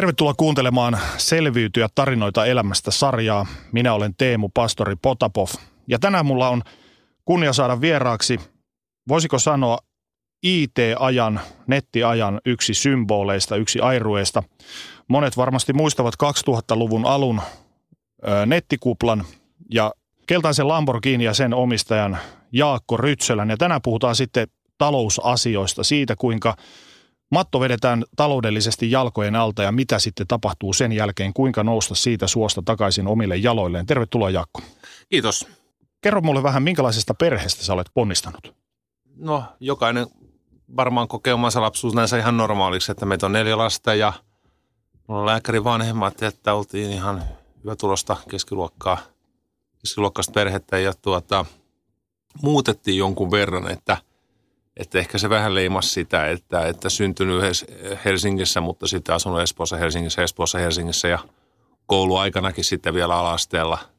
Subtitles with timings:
[0.00, 3.46] Tervetuloa kuuntelemaan Selviytyä tarinoita elämästä sarjaa.
[3.72, 5.48] Minä olen Teemu Pastori Potapov
[5.88, 6.62] ja tänään mulla on
[7.24, 8.40] kunnia saada vieraaksi,
[9.08, 9.78] voisiko sanoa
[10.42, 14.42] IT-ajan, nettiajan yksi symboleista, yksi airueista.
[15.08, 17.40] Monet varmasti muistavat 2000-luvun alun
[18.28, 19.24] ö, nettikuplan
[19.70, 19.92] ja
[20.26, 22.18] keltaisen Lamborghini ja sen omistajan
[22.52, 23.50] Jaakko Rytsölän.
[23.50, 24.48] Ja tänään puhutaan sitten
[24.78, 26.56] talousasioista, siitä kuinka
[27.30, 32.62] matto vedetään taloudellisesti jalkojen alta ja mitä sitten tapahtuu sen jälkeen, kuinka nousta siitä suosta
[32.64, 33.86] takaisin omille jaloilleen.
[33.86, 34.62] Tervetuloa Jaakko.
[35.08, 35.46] Kiitos.
[36.00, 38.54] Kerro mulle vähän, minkälaisesta perheestä sä olet ponnistanut?
[39.16, 40.06] No, jokainen
[40.76, 44.12] varmaan kokee omansa lapsuus näissä ihan normaaliksi, että meitä on neljä lasta ja
[45.06, 47.24] mulla on lääkärin vanhemmat, että oltiin ihan
[47.64, 48.98] hyvä tulosta keskiluokkaa,
[49.78, 51.44] keskiluokkaista perhettä ja tuota,
[52.42, 53.96] muutettiin jonkun verran, että,
[54.80, 57.42] että ehkä se vähän leimasi sitä, että, että syntynyt
[58.04, 61.18] Helsingissä, mutta sitten asunut Espoossa, Helsingissä, Espoossa, Helsingissä ja
[61.86, 63.78] kouluaikanakin sitten vielä alasteella–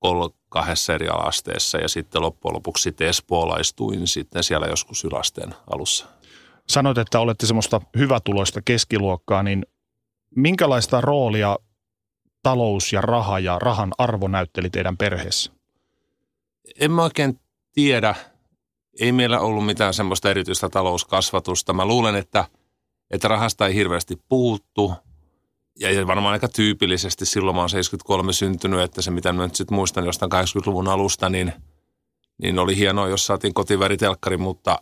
[0.00, 6.06] koulu kahdessa eri alasteessa ja sitten loppujen lopuksi sitten espoolaistuin sitten siellä joskus yläasteen alussa.
[6.68, 9.66] Sanoit, että olette semmoista hyvätuloista keskiluokkaa, niin
[10.36, 11.58] minkälaista roolia
[12.42, 15.52] talous ja raha ja rahan arvo näytteli teidän perheessä?
[16.80, 17.40] En mä oikein
[17.72, 18.14] tiedä.
[19.00, 21.72] Ei meillä ollut mitään semmoista erityistä talouskasvatusta.
[21.72, 22.44] Mä luulen, että,
[23.10, 24.92] että rahasta ei hirveästi puhuttu.
[25.78, 29.74] Ja varmaan aika tyypillisesti silloin mä oon 73 syntynyt, että se mitä mä nyt sitten
[29.74, 31.52] muistan jostain 80-luvun alusta, niin,
[32.42, 34.78] niin oli hienoa, jos saatiin kotiväritelkkari, mutta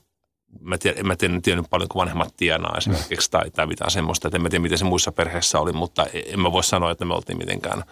[0.61, 4.29] mä tiedän, en mä tiedä, tiennyt paljon kuin vanhemmat tienaa esimerkiksi tai, tai mitään semmoista,
[4.29, 7.05] että en mä tiedä miten se muissa perheissä oli, mutta en mä voi sanoa, että
[7.05, 7.85] me oltiin mitenkään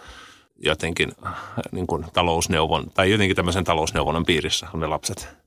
[0.56, 1.12] jotenkin
[1.72, 5.46] niin kuin talousneuvon tai jotenkin tämmöisen talousneuvonnan piirissä on ne lapset.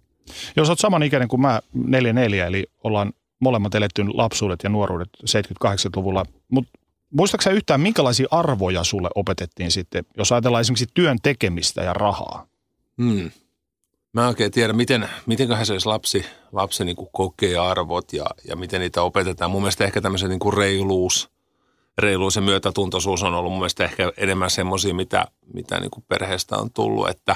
[0.56, 5.10] Jos olet samanikäinen kuin mä, 44, eli ollaan molemmat eletty lapsuudet ja nuoruudet
[5.66, 6.80] 70-80-luvulla, mutta
[7.14, 12.48] Muistaaksä yhtään, minkälaisia arvoja sulle opetettiin sitten, jos ajatellaan esimerkiksi työn tekemistä ja rahaa?
[13.02, 13.32] Hmm.
[14.14, 18.56] Mä en oikein tiedä, miten, mitenköhän se lapsi, lapsi niin kuin kokee arvot ja, ja
[18.56, 19.52] miten niitä opetetaan.
[19.52, 21.30] Mun mielestä ehkä tämmöisen niin kuin reiluus,
[21.98, 26.58] reiluus ja myötätuntoisuus on ollut mun mielestä ehkä enemmän semmoisia, mitä, mitä niin kuin perheestä
[26.58, 27.36] on tullut, että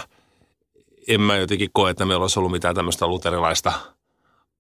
[1.08, 3.74] en mä jotenkin koe, että meillä olisi ollut mitään tämmöistä luterilaista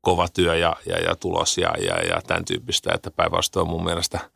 [0.01, 4.19] kova työ ja, ja, ja tulos ja, ja, ja tämän tyyppistä, että päinvastoin mun mielestä–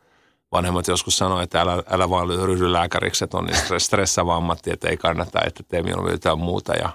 [0.52, 4.88] vanhemmat joskus sanoivat, että älä, älä vaan ryhdy lääkäriksi, että on niin stressaava ammatti, että
[4.88, 6.90] ei kannata, että tee mieluummin jotain muuta ja,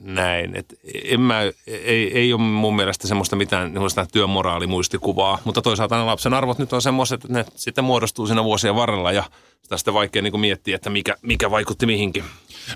[0.00, 0.56] näin.
[0.56, 6.04] Et en mä, ei, ei ole mun mielestä semmoista mitään semmoista työmoraalimuistikuvaa, mutta toisaalta ne
[6.04, 9.24] lapsen arvot nyt on semmoiset, että ne sitten muodostuu siinä vuosien varrella ja
[9.62, 12.24] sitä sitten vaikea niin miettiä, että mikä, mikä vaikutti mihinkin.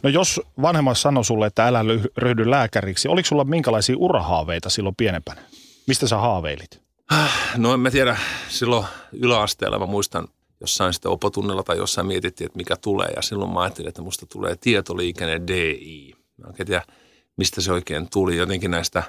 [0.02, 1.80] No jos vanhemmat sanoi sulle, että älä
[2.16, 5.40] ryhdy lääkäriksi, oliko sulla minkälaisia urahaaveita silloin pienempänä?
[5.86, 6.86] Mistä sä haaveilit?
[7.56, 8.16] No en mä tiedä,
[8.48, 10.28] silloin yläasteella mä muistan
[10.60, 14.26] jossain sitten opotunnella tai jossain mietittiin, että mikä tulee ja silloin mä ajattelin, että musta
[14.26, 16.15] tulee tietoliikenne DI.
[16.36, 16.82] Mä en tiedä,
[17.36, 19.02] mistä se oikein tuli, jotenkin näistä,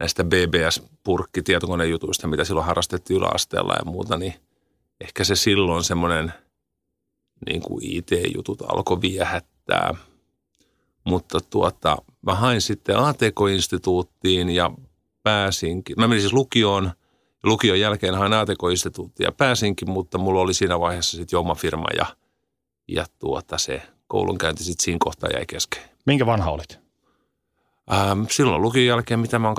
[0.00, 4.34] näistä BBS-purkki tietokonejutuista, mitä silloin harrastettiin yläasteella ja muuta, niin
[5.00, 6.32] ehkä se silloin semmoinen
[7.46, 9.94] niin kuin IT-jutut alkoi viehättää.
[11.04, 14.70] Mutta tuota, mä hain sitten ATK-instituuttiin ja
[15.22, 15.96] pääsinkin.
[15.98, 16.90] Mä menin siis lukioon–
[17.44, 22.06] lukion jälkeen hain ATK-instituuttia pääsinkin, mutta mulla oli siinä vaiheessa sitten firma ja,
[22.88, 25.82] ja tuota se koulunkäynti sitten siinä kohtaa jäi kesken.
[26.08, 26.78] Minkä vanha olit?
[27.92, 29.56] Ähm, silloin lukion jälkeen, mitä mä oon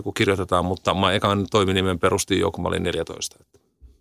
[0.00, 3.44] 18-19, kun kirjoitetaan, mutta mä ekan toiminimen perustin jo, kun mä olin 14.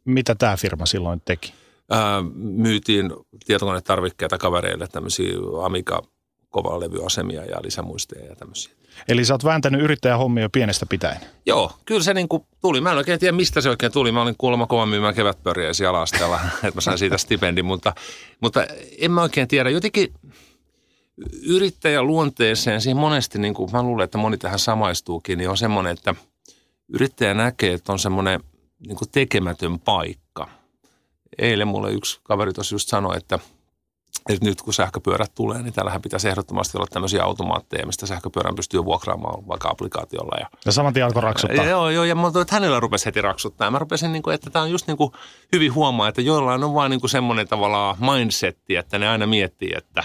[0.06, 1.54] Mitä tämä firma silloin teki?
[1.94, 3.12] Ähm, myytiin
[3.46, 5.34] tietokonetarvikkeita kavereille, tämmöisiä
[5.66, 6.02] Amiga
[6.50, 8.74] kovalevyasemia ja lisämuisteja ja tämmöisiä.
[9.08, 11.18] Eli sä oot vääntänyt yrittäjähommia jo pienestä pitäen.
[11.46, 12.82] Joo, kyllä se niin kuin tuli.
[12.82, 14.12] Mä en oikein tiedä, mistä se oikein tuli.
[14.12, 17.94] Mä olin kuulemma kovan myymään kevätpörjäisiä alastella, että mä sain siitä stipendin, mutta,
[18.40, 18.66] mutta
[18.98, 19.70] en mä oikein tiedä.
[19.70, 20.14] Jotenkin
[21.44, 25.94] yrittäjän luonteeseen, siihen monesti, niin kuin mä luulen, että moni tähän samaistuukin, niin on semmoinen,
[25.94, 26.16] että
[26.90, 28.44] yrittäjä näkee, että on semmoinen
[28.88, 30.50] niin kuin tekemätön paikka.
[31.38, 33.40] Eilen mulle yksi kaveri tuossa just sanoi, että
[34.30, 38.86] että nyt kun sähköpyörät tulee, niin täällähän pitäisi ehdottomasti olla tämmöisiä automaatteja, mistä sähköpyörän pystyy
[38.86, 40.38] vuokraamaan vaikka applikaatiolla.
[40.40, 41.66] Ja, ja saman tien alkoi raksuttaa.
[41.66, 43.72] Joo, joo, ja mä että hänellä rupesi heti raksuttaa.
[43.72, 45.12] Mä rupesin, niin kuin, että tämä on just niin kuin
[45.54, 49.74] hyvin huomaa, että joillain on vaan niin kuin semmoinen tavallaan mindsetti, että ne aina miettii,
[49.78, 50.04] että,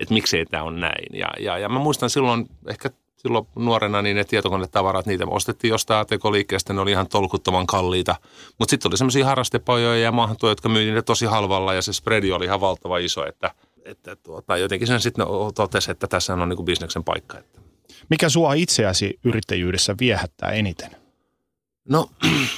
[0.00, 1.18] että miksei tämä on näin.
[1.18, 6.00] Ja, ja, ja mä muistan silloin ehkä silloin nuorena niin ne tietokonetavarat, niitä ostettiin jostain
[6.00, 8.16] ATK-liikkeestä, ne oli ihan tolkuttoman kalliita.
[8.58, 12.32] Mutta sitten oli semmoisia harrastepajoja ja maahantuja, jotka myi ne tosi halvalla ja se spreadi
[12.32, 13.50] oli ihan valtava iso, että,
[13.84, 17.38] että tuota, jotenkin sen sitten totesi, että tässä on niin kuin bisneksen paikka.
[17.38, 17.60] Että.
[18.10, 20.90] Mikä sua itseäsi yrittäjyydessä viehättää eniten?
[21.88, 22.10] No,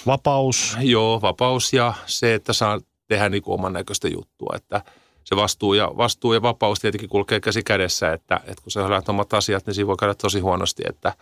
[0.07, 0.77] vapaus.
[0.81, 4.83] Joo, vapaus ja se, että saa tehdä niin kuin oman näköistä juttua, että–
[5.29, 9.09] se vastuu ja, vastuu ja vapaus tietenkin kulkee käsi kädessä, että, että kun sä hoidat
[9.09, 10.83] omat asiat, niin siinä voi käydä tosi huonosti.
[10.89, 11.13] Että,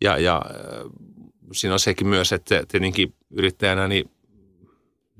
[0.00, 0.90] ja, ja äh,
[1.52, 4.10] siinä on sekin myös, että tietenkin yrittäjänä, niin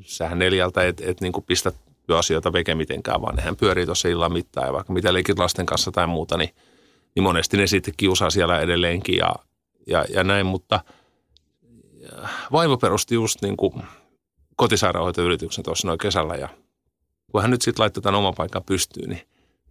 [0.03, 1.73] sähän neljältä et, et niin kuin pistä
[2.07, 5.93] työasioita veke mitenkään, vaan nehän pyörii tuossa illan mittaan ja vaikka mitä leikit lasten kanssa
[5.93, 6.51] tai muuta, niin,
[7.15, 9.35] niin monesti ne sitten kiusaa siellä edelleenkin ja,
[9.87, 10.81] ja, ja näin, mutta
[12.53, 13.83] vaimo perusti just niin kuin
[14.57, 16.49] kotisairaanhoitoyrityksen tuossa noin kesällä ja
[17.33, 19.23] kun hän nyt sitten laittoi tämän oman paikan pystyyn, niin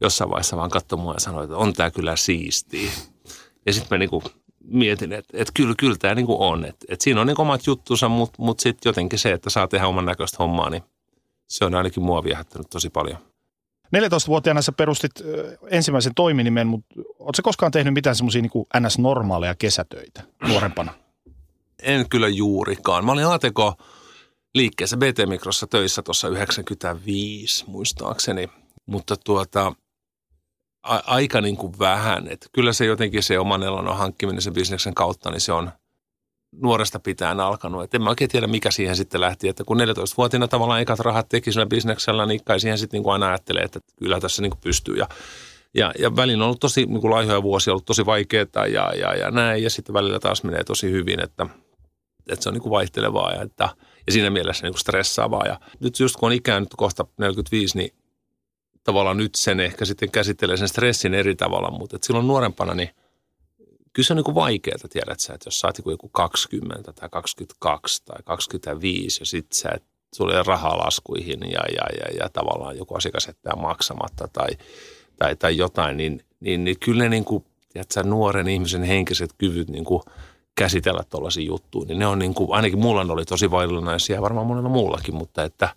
[0.01, 2.91] jossain vaiheessa vaan katsoi mua ja sanoi, että on tämä kyllä siistiä.
[3.65, 4.23] Ja sitten mä niinku
[4.63, 6.65] mietin, että, että kyllä, kyllä tämä niinku on.
[6.65, 9.87] Että, että siinä on niinku omat juttunsa, mutta, mutta sitten jotenkin se, että saa tehdä
[9.87, 10.83] oman näköistä hommaa, niin
[11.47, 13.17] se on ainakin mua viehättänyt tosi paljon.
[13.95, 15.11] 14-vuotiaana sä perustit
[15.69, 20.93] ensimmäisen toiminimen, mutta ootko koskaan tehnyt mitään semmoisia niin NS-normaaleja kesätöitä nuorempana?
[21.83, 23.05] En kyllä juurikaan.
[23.05, 23.79] Mä olin ATK
[24.55, 28.49] liikkeessä BT-mikrossa töissä tuossa 95 muistaakseni,
[28.85, 29.73] mutta tuota,
[30.83, 32.27] a- aika niin kuin vähän.
[32.27, 35.71] Että kyllä se jotenkin se oman elannon hankkiminen sen bisneksen kautta, niin se on
[36.51, 37.83] nuoresta pitäen alkanut.
[37.83, 39.47] Et en mä oikein tiedä, mikä siihen sitten lähti.
[39.47, 43.13] Että kun 14-vuotiaana tavallaan ekat rahat teki sillä bisneksellä, niin kai siihen sitten niin kuin
[43.13, 44.95] aina ajattelee, että kyllä tässä niin kuin pystyy.
[44.95, 45.07] Ja,
[45.73, 49.15] ja, ja välillä on ollut tosi niin kuin laihoja vuosia, ollut tosi vaikeaa ja, ja,
[49.15, 49.63] ja näin.
[49.63, 51.47] Ja sitten välillä taas menee tosi hyvin, että,
[52.29, 53.33] että se on niin kuin vaihtelevaa.
[53.33, 53.69] Ja että,
[54.09, 55.45] ja siinä mielessä niin kuin stressaavaa.
[55.45, 57.93] Ja nyt just kun on ikään nyt kohta 45, niin
[58.83, 62.89] tavallaan nyt sen ehkä sitten käsittelee sen stressin eri tavalla, mutta että silloin nuorempana niin
[63.93, 68.05] kyllä se on niin vaikeaa, tiedät sä, että jos sä oot joku 20 tai 22
[68.05, 69.83] tai 25 ja sitten sä et,
[70.15, 74.49] sulla ei rahaa laskuihin ja, ja, ja, ja tavallaan joku asiakas jättää maksamatta tai,
[75.19, 79.29] tai, tai jotain, niin, niin, niin kyllä ne niin kuin, tiedät sä, nuoren ihmisen henkiset
[79.37, 80.01] kyvyt niin kuin–
[80.59, 84.21] käsitellä tuollaisia juttuja, niin ne on niin kuin, ainakin mulla ne oli tosi vaillinaisia ja
[84.21, 85.69] varmaan monella muullakin, mutta että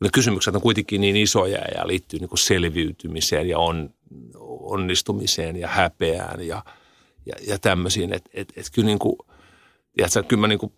[0.00, 3.90] ne kysymykset on kuitenkin niin isoja ja liittyy niin kuin selviytymiseen ja on,
[4.60, 6.62] onnistumiseen ja häpeään ja,
[7.26, 9.16] ja, ja tämmöisiin, että et, et kyllä niin kuin,
[9.96, 10.72] tiedätkö, kyllä mä niin kuin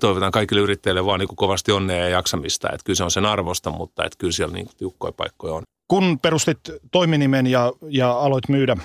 [0.00, 3.26] toivotan kaikille yrittäjille vaan niin kuin kovasti onnea ja jaksamista, että kyllä se on sen
[3.26, 5.62] arvosta, mutta että kyllä siellä niin kuin tiukkoja paikkoja on.
[5.88, 6.58] Kun perustit
[6.92, 8.76] toiminimen ja, ja aloit myydä,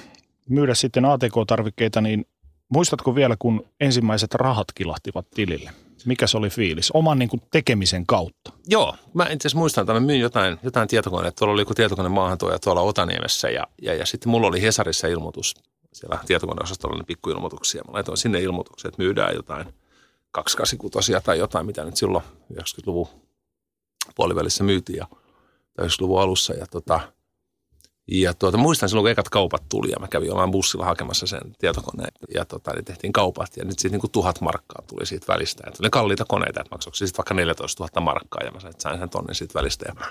[0.49, 2.25] myydä sitten ATK-tarvikkeita, niin
[2.69, 5.71] Muistatko vielä, kun ensimmäiset rahat kilahtivat tilille?
[6.05, 6.91] Mikä se oli fiilis?
[6.91, 8.51] Oman niin kuin, tekemisen kautta.
[8.67, 11.35] Joo, mä itse asiassa muistan, että mä myin jotain, jotain tietokoneita.
[11.35, 15.55] Tuolla oli joku tietokone maahantuoja tuolla Otaniemessä ja, ja, ja sitten mulla oli Hesarissa ilmoitus.
[15.93, 17.83] Siellä tietokoneosastolla oli pikkuilmoituksia.
[17.87, 19.73] Mä laitoin sinne ilmoituksen, että myydään jotain
[20.31, 22.23] 286 tai jotain, mitä nyt silloin
[22.53, 23.07] 90-luvun
[24.15, 25.07] puolivälissä myytiin ja
[25.81, 26.53] 90-luvun alussa.
[26.53, 26.99] Ja tota,
[28.07, 31.41] ja tuota, muistan silloin, kun ekat kaupat tuli ja mä kävin jollain bussilla hakemassa sen
[31.59, 35.63] tietokoneen ja tota, niin tehtiin kaupat ja nyt sitten niin tuhat markkaa tuli siitä välistä.
[35.65, 38.99] Ja tuli kalliita koneita, että maksoiko sitten vaikka 14 000 markkaa ja mä sain, sain
[38.99, 39.85] sen tonnin siitä välistä.
[39.87, 40.05] Ja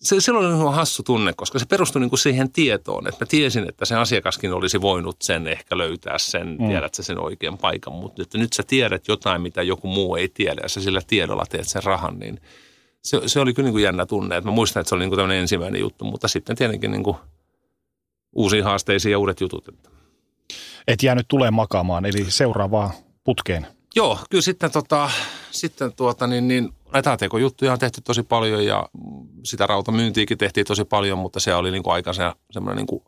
[0.00, 3.28] se, silloin oli niin hassu tunne, koska se perustui niin kuin siihen tietoon, että mä
[3.28, 6.68] tiesin, että se asiakaskin olisi voinut sen ehkä löytää sen, mm.
[6.68, 10.28] tiedät sä sen oikean paikan, mutta että nyt sä tiedät jotain, mitä joku muu ei
[10.28, 12.40] tiedä ja sä sillä tiedolla teet sen rahan, niin–
[13.04, 14.36] se, se oli kyllä niin kuin jännä tunne.
[14.36, 17.02] Että mä muistan, että se oli niin kuin tämmöinen ensimmäinen juttu, mutta sitten tietenkin niin
[17.02, 17.16] kuin
[18.32, 19.68] uusiin haasteisiin ja uudet jutut.
[20.88, 22.92] Et jäänyt tulee makaamaan, eli seuraavaa
[23.24, 23.66] putkeen.
[23.96, 25.10] Joo, kyllä sitten, tota,
[25.50, 28.88] sitten tuota, niin, niin, näitä ATK-juttuja on tehty tosi paljon ja
[29.44, 33.02] sitä rautamyyntiäkin tehtiin tosi paljon, mutta se oli niin kuin aika se, semmoinen niin kuin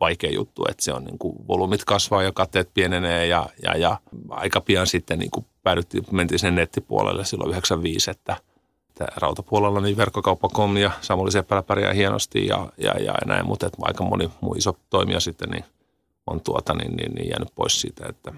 [0.00, 3.98] vaikea juttu, että se on niin kuin volyymit kasvaa ja katteet pienenee ja, ja, ja
[4.30, 8.36] aika pian sitten niin kuin päädyttiin, mentiin sen nettipuolelle silloin 95, että–
[9.00, 13.78] että rautapuolella niin verkkokauppa.com ja Samuli Seppälä pärjää hienosti ja, ja, ja näin, mutta että
[13.82, 15.64] aika moni muu iso toimija sitten niin
[16.26, 18.32] on tuota, niin, niin, niin jäänyt pois siitä, että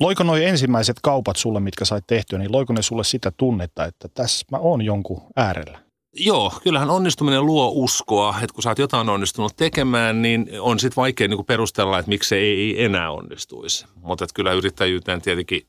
[0.00, 4.08] Loiko noin ensimmäiset kaupat sulle, mitkä sait tehtyä, niin loiko ne sulle sitä tunnetta, että
[4.08, 5.78] tässä mä oon jonkun äärellä?
[6.12, 10.96] Joo, kyllähän onnistuminen luo uskoa, että kun sä oot jotain onnistunut tekemään, niin on sitten
[10.96, 13.86] vaikea niin perustella, että miksi se ei enää onnistuisi.
[14.02, 15.66] Mutta kyllä yrittäjyyteen tietenkin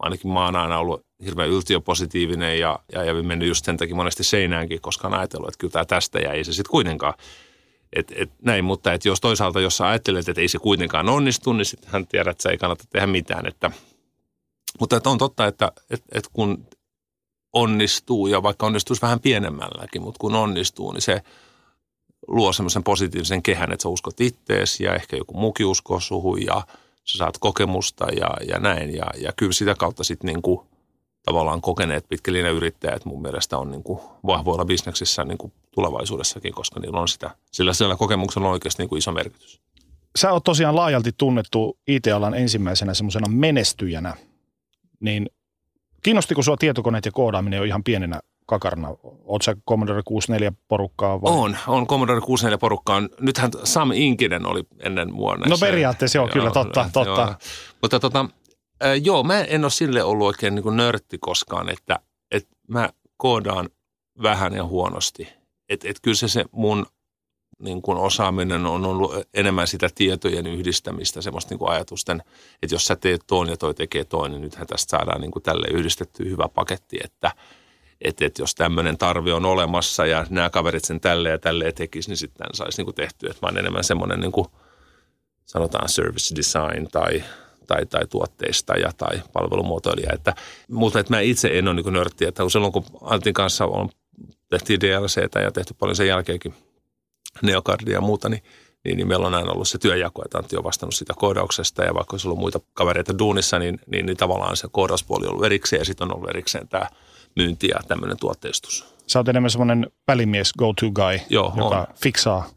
[0.00, 4.24] ainakin mä oon aina ollut hirveän yltiöpositiivinen ja, ja, ja mennyt just sen takia monesti
[4.24, 7.14] seinäänkin, koska on ajatellut, että kyllä tämä tästä ja ei se sitten kuitenkaan.
[7.92, 11.52] Et, et näin, mutta et jos toisaalta, jos sä ajattelet, että ei se kuitenkaan onnistu,
[11.52, 13.46] niin sitten hän tiedät, että se ei kannata tehdä mitään.
[13.46, 13.70] Että,
[14.80, 16.66] mutta että on totta, että et, et kun
[17.52, 21.22] onnistuu ja vaikka onnistuisi vähän pienemmälläkin, mutta kun onnistuu, niin se
[22.28, 26.62] luo semmoisen positiivisen kehän, että sä uskot ittees ja ehkä joku muukin uskoo suhun ja
[27.12, 28.96] sä saat kokemusta ja, ja näin.
[28.96, 30.60] Ja, ja kyllä sitä kautta sitten niin
[31.24, 36.80] tavallaan kokeneet pitkällinen yrittäjät mun mielestä on niin kuin vahvoilla bisneksissä niin kuin tulevaisuudessakin, koska
[36.80, 39.60] niillä on sitä, sillä sillä kokemuksella on oikeasti niin kuin iso merkitys.
[40.18, 44.16] Sä oot tosiaan laajalti tunnettu IT-alan ensimmäisenä semmoisena menestyjänä,
[45.00, 45.30] niin
[46.02, 48.88] kiinnostiko sua tietokoneet ja koodaaminen jo ihan pienenä kakarna?
[49.24, 51.32] Oot sä Commodore 64 porukkaa vai?
[51.32, 53.02] On, on Commodore 64 porukkaa.
[53.20, 55.46] Nythän Sam Inkinen oli ennen vuonna.
[55.48, 57.20] No periaatteessa joo, joo kyllä, totta, totta.
[57.20, 57.34] Joo.
[57.82, 58.26] Mutta tota,
[58.84, 61.98] äh, joo, mä en ole sille ollut oikein niin nörtti koskaan, että,
[62.30, 63.68] että mä koodaan
[64.22, 65.28] vähän ja huonosti.
[65.68, 66.86] Että et kyllä se, se mun
[67.62, 72.22] niin kuin osaaminen on ollut enemmän sitä tietojen yhdistämistä, semmoista niin kuin ajatusten,
[72.62, 75.42] että jos sä teet tuon ja toi tekee toinen, niin nythän tästä saadaan niin kuin
[75.42, 77.32] tälle yhdistetty hyvä paketti, että,
[78.00, 82.10] että, että jos tämmöinen tarve on olemassa ja nämä kaverit sen tälle ja tälle tekisi,
[82.10, 83.30] niin sitten saisi niin kuin tehtyä.
[83.30, 84.46] Että mä enemmän semmoinen niin kuin,
[85.44, 87.24] sanotaan service design tai,
[87.66, 90.12] tai, tai tuotteistaja tai palvelumuotoilija.
[90.12, 90.34] Että,
[90.70, 93.88] mutta että mä itse en ole niin nörtti, että silloin kun Antin kanssa on,
[94.50, 96.54] tehtiin DLCtä ja tehty paljon sen jälkeenkin
[97.42, 98.42] neokardia ja muuta, niin,
[98.84, 101.94] niin, niin meillä on aina ollut se työjako, että Antti on vastannut sitä koodauksesta ja
[101.94, 105.80] vaikka olisi ollut muita kavereita duunissa, niin, niin, niin tavallaan se koodauspuoli on ollut erikseen
[105.80, 106.86] ja sitten on ollut erikseen tämä
[107.36, 108.94] myynti ja tämmöinen tuotteistus.
[109.06, 111.86] Sä oot enemmän semmoinen välimies, go-to guy, Joo, joka on.
[112.02, 112.50] fiksaa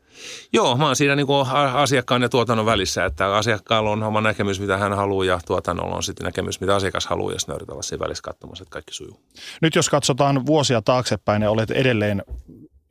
[0.54, 4.60] Joo, mä oon siinä niin kuin asiakkaan ja tuotannon välissä, että asiakkaalla on oma näkemys,
[4.60, 7.82] mitä hän haluaa ja tuotannolla on sitten näkemys, mitä asiakas haluaa ja sitten yritetään olla
[7.82, 9.20] siinä välissä katsomassa, että kaikki sujuu.
[9.62, 12.24] Nyt jos katsotaan vuosia taaksepäin ja olet edelleen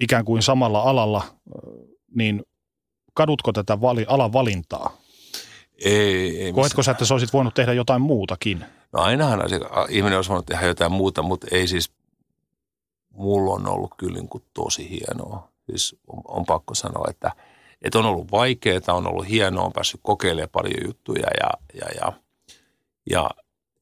[0.01, 1.23] ikään kuin samalla alalla,
[2.15, 2.43] niin
[3.15, 4.97] kadutko tätä vali, alan valintaa?
[5.85, 8.65] Ei, ei Koetko sä, että sä olisit voinut tehdä jotain muutakin?
[8.93, 9.41] No ainahan
[9.89, 11.93] ihminen olisi voinut tehdä jotain muuta, mutta ei siis,
[13.11, 15.49] mulla on ollut kyllä niin kuin tosi hienoa.
[15.71, 17.33] Siis on, on pakko sanoa, että,
[17.83, 22.13] että on ollut vaikeaa, on ollut hienoa, on päässyt kokeilemaan paljon juttuja ja, ja, ja,
[23.11, 23.31] ja,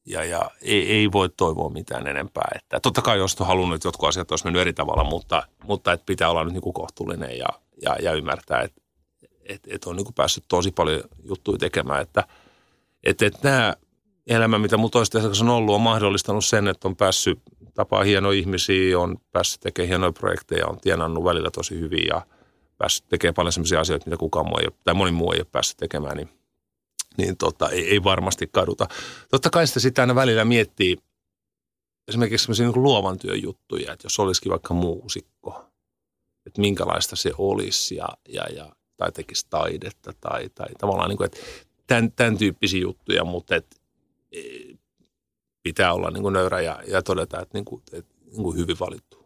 [0.05, 2.49] ja, ja ei, ei voi toivoa mitään enempää.
[2.55, 6.05] Että totta kai jos halunnut, että jotkut asiat olisi mennyt eri tavalla, mutta, mutta että
[6.05, 7.47] pitää olla nyt niin kuin kohtuullinen ja,
[7.81, 8.81] ja, ja ymmärtää, että,
[9.49, 12.01] että, että on niin kuin päässyt tosi paljon juttuja tekemään.
[12.01, 12.23] Että,
[13.03, 13.75] että, että nämä
[14.27, 17.39] elämä, mitä mun toistaiseksi on ollut, on mahdollistanut sen, että on päässyt
[17.73, 22.21] tapaa hienoja ihmisiä, on päässyt tekemään hienoja projekteja, on tienannut välillä tosi hyvin ja
[22.77, 25.47] päässyt tekemään paljon sellaisia asioita, mitä kukaan muu ei ole, tai moni muu ei ole
[25.51, 26.29] päässyt tekemään, niin,
[27.17, 28.87] niin tota, ei, ei, varmasti kaduta.
[29.31, 30.97] Totta kai sitä sitten aina välillä miettii
[32.07, 35.65] esimerkiksi sellaisia niin luovan työn juttuja, että jos olisikin vaikka muusikko,
[36.45, 41.25] että minkälaista se olisi ja, ja, ja tai tekisi taidetta tai, tai tavallaan niin kuin,
[41.25, 41.39] että
[41.87, 43.80] tämän, tämän tyyppisiä juttuja, mutta että
[45.63, 48.79] pitää olla niin kuin nöyrä ja, ja todeta, että, niin kuin, että niin kuin hyvin
[48.79, 49.25] valittu.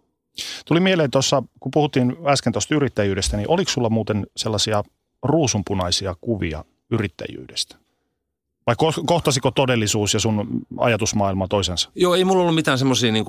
[0.65, 4.83] Tuli mieleen tuossa, kun puhuttiin äsken tuosta yrittäjyydestä, niin oliko sulla muuten sellaisia
[5.23, 7.75] ruusunpunaisia kuvia yrittäjyydestä?
[8.67, 11.91] Vai kohtasiko todellisuus ja sun ajatusmaailma toisensa?
[11.95, 13.25] Joo, ei mulla ollut mitään semmoisia niin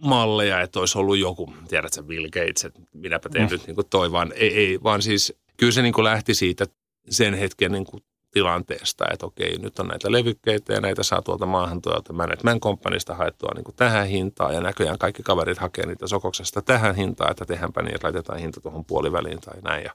[0.00, 3.50] malleja, että olisi ollut joku, tiedätkö, Bill Gates, että minäpä teen mm.
[3.50, 6.66] nyt niin kuin toi, vaan ei, ei, vaan siis kyllä se niin kuin lähti siitä
[7.10, 8.02] sen hetken niin kuin
[8.34, 13.14] tilanteesta, että okei, nyt on näitä levykkeitä ja näitä saa tuolta maahan tuolta Management Companysta
[13.14, 17.44] haettua niin kuin tähän hintaan ja näköjään kaikki kaverit hakee niitä sokoksesta tähän hintaan, että
[17.44, 19.94] tehdäänpä niin, että laitetaan hinta tuohon puoliväliin tai näin ja,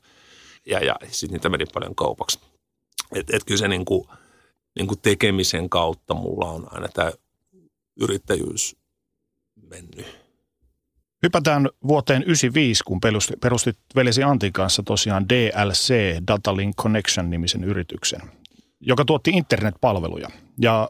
[0.66, 2.40] ja, ja sitten niitä meni paljon kaupaksi.
[3.16, 4.08] Että et kyllä se niin kuin,
[4.76, 7.12] niin kuin tekemisen kautta mulla on aina tämä
[8.02, 8.76] yrittäjyys
[9.70, 10.29] mennyt.
[11.24, 13.00] Hypätään vuoteen 1995, kun
[13.42, 15.94] perustit veljesi Antin kanssa tosiaan DLC,
[16.28, 18.22] Data Link Connection nimisen yrityksen,
[18.80, 20.28] joka tuotti internetpalveluja.
[20.62, 20.90] Ja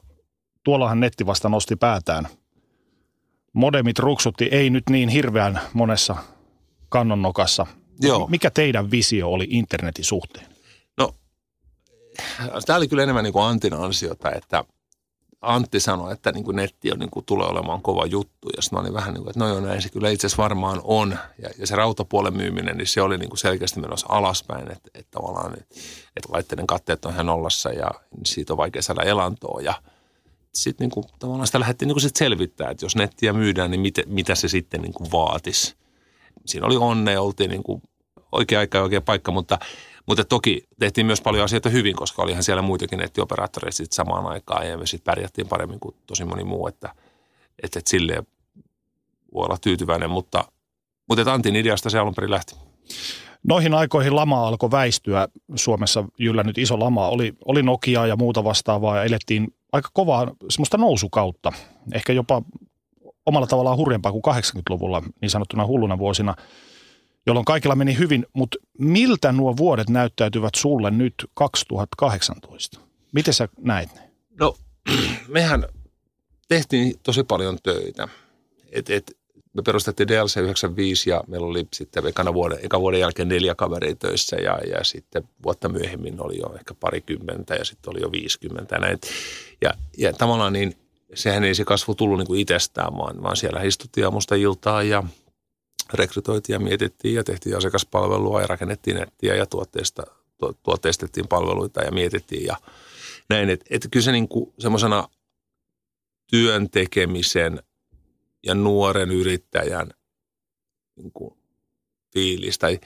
[0.63, 2.27] tuollahan netti vasta nosti päätään.
[3.53, 6.15] Modemit ruksutti ei nyt niin hirveän monessa
[6.89, 7.67] kannonnokassa.
[8.01, 8.27] Joo.
[8.27, 10.45] Mikä teidän visio oli internetin suhteen?
[10.97, 11.15] No,
[12.65, 14.63] tämä oli kyllä enemmän niin kuin Antin ansiota, että–
[15.41, 18.49] Antti sanoi, että niin kuin netti on, niin kuin, tulee olemaan kova juttu.
[18.55, 20.81] Ja sitten olin vähän niin kuin, että no joo, näin se kyllä itse asiassa varmaan
[20.83, 21.17] on.
[21.41, 24.71] Ja, ja se rautapuolen myyminen, niin se oli niin kuin selkeästi menossa alaspäin.
[24.71, 25.75] Että, että tavallaan, että,
[26.17, 27.91] että laitteiden katteet on ihan nollassa ja
[28.25, 29.61] siitä on vaikea saada elantoa.
[29.61, 29.73] Ja
[30.53, 33.81] sitten niin kuin, tavallaan sitä lähdettiin niin kuin sit selvittää, että jos nettiä myydään, niin
[33.81, 35.75] mitä, mitä se sitten niin kuin vaatisi.
[36.45, 37.81] Siinä oli onne, oltiin niin kuin
[38.31, 39.59] oikea aika ja oikea paikka, mutta,
[40.05, 44.69] Mutta toki tehtiin myös paljon asioita hyvin, koska olihan siellä muitakin nettioperaattoreita sitten samaan aikaan
[44.69, 46.89] ja me sitten pärjättiin paremmin kuin tosi moni muu, että,
[47.63, 48.27] että, että silleen
[49.33, 50.43] voi olla tyytyväinen, mutta,
[51.09, 52.55] mutta että Antin ideasta se alun perin lähti.
[53.47, 55.27] Noihin aikoihin lama alkoi väistyä.
[55.55, 57.07] Suomessa jyllännyt iso lama.
[57.07, 61.51] Oli, oli Nokia ja muuta vastaavaa ja elettiin aika kovaa semmoista nousukautta.
[61.93, 62.41] Ehkä jopa
[63.25, 66.35] omalla tavallaan hurjempaa kuin 80-luvulla niin sanottuna hulluna vuosina,
[67.25, 68.25] jolloin kaikilla meni hyvin.
[68.33, 72.79] Mutta miltä nuo vuodet näyttäytyvät sulle nyt 2018?
[73.11, 74.01] Miten sä näet ne?
[74.39, 74.55] No,
[75.27, 75.65] mehän
[76.47, 78.07] tehtiin tosi paljon töitä.
[78.71, 79.19] Et, et,
[79.53, 83.95] me perustettiin DLC 95 ja meillä oli sitten ekana vuoden, eka vuoden jälkeen neljä kaveria
[83.95, 88.75] töissä ja, ja sitten vuotta myöhemmin oli jo ehkä parikymmentä ja sitten oli jo 50
[88.75, 88.99] ja näin.
[89.61, 90.75] Ja, ja tavallaan niin
[91.13, 95.03] sehän ei se kasvu tullut niin kuin itsestään, vaan, vaan siellä istuttiin aamusta iltaa ja
[95.93, 100.03] rekrytoitiin ja mietittiin ja tehtiin asiakaspalvelua ja rakennettiin nettiä ja tuotteista,
[100.37, 102.57] tu, tuotteistettiin palveluita ja mietittiin ja
[103.29, 103.49] näin.
[103.49, 104.27] Että et kyllä se niin
[104.59, 105.07] semmoisena
[106.27, 107.63] työn tekemisen
[108.43, 109.89] ja nuoren yrittäjän
[110.95, 111.39] niin kuin
[112.13, 112.59] fiilis.
[112.59, 112.79] Tai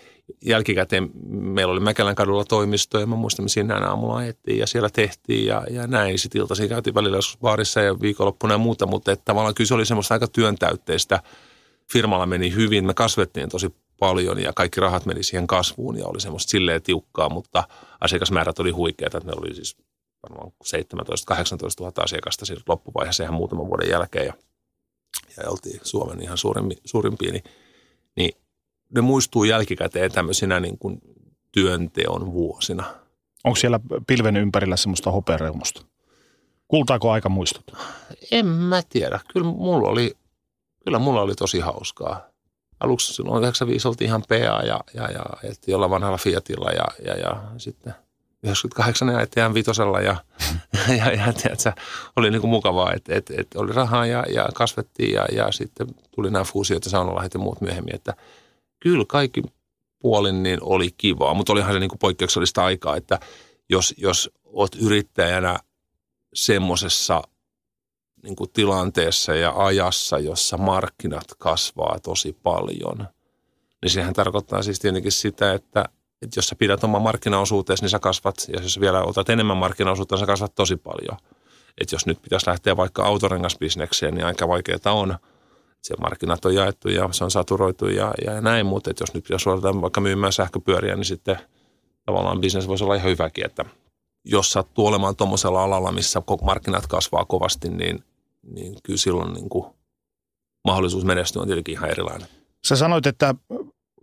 [0.45, 5.45] jälkikäteen meillä oli Mäkelän kadulla toimisto ja mä muistan, siinä aamulla ajettiin ja siellä tehtiin
[5.45, 6.19] ja, ja näin.
[6.19, 9.85] Sitten iltaisin käytiin välillä baarissa ja viikonloppuna ja muuta, mutta että tavallaan kyllä se oli
[9.85, 11.23] semmoista aika työntäytteistä.
[11.93, 16.21] Firmalla meni hyvin, me kasvettiin tosi paljon ja kaikki rahat meni siihen kasvuun ja oli
[16.21, 17.63] semmoista silleen tiukkaa, mutta
[18.01, 19.17] asiakasmäärät oli huikeita.
[19.17, 19.77] Että meillä oli siis
[20.23, 20.53] varmaan 17-18
[21.79, 24.33] 000 asiakasta siinä loppuvaiheessa ihan muutaman vuoden jälkeen ja,
[25.37, 27.43] ja oltiin Suomen ihan suurimpi, suurimpia, niin,
[28.15, 28.31] niin
[28.95, 31.01] ne muistuu jälkikäteen tämmöisinä niin kuin
[31.51, 32.83] työnteon vuosina.
[33.43, 35.85] Onko siellä pilven ympärillä semmoista hopeareunusta?
[36.67, 37.65] Kultaako aika muistot?
[38.31, 39.19] En mä tiedä.
[39.33, 40.15] Kyllä mulla oli,
[40.83, 42.21] kyllä mulla oli tosi hauskaa.
[42.79, 47.19] Aluksi silloin 95 oltiin ihan PA ja, ja, ja ajettiin olla vanhalla Fiatilla ja, ja,
[47.19, 47.95] ja sitten
[48.43, 50.15] 98 ajettiin vitosella ja,
[50.99, 51.73] ja, ja tiedätkö,
[52.15, 55.87] oli niin kuin mukavaa, että et, et oli rahaa ja, ja kasvettiin ja, ja sitten
[56.15, 58.13] tuli nämä fuusiot ja saunalahdet ja muut myöhemmin, että–
[58.83, 59.43] kyllä kaikki
[59.99, 63.19] puolin niin oli kivaa, mutta olihan se niin kuin poikkeuksellista aikaa, että
[63.69, 65.59] jos, jos olet yrittäjänä
[66.33, 67.21] semmoisessa
[68.23, 73.07] niin kuin tilanteessa ja ajassa, jossa markkinat kasvaa tosi paljon,
[73.81, 75.85] niin sehän tarkoittaa siis tietenkin sitä, että,
[76.21, 80.15] että jos sä pidät oman markkinaosuuteesi, niin sä kasvat, ja jos vielä otat enemmän markkinaosuutta,
[80.15, 81.17] niin sä kasvat tosi paljon.
[81.81, 85.15] Että jos nyt pitäisi lähteä vaikka autorengasbisnekseen, niin aika vaikeaa on–
[85.83, 89.45] siellä markkinat on jaettu ja se on saturoitu ja, ja näin, mutta jos nyt jos
[89.45, 91.37] ruvetaan vaikka myymään sähköpyöriä, niin sitten
[92.05, 93.65] tavallaan bisnes voisi olla ihan hyväkin, että
[94.25, 98.03] jos sattuu olemaan tuommoisella alalla, missä markkinat kasvaa kovasti, niin,
[98.43, 99.65] niin kyllä silloin niin kuin
[100.65, 102.27] mahdollisuus menestyä on tietenkin ihan erilainen.
[102.67, 103.35] Sä sanoit, että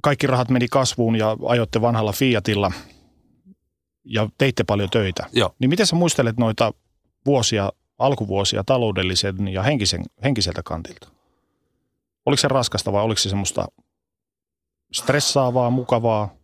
[0.03, 2.73] kaikki rahat meni kasvuun ja ajoitte vanhalla Fiatilla
[4.05, 5.27] ja teitte paljon töitä.
[5.33, 5.55] Joo.
[5.59, 6.75] Niin miten sä muistelet noita
[7.27, 11.09] vuosia, alkuvuosia taloudellisen ja henkisen, henkiseltä kantilta?
[12.27, 13.67] Oliko se raskasta vai oliko se semmoista
[14.93, 16.35] stressaavaa, mukavaa?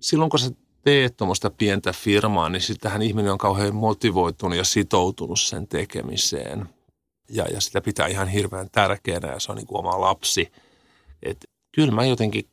[0.00, 0.50] Silloin kun sä
[0.84, 6.68] teet tuommoista pientä firmaa, niin sittenhän ihminen on kauhean motivoitunut ja sitoutunut sen tekemiseen.
[7.30, 10.52] Ja, ja sitä pitää ihan hirveän tärkeänä ja se on niin kuin oma lapsi.
[11.22, 12.48] Et kyllä mä jotenkin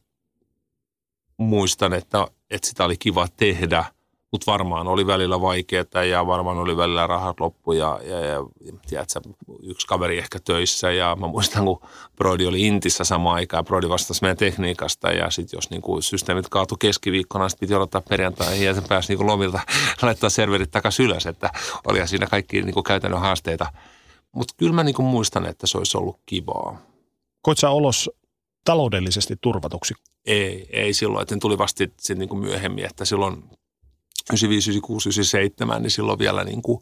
[1.38, 3.86] muistan, että, että sitä oli kiva tehdä–
[4.32, 8.44] mutta varmaan oli välillä vaikeaa ja varmaan oli välillä rahat loppu ja, ja, ja
[8.88, 9.20] tiedätkö,
[9.64, 11.82] yksi kaveri ehkä töissä ja mä muistan, kun
[12.16, 16.76] Brody oli Intissä samaan aikaan, Brody vastasi meidän tekniikasta ja sitten jos niinku systeemit kaatu
[16.76, 19.60] keskiviikkona, sitten piti odottaa perjantaihin ja sen pääsi niinku lomilta
[20.02, 21.50] laittaa serverit takaisin ylös, että
[21.88, 23.66] oli siinä kaikki niinku käytännön haasteita.
[24.38, 26.82] Mutta kyllä mä niinku muistan, että se olisi ollut kivaa.
[27.42, 28.10] Koit sä olos
[28.64, 29.94] taloudellisesti turvatuksi?
[30.26, 35.92] Ei, ei silloin, että tuli vasta sitten niin myöhemmin, että silloin 95, 96, 97, niin
[35.92, 36.80] silloin vielä niin kuin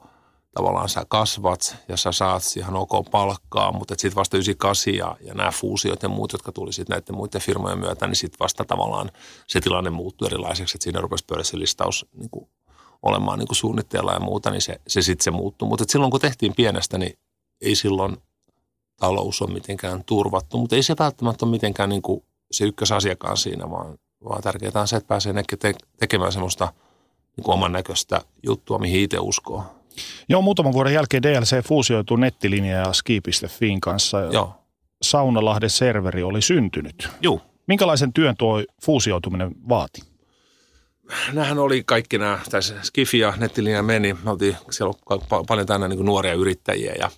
[0.53, 5.33] tavallaan sä kasvat ja sä saat ihan ok palkkaa, mutta sitten vasta 98 ja, ja
[5.33, 9.11] nämä fuusiot ja muut, jotka tuli sitten näiden muiden firmojen myötä, niin sitten vasta tavallaan
[9.47, 12.49] se tilanne muuttui erilaiseksi, että siinä rupesi pörssilistaus niin kuin
[13.03, 15.67] olemaan niin kuin suunnitteilla ja muuta, niin se, se sitten se muuttui.
[15.67, 17.19] Mutta silloin kun tehtiin pienestä, niin
[17.61, 18.17] ei silloin
[18.99, 23.71] talous ole mitenkään turvattu, mutta ei se välttämättä ole mitenkään niin kuin se ykkösasiakaan siinä,
[23.71, 25.33] vaan, vaan tärkeää on se, että pääsee
[25.99, 26.71] tekemään semmoista–
[27.37, 29.63] niin oman näköistä juttua, mihin itse uskoo.
[30.29, 34.19] Joo, muutaman vuoden jälkeen DLC fuusioituu nettilinja ja ski.fin kanssa.
[34.19, 34.55] Joo.
[35.01, 37.09] Saunalahden serveri oli syntynyt.
[37.21, 37.41] Joo.
[37.67, 40.01] Minkälaisen työn tuo fuusioituminen vaati?
[41.33, 44.13] Nämähän oli kaikki nämä, tässä Skifi ja nettilinja meni.
[44.23, 47.11] Me oltiin siellä on paljon tänne niin nuoria yrittäjiä ja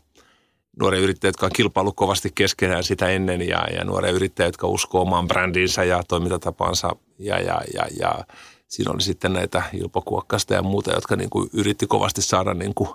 [0.80, 5.02] nuoria yrittäjiä, jotka on kilpailu kovasti keskenään sitä ennen ja, ja nuoria yrittäjiä, jotka uskoo
[5.02, 8.26] omaan brändinsä ja toimintatapansa ja, ja, ja, ja
[8.68, 12.90] siinä oli sitten näitä Ilpo ja muuta, jotka niin kuin yritti kovasti saada niin kuin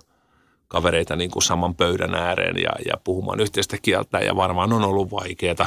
[0.68, 4.18] kavereita niin kuin saman pöydän ääreen ja, ja puhumaan yhteistä kieltä.
[4.18, 5.66] Ja varmaan on ollut vaikeaa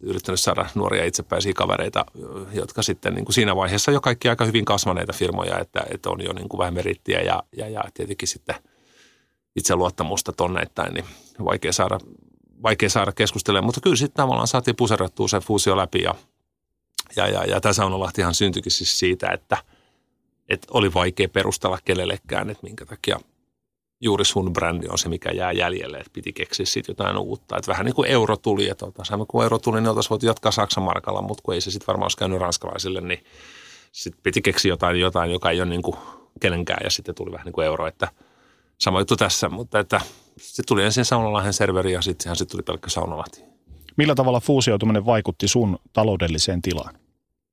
[0.00, 2.04] yrittänyt saada nuoria itsepäisiä kavereita,
[2.52, 6.24] jotka sitten niin kuin siinä vaiheessa jo kaikki aika hyvin kasvaneita firmoja, että, että on
[6.24, 8.54] jo niin kuin vähän merittiä ja, ja, ja tietenkin sitten
[9.56, 11.04] itseluottamusta tonneittain, niin
[11.44, 11.98] vaikea saada,
[12.62, 13.64] vaikea saada keskustelemaan.
[13.66, 16.14] Mutta kyllä sitten tavallaan saatiin puserrettua se fuusio läpi ja,
[17.16, 19.56] ja, ja, ja tämä Saunalahtihan syntyikin siis siitä, että,
[20.48, 23.20] että oli vaikea perustella kenellekään, että minkä takia
[24.00, 27.56] juuri sun brändi on se, mikä jää jäljelle, että piti keksiä sitten jotain uutta.
[27.56, 30.52] Että vähän niin kuin euro tuli, että oltaisiin, kun euro tuli, niin oltaisiin voitu jatkaa
[30.52, 33.24] Saksan markalla, mutta kun ei se sitten varmaan olisi käynyt ranskalaisille, niin
[33.92, 35.96] sitten piti keksiä jotain, jotain joka ei ole niin kuin
[36.40, 38.08] kenenkään ja sitten tuli vähän niin kuin euro, että
[38.78, 40.00] sama juttu tässä, mutta että
[40.38, 43.44] sitten tuli ensin Saunalahden serveri ja sittenhän sitten tuli pelkkä Saunalahti.
[43.96, 46.94] Millä tavalla fuusioituminen vaikutti sun taloudelliseen tilaan?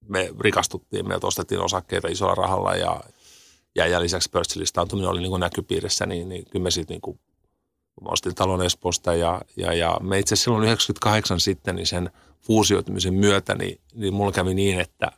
[0.08, 3.02] Me rikastuttiin, me ostettiin osakkeita isolla rahalla ja
[3.76, 7.20] ja, ja lisäksi pörssilistautuminen oli niin kuin näkypiirissä, niin, niin kyllä me sitten niin kuin,
[8.02, 12.10] mä ostin talon Espoosta ja, ja, ja me itse silloin 98 sitten niin sen
[12.42, 15.12] fuusioitumisen myötä, niin, niin mulla kävi niin, että,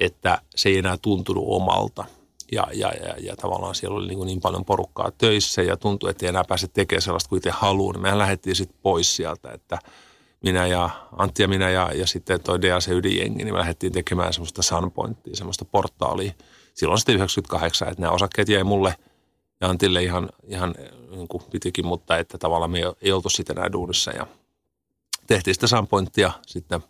[0.00, 2.04] että se ei enää tuntunut omalta.
[2.52, 6.10] Ja, ja, ja, ja tavallaan siellä oli niin, kuin niin paljon porukkaa töissä ja tuntui,
[6.10, 7.92] että ei enää pääse tekemään sellaista kuin itse haluaa.
[7.92, 9.78] Niin mehän lähdettiin sitten pois sieltä, että
[10.42, 14.32] minä ja Antti ja minä ja, ja sitten toi DAC ydinjengi, niin me lähdettiin tekemään
[14.32, 16.32] semmoista Sunpointia, semmoista portaalia–
[16.76, 18.94] silloin sitten 98, että nämä osakkeet jäi mulle
[19.60, 20.74] ja Antille ihan, ihan
[21.10, 24.26] niin kuin pitikin, mutta että tavallaan me ei oltu sitten enää duunissa ja
[25.26, 26.80] tehtiin sitä Sunpointia sitten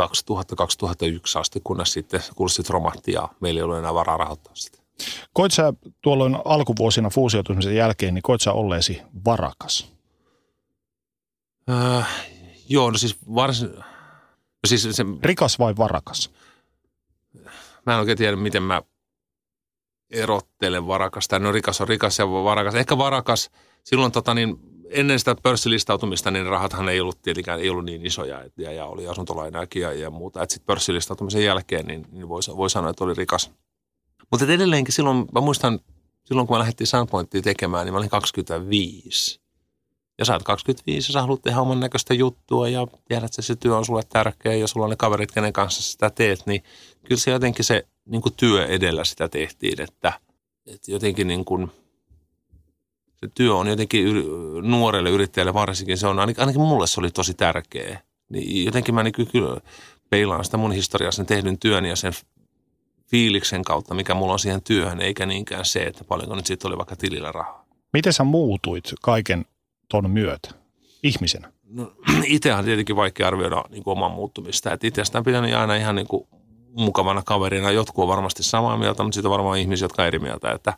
[0.00, 4.78] 2000-2001 asti, kunnes sitten kurssit romahti ja meillä ei ollut enää varaa rahoittaa sitä.
[5.32, 9.92] Koit sä tuolloin alkuvuosina fuusioitumisen jälkeen, niin koit sä olleesi varakas?
[11.70, 12.08] Äh,
[12.68, 13.68] joo, no siis varsin...
[14.62, 16.30] No siis se, Rikas vai varakas?
[17.86, 18.82] mä en oikein tiedä, miten mä
[20.10, 21.38] erottelen varakasta.
[21.38, 22.74] No rikas on rikas ja varakas.
[22.74, 23.50] Ehkä varakas,
[23.84, 24.56] silloin tota niin,
[24.92, 28.86] ennen sitä pörssilistautumista, niin rahathan ei ollut tietenkään ei ollut niin isoja et, ja, ja
[28.86, 30.40] oli asuntolainaakin ja, ja muuta.
[30.40, 33.50] Sitten pörssilistautumisen jälkeen niin, niin voi, voi sanoa, että oli rikas.
[34.30, 35.80] Mutta edelleenkin silloin, mä muistan,
[36.24, 39.40] silloin kun mä lähdettiin Sunpointia tekemään, niin mä olin 25.
[40.18, 43.56] Ja sä oot 25 ja sä haluat tehdä oman näköistä juttua ja tiedät, että se
[43.56, 46.62] työ on sulle tärkeä ja sulla on ne kaverit, kenen kanssa sitä teet, niin
[47.04, 50.12] kyllä se jotenkin se niin työ edellä sitä tehtiin, että,
[50.66, 51.70] että jotenkin niin kuin,
[53.22, 54.06] se työ on jotenkin
[54.62, 58.00] nuorelle yrittäjälle varsinkin, se on ainakin, ainakin mulle se oli tosi tärkeä.
[58.28, 59.60] Niin jotenkin mä niin kyllä
[60.10, 62.12] peilaan sitä mun historiaa sen tehdyn työn ja sen
[63.10, 66.76] fiiliksen kautta, mikä mulla on siihen työhön, eikä niinkään se, että paljonko nyt siitä oli
[66.76, 67.64] vaikka tilillä rahaa.
[67.92, 69.44] Miten sä muutuit kaiken
[69.88, 70.50] ton myötä
[71.02, 71.52] ihmisenä?
[71.64, 71.92] No,
[72.24, 74.76] itse on tietenkin vaikea arvioida niin kuin oman muuttumista.
[74.82, 76.28] Itsestäni pitänyt aina ihan niin kuin
[76.70, 77.70] mukavana kaverina.
[77.70, 80.52] Jotkut on varmasti samaa mieltä, mutta sitten on varmaan ihmisiä, jotka on eri mieltä.
[80.52, 80.74] Että,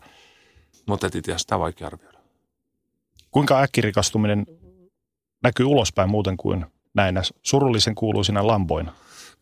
[0.86, 2.13] mutta itse sitä on vaikea arvioida.
[3.34, 4.46] Kuinka äkkirikastuminen
[5.42, 8.92] näkyy ulospäin muuten kuin näinä surullisen kuuluisina lamboina?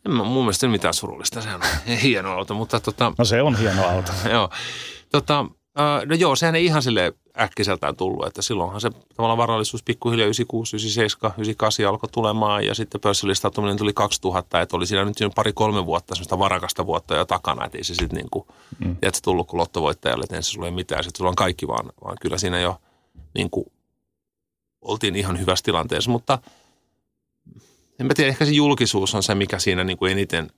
[0.07, 1.41] En mä, mun mielestä mitään surullista.
[1.43, 1.61] Se on
[2.03, 3.13] hieno auto, mutta tota...
[3.19, 4.13] No se on hieno auto.
[4.33, 4.51] joo.
[5.11, 5.47] Tota,
[6.07, 10.77] no joo, sehän ei ihan sille äkkiseltään tullut, että silloinhan se tavallaan varallisuus pikkuhiljaa 96,
[10.77, 16.15] 97, 98 alkoi tulemaan ja sitten pörssilistautuminen tuli 2000, että oli siinä nyt pari-kolme vuotta
[16.15, 18.47] semmoista varakasta vuotta jo takana, että ei se sitten niin kuin,
[18.85, 18.97] mm.
[19.25, 22.39] tullut kuin lottovoittajalle, että ensin sulla ei mitään, sitten sulla on kaikki vaan, vaan kyllä
[22.39, 22.77] siinä jo
[23.35, 23.67] niin kuin,
[24.83, 26.39] oltiin ihan hyvässä tilanteessa, mutta
[28.01, 30.51] en mä tiedä, ehkä se julkisuus on se, mikä siinä niin kuin eniten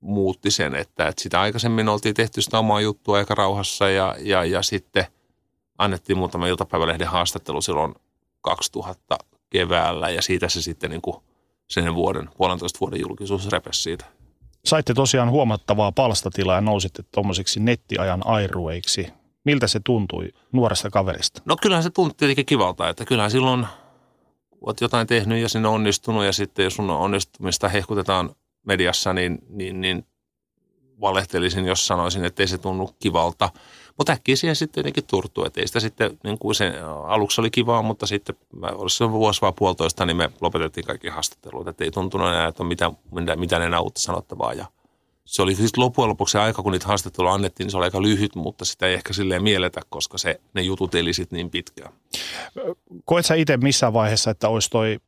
[0.00, 4.44] muutti sen, että, että sitä aikaisemmin oltiin tehty sitä omaa juttua aika rauhassa ja, ja,
[4.44, 5.06] ja sitten–
[5.78, 7.94] annettiin muutama iltapäivälehden haastattelu silloin
[8.40, 9.18] 2000
[9.50, 11.16] keväällä ja siitä se sitten niin kuin
[11.68, 14.04] sen vuoden, puolentoista vuoden julkisuus repesi siitä.
[14.64, 19.08] Saitte tosiaan huomattavaa palstatilaa ja nousitte tuommoiseksi nettiajan airueiksi.
[19.44, 21.42] Miltä se tuntui nuoresta kaverista?
[21.44, 23.66] No kyllähän se tuntui tietenkin kivalta, että kyllähän silloin
[24.60, 28.34] olet jotain tehnyt ja sinne onnistunut ja sitten jos sun onnistumista hehkutetaan
[28.66, 30.06] mediassa, niin, niin, niin
[31.00, 33.50] valehtelisin, jos sanoisin, että ei se tunnu kivalta–
[33.98, 36.72] mutta äkkiä siihen sitten jotenkin turtuu, että ei sitä sitten, niin kuin se
[37.06, 38.36] aluksi oli kivaa, mutta sitten
[38.72, 42.62] olisi se vuosi vai puolitoista, niin me lopetettiin kaikki haastattelut, että ei tuntunut enää, että
[42.62, 42.92] on mitään,
[43.36, 44.66] mitään enää uutta sanottavaa ja
[45.26, 48.02] se oli siis loppujen lopuksi se aika, kun niitä haastatteluja annettiin, niin se oli aika
[48.02, 51.92] lyhyt, mutta sitä ei ehkä silleen mielletä, koska se, ne jutut eli sitten niin pitkään.
[53.04, 54.98] Koet sä itse missään vaiheessa, että olisi toi,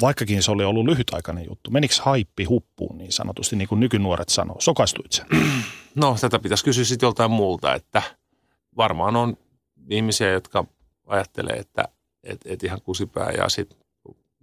[0.00, 4.56] vaikkakin se oli ollut lyhytaikainen juttu, menikö haippi huppuun niin sanotusti, niin kuin nykynuoret sanoo?
[4.60, 5.26] Sokaistuit sen?
[5.94, 8.02] No, tätä pitäisi kysyä sitten joltain muulta, että
[8.76, 9.36] varmaan on
[9.90, 10.64] ihmisiä, jotka
[11.06, 11.88] ajattelee, että
[12.22, 13.78] et, et ihan kusipää ja sitten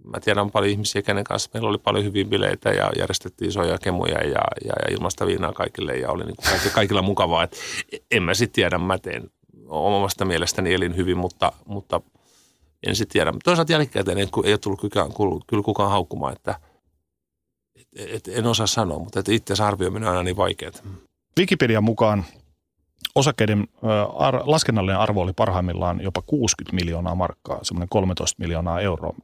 [0.04, 4.18] mä tiedän paljon ihmisiä, kenen kanssa meillä oli paljon hyviä bileitä ja järjestettiin isoja kemuja
[4.18, 7.42] ja, ja, ja ilmasta viinaa kaikille ja oli niin kuin kaikilla, mukavaa.
[7.42, 7.56] Et
[8.10, 9.30] en mä sitten tiedä, mä teen
[9.68, 12.00] omasta mielestäni elin hyvin, mutta, mutta
[12.86, 13.32] en sitten tiedä.
[13.44, 15.06] Toisaalta jälkikäteen ei, ei ole tullut kyllä,
[15.46, 16.60] kyllä kukaan haukkumaan, että
[17.96, 20.72] et, et, en osaa sanoa, mutta itse arvioiminen on aina niin vaikeaa.
[21.38, 22.24] Wikipedian mukaan
[23.14, 23.68] osakkeiden
[24.16, 29.14] ar- laskennallinen arvo oli parhaimmillaan jopa 60 miljoonaa markkaa, semmoinen 13 miljoonaa euroa.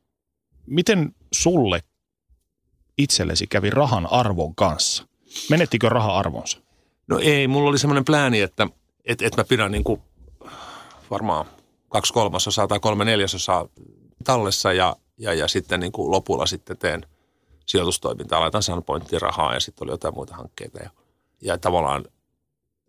[0.68, 1.82] Miten sulle
[2.98, 5.06] itsellesi kävi rahan arvon kanssa?
[5.50, 6.58] Menettikö raha arvonsa?
[7.08, 8.66] No ei, mulla oli semmoinen plääni, että,
[9.04, 10.02] että, että mä pidän niin kuin
[11.10, 11.46] varmaan
[11.88, 13.68] kaksi kolmasosaa tai kolme neljäsosaa
[14.24, 17.06] tallessa ja, ja, ja sitten niin kuin lopulla sitten teen
[17.66, 20.78] sijoitustoimintaa, laitan Sunpointtiin rahaa ja sitten oli jotain muita hankkeita.
[20.78, 20.90] Ja,
[21.40, 22.04] ja tavallaan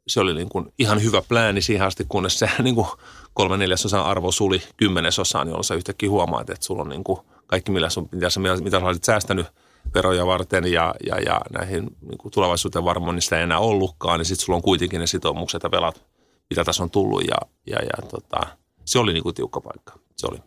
[0.07, 2.87] se oli niin kuin ihan hyvä plääni siihen asti, kunnes se niin kuin
[3.33, 7.71] kolme neljäsosan arvo suli kymmenesosaan, jolloin sä yhtäkkiä huomaat, että sulla on niin kuin kaikki,
[7.71, 9.47] millä sun, mitä, sä, mitä sä olisit säästänyt
[9.93, 14.25] veroja varten ja, ja, ja näihin niin kuin tulevaisuuteen varmaan niistä ei enää ollutkaan, niin
[14.25, 16.05] sitten sulla on kuitenkin ne sitoumukset ja velat,
[16.49, 18.47] mitä tässä on tullut ja, ja, ja tota,
[18.85, 19.99] se oli niin kuin tiukka paikka.
[20.17, 20.37] Se oli.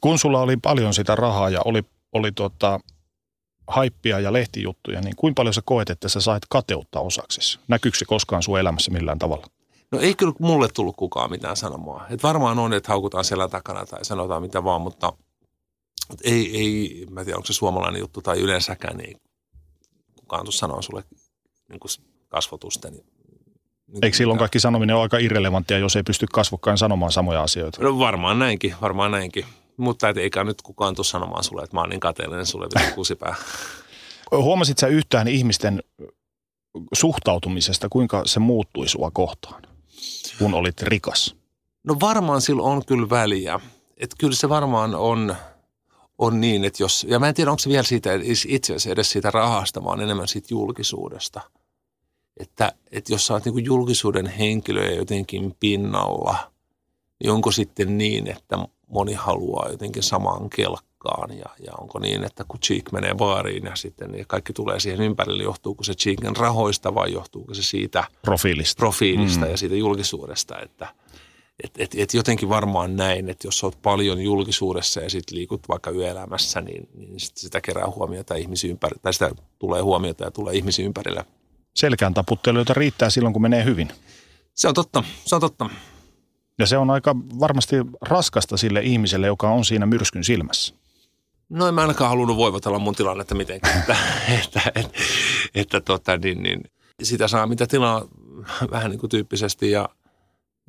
[0.00, 2.80] Kun sulla oli paljon sitä rahaa ja oli, oli tota,
[3.66, 7.58] haippia ja lehtijuttuja, niin kuinka paljon sä koet, että sä sait kateutta osaksi?
[7.68, 9.46] Näkyykö se koskaan sun elämässä millään tavalla?
[9.92, 12.12] No ei kyllä mulle tullut kukaan mitään sanomaan.
[12.12, 15.12] Et varmaan on, että haukutaan siellä takana tai sanotaan mitä vaan, mutta,
[16.08, 19.20] mutta ei, ei, mä tiedä onko se suomalainen juttu tai yleensäkään, niin
[20.20, 21.04] kukaan tuu sanoa sulle
[21.68, 21.90] niin kuin
[22.28, 22.92] kasvotusten.
[22.92, 23.04] Niin
[24.02, 27.82] Eikö silloin kaikki sanominen ole aika irrelevanttia, jos ei pysty kasvokkain sanomaan samoja asioita?
[27.82, 29.44] No varmaan näinkin, varmaan näinkin.
[29.76, 33.34] Mutta et eikä nyt kukaan tule sanomaan sulle, että mä oon niin kateellinen sulle kusipää.
[34.30, 35.82] Huomasit sä yhtään ihmisten
[36.92, 39.62] suhtautumisesta, kuinka se muuttui sua kohtaan,
[40.38, 41.36] kun olit rikas?
[41.84, 43.60] No varmaan sillä on kyllä väliä.
[43.96, 45.36] Että kyllä se varmaan on,
[46.18, 48.10] on niin, että jos, ja mä en tiedä onko se vielä siitä
[48.48, 51.40] itse asiassa edes siitä rahasta, vaan enemmän siitä julkisuudesta.
[52.36, 56.52] Että, että jos sä oot niin julkisuuden henkilö ja jotenkin pinnalla,
[57.20, 62.44] niin onko sitten niin, että moni haluaa jotenkin samaan kelkkaan ja, ja onko niin, että
[62.48, 66.94] kun Cheek menee baariin ja sitten ja kaikki tulee siihen ympärille, johtuuko se Cheekin rahoista
[66.94, 69.50] vai johtuuko se siitä profiilista, profiilista mm.
[69.50, 70.94] ja siitä julkisuudesta, että
[71.64, 75.90] et, et, et jotenkin varmaan näin, että jos olet paljon julkisuudessa ja sitten liikut vaikka
[75.90, 80.54] yöelämässä, niin, niin sit sitä kerää huomiota ihmisiä ympärillä, tai sitä tulee huomiota ja tulee
[80.54, 81.24] ihmisiä ympärillä.
[81.74, 83.88] Selkään taputteluita riittää silloin, kun menee hyvin.
[84.54, 85.70] Se on totta, se on totta.
[86.58, 90.74] Ja se on aika varmasti raskasta sille ihmiselle, joka on siinä myrskyn silmässä.
[91.48, 93.96] No en mä ainakaan halunnut voivotella mun tilannetta mitenkään, että,
[94.44, 94.98] että, että,
[95.54, 96.60] että tota, niin, niin,
[97.02, 98.04] sitä saa mitä tilaa
[98.70, 99.88] vähän niin kuin tyyppisesti ja,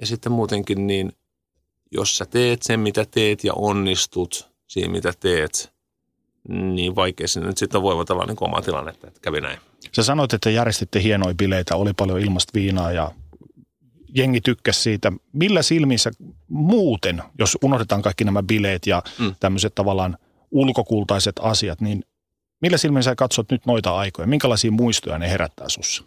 [0.02, 1.12] ja sitten muutenkin niin,
[1.92, 5.74] jos sä teet sen mitä teet ja onnistut siinä mitä teet,
[6.48, 9.60] niin vaikea sinne nyt sitten voivotella niin omaa tilannetta, että kävi näin.
[9.96, 13.12] Sä sanoit, että järjestitte hienoja bileitä, oli paljon ilmasta viinaa ja
[14.16, 15.12] jengi tykkäsi siitä.
[15.34, 16.12] Millä silmissä
[16.48, 19.36] muuten, jos unohdetaan kaikki nämä bileet ja mm.
[19.40, 20.18] tämmöiset tavallaan
[20.52, 22.04] ulkokultaiset asiat, niin
[22.62, 24.28] millä silmin sä katsot nyt noita aikoja?
[24.28, 26.04] Minkälaisia muistoja ne herättää sussa?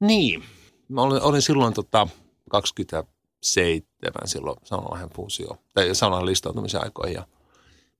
[0.00, 0.44] Niin.
[0.88, 2.08] Mä olin, olin silloin tota
[2.48, 3.82] 27
[4.24, 7.26] silloin Saunalahden fuusio, tai Saunan listautumisen aikoihin ja–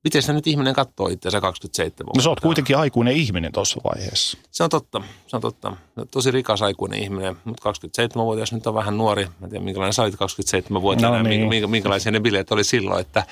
[0.05, 2.19] Miten se nyt ihminen katsoo itseänsä 27 vuotta?
[2.19, 4.39] No sä oot kuitenkin aikuinen ihminen tuossa vaiheessa.
[4.51, 5.77] Se on totta, se on totta.
[6.11, 9.25] Tosi rikas aikuinen ihminen, mutta 27-vuotias nyt on vähän nuori.
[9.25, 11.71] Mä en tiedä, minkälainen sä olit 27-vuotiaana no niin.
[11.71, 13.27] minkälaisia ne bileet oli silloin, että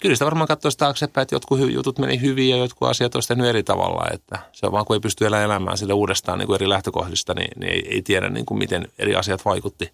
[0.00, 3.46] kyllä sitä varmaan katsoisi taaksepäin, että jotkut jutut meni hyvin ja jotkut asiat olisi tehnyt
[3.46, 4.10] eri tavalla.
[4.12, 7.60] Että se on vaan, kun ei pysty elämään sille uudestaan niin kuin eri lähtökohdista, niin,
[7.60, 9.90] niin ei, ei tiedä niin kuin miten eri asiat vaikutti.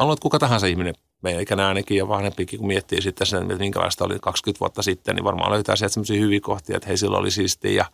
[0.00, 3.56] Luulen, että kuka tahansa ihminen meidän ikänä ainakin ja vanhempikin, kun miettii sitten sen, että
[3.56, 7.20] minkälaista oli 20 vuotta sitten, niin varmaan löytää sieltä sellaisia hyviä kohtia, että hei silloin
[7.20, 7.84] oli siistiä ja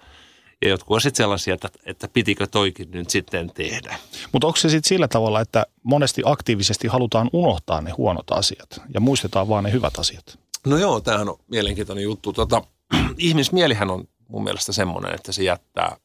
[0.62, 3.96] ja jotkut on sitten sellaisia, että, että pitikö toikin nyt sitten tehdä.
[4.32, 9.00] Mutta onko se sitten sillä tavalla, että monesti aktiivisesti halutaan unohtaa ne huonot asiat ja
[9.00, 10.38] muistetaan vaan ne hyvät asiat?
[10.66, 12.32] No joo, tämähän on mielenkiintoinen juttu.
[12.32, 12.62] Tota,
[13.18, 15.96] ihmismielihän on mun mielestä semmoinen, että se jättää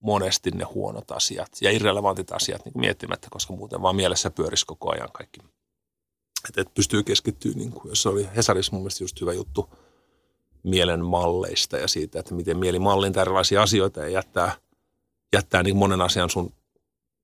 [0.00, 4.92] monesti ne huonot asiat ja irrelevantit asiat niin miettimättä, koska muuten vaan mielessä pyörisi koko
[4.92, 5.40] ajan kaikki
[6.48, 9.70] että et pystyy keskittyä, niin kuin, jos oli Hesarissa mun mielestä just hyvä juttu
[10.62, 14.52] mielen malleista ja siitä, että miten mieli mallintaa erilaisia asioita ja jättää,
[15.32, 16.52] jättää niin monen asian sun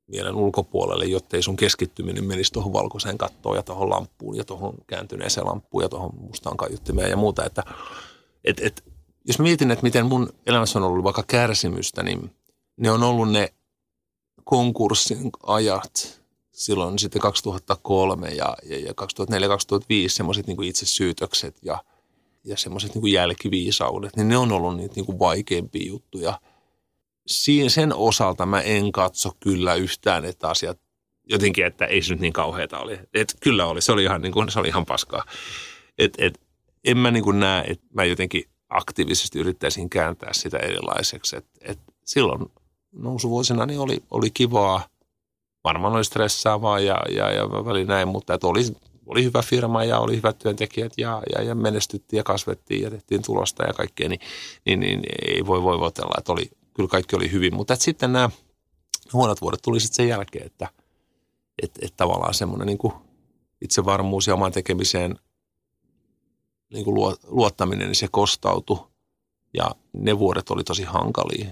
[0.06, 5.46] mielen ulkopuolelle, jottei sun keskittyminen menisi tuohon valkoiseen kattoon ja tuohon lamppuun ja tuohon kääntyneeseen
[5.46, 7.44] lamppuun ja tuohon mustaan kaiuttimeen ja muuta.
[7.44, 7.62] Että,
[8.44, 8.84] et, et,
[9.24, 12.30] jos mietin, että miten mun elämässä on ollut vaikka kärsimystä, niin
[12.76, 13.52] ne on ollut ne
[14.44, 18.94] konkurssin ajat, silloin sitten 2003 ja, ja, ja 2004-2005
[20.08, 21.84] semmoiset niin itsesyytökset ja,
[22.44, 26.40] ja semmoiset niin jälkiviisaudet, niin ne on ollut niitä niin kuin vaikeimpia juttuja.
[27.26, 30.78] Siin, sen osalta mä en katso kyllä yhtään, että asiat
[31.28, 32.98] jotenkin, että ei se nyt niin kauheata oli.
[33.14, 35.24] Et kyllä oli, se oli ihan, niin kuin, se oli ihan paskaa.
[35.98, 36.40] Et, et,
[36.84, 41.36] en mä niin kuin näe, että mä jotenkin aktiivisesti yrittäisin kääntää sitä erilaiseksi.
[41.36, 42.46] Et, et silloin
[42.92, 44.86] nousuvuosina niin oli, oli kivaa,
[45.64, 48.62] varmaan oli stressaavaa ja, ja, ja väli näin, mutta että oli,
[49.06, 53.22] oli hyvä firma ja oli hyvät työntekijät ja, ja, ja menestyttiin ja kasvettiin ja tehtiin
[53.22, 54.20] tulosta ja kaikkea, niin,
[54.66, 57.54] niin, niin ei voi voivotella, että oli, kyllä kaikki oli hyvin.
[57.54, 58.30] Mutta että sitten nämä
[59.12, 60.68] huonot vuodet tuli sitten sen jälkeen, että–
[61.62, 62.92] että et tavallaan semmoinen niin
[63.60, 65.18] itsevarmuus ja oman tekemiseen
[66.72, 68.78] niin kuin luottaminen, niin se kostautui.
[69.54, 71.46] Ja ne vuodet oli tosi hankalia.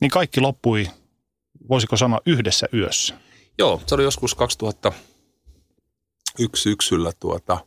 [0.00, 0.86] Niin kaikki loppui,
[1.68, 3.14] voisiko sanoa, yhdessä yössä?
[3.58, 7.66] Joo, se oli joskus 2001 syksyllä tuota,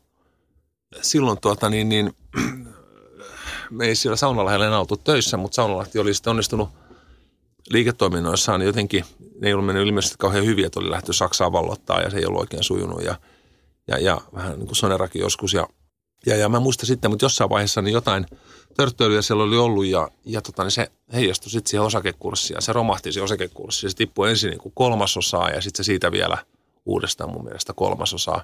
[1.02, 2.14] silloin tuota niin, niin
[3.72, 6.70] me ei siellä saunalähdellä enää oltu töissä, mutta saunalahti oli sitten onnistunut–
[7.70, 9.06] liiketoiminnoissaan jotenkin,
[9.40, 12.26] ne ei ollut mennyt ilmeisesti kauhean hyviä, että oli lähtö Saksaan vallottaa ja se ei
[12.26, 13.16] ollut oikein sujunut ja,
[13.88, 15.68] ja, ja vähän niin kuin Sonerakin joskus ja,
[16.26, 18.26] ja, ja mä muistan sitten, mutta jossain vaiheessa niin jotain
[18.78, 23.12] törttöilyä siellä oli ollut ja, ja tota, niin se heijastui sitten siihen osakekurssiin se romahti
[23.12, 23.90] se osakekurssi.
[23.90, 26.38] Se tippui ensin niin kuin kolmasosaa ja sitten se siitä vielä
[26.86, 28.44] uudestaan mun mielestä kolmasosaa.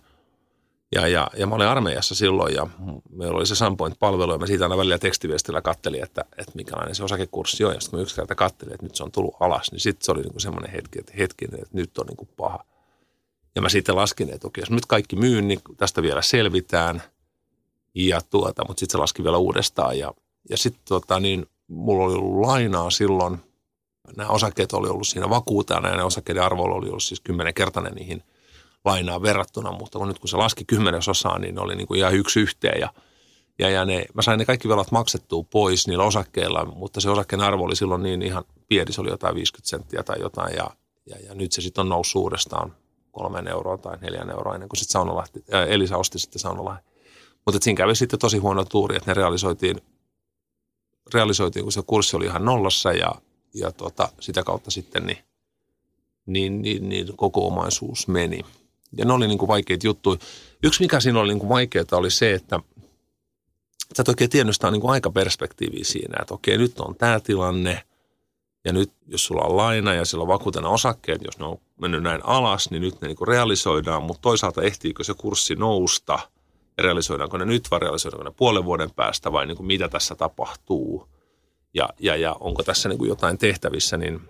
[0.96, 2.68] Ja, ja, ja mä olin armeijassa silloin ja
[3.10, 7.04] meillä oli se Sunpoint-palvelu ja mä siitä aina välillä tekstiviestillä kattelin, että, että minkälainen se
[7.04, 7.74] osakekurssi on.
[7.74, 10.12] Ja sitten kun yksi kerta kattelin, että nyt se on tullut alas, niin sitten se
[10.12, 12.66] oli niin semmoinen hetki, että hetkinen, että nyt on niin paha.
[13.56, 17.02] Ja mä sitten laskin, että okei, jos nyt kaikki myyn, niin tästä vielä selvitään.
[17.96, 20.00] Ja tuota, mutta sitten se laski vielä uudestaan.
[20.00, 20.14] Ja,
[20.50, 23.38] ja sitten tota, niin, mulla oli ollut lainaa silloin.
[24.18, 28.24] Nämä osakkeet oli ollut siinä vakuutena ja ne osakkeiden arvo oli ollut siis kymmenenkertainen niihin–
[28.86, 32.16] lainaa verrattuna, mutta kun nyt kun se laski kymmenesosaa, niin ne oli niin kuin ihan
[32.16, 32.94] yksi yhteen ja,
[33.60, 37.42] ja, ja ne, mä sain ne kaikki velat maksettua pois niillä osakkeilla, mutta se osakkeen
[37.42, 40.70] arvo oli silloin niin ihan pieni, se oli jotain 50 senttiä tai jotain ja,
[41.06, 42.76] ja, ja nyt se sitten on noussut uudestaan
[43.12, 45.02] kolmen euroa tai neljän euroa ennen kuin sitten
[45.52, 46.93] ää, Elisa osti sitten Saunalahti.
[47.46, 49.82] Mutta siinä kävi sitten tosi huono tuuri, että ne realisoitiin,
[51.14, 53.16] realisoitiin kun se kurssi oli ihan nollassa ja,
[53.54, 55.18] ja tota, sitä kautta sitten niin,
[56.26, 58.40] niin, niin, niin koko omaisuus meni.
[58.98, 60.20] Ja ne oli niin kuin vaikeita juttuja.
[60.64, 62.60] Yksi, mikä siinä oli niin kuin vaikeaa, oli se, että
[63.96, 67.84] sä et oikein tiennyt sitä niin kuin aikaperspektiiviä siinä, että okei, nyt on tämä tilanne,
[68.66, 72.04] ja nyt jos sulla on laina ja sillä on vakuutena osakkeet, jos ne on mennyt
[72.04, 76.20] näin alas, niin nyt ne niin realisoidaan, mutta toisaalta ehtiikö se kurssi nousta,
[76.78, 81.08] realisoidaanko ne nyt vai realisoidaanko ne puolen vuoden päästä vai niin kuin mitä tässä tapahtuu,
[81.74, 84.22] ja, ja, ja onko tässä niin kuin jotain tehtävissä, niin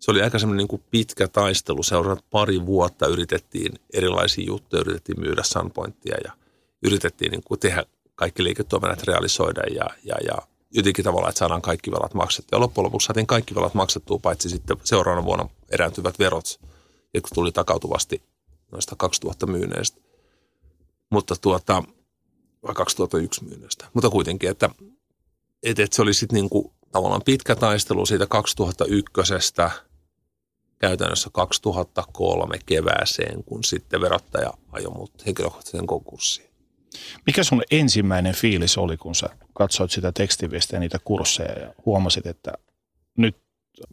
[0.00, 1.82] se oli aika semmoinen niin pitkä taistelu.
[1.82, 6.32] Seuraavat pari vuotta yritettiin erilaisia juttuja, yritettiin myydä Sunpointia ja
[6.82, 7.84] yritettiin niin kuin tehdä
[8.14, 10.38] kaikki liiketoiminnat realisoida ja, ja, ja
[10.70, 12.56] jotenkin tavalla, että saadaan kaikki velat maksettua.
[12.56, 16.60] Ja loppujen lopuksi saatiin kaikki velat maksettua, paitsi sitten seuraavana vuonna erääntyvät verot,
[17.14, 18.22] jotka tuli takautuvasti
[18.72, 20.00] noista 2000 myyneistä.
[21.10, 21.82] Mutta tuota,
[22.62, 23.86] vai 2001 myyneistä.
[23.94, 24.70] Mutta kuitenkin, että,
[25.62, 29.12] että, että se oli sitten niin kuin tavallaan pitkä taistelu siitä 2001
[30.78, 36.54] käytännössä 2003 kevääseen, kun sitten verottaja ajoi mut henkilökohtaisen konkurssiin.
[37.26, 42.26] Mikä sun ensimmäinen fiilis oli, kun sä katsoit sitä tekstiviestiä ja niitä kursseja ja huomasit,
[42.26, 42.52] että
[43.18, 43.36] nyt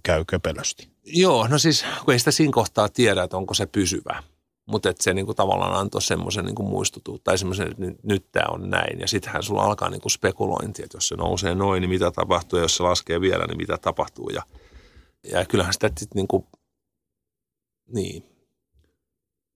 [0.03, 0.89] käy köpelösti?
[1.05, 4.23] Joo, no siis kun ei sitä siinä kohtaa tiedä, että onko se pysyvä.
[4.65, 8.69] Mutta että se niinku tavallaan antoi semmoisen niinku muistutu, tai semmoisen, että nyt, tämä on
[8.69, 8.99] näin.
[8.99, 12.63] Ja sittenhän sulla alkaa niinku spekulointi, että jos se nousee noin, niin mitä tapahtuu, ja
[12.63, 14.29] jos se laskee vielä, niin mitä tapahtuu.
[14.29, 14.41] Ja,
[15.31, 16.47] ja kyllähän sitä sitten niinku
[17.93, 18.23] niin.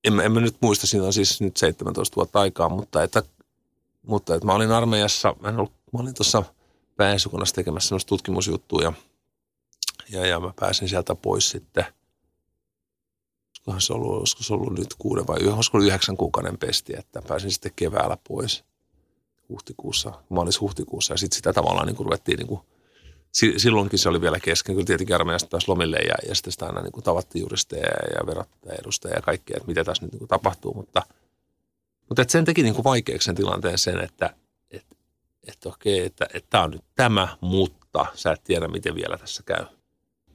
[0.04, 3.24] En, en mä nyt muista, siinä on siis nyt 17 vuotta aikaa, mutta että,
[4.08, 6.44] mutta että mä olin armeijassa, mä, en ollut, mä olin tuossa
[6.96, 8.94] pääsykunnassa tekemässä semmoista tutkimusjuttua ja,
[10.10, 11.86] ja, ja mä pääsin sieltä pois sitten.
[13.68, 17.22] Olisikohan se ollut, olisiko se ollut nyt kuuden vai olisiko ollut yhdeksän kuukauden pesti, että
[17.28, 18.64] pääsin sitten keväällä pois
[19.50, 22.62] huhtikuussa, maalis-huhtikuussa ja sitten sitä tavallaan niin kuin ruvettiin niin kuin
[23.58, 24.76] silloinkin se oli vielä kesken.
[24.76, 28.28] Kyllä tietenkin armeijasta taas lomille ja, ja sitten sitä aina niin kuin tavattiin juristeja ja
[28.28, 30.74] verottaja edustajia ja kaikkea, että mitä tässä nyt niin kuin tapahtuu.
[30.74, 31.02] Mutta,
[32.10, 34.36] mutta että sen teki niin kuin vaikeaksi sen tilanteen sen, että,
[34.72, 34.96] että,
[35.48, 39.44] että okei, että, että tämä on nyt tämä, mutta sä et tiedä, miten vielä tässä
[39.44, 39.66] käy.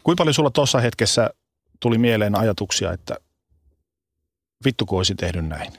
[0.03, 1.31] Kuinka paljon sulla tuossa hetkessä
[1.81, 3.17] tuli mieleen ajatuksia, että
[4.65, 5.73] vittu kun olisi tehnyt näin?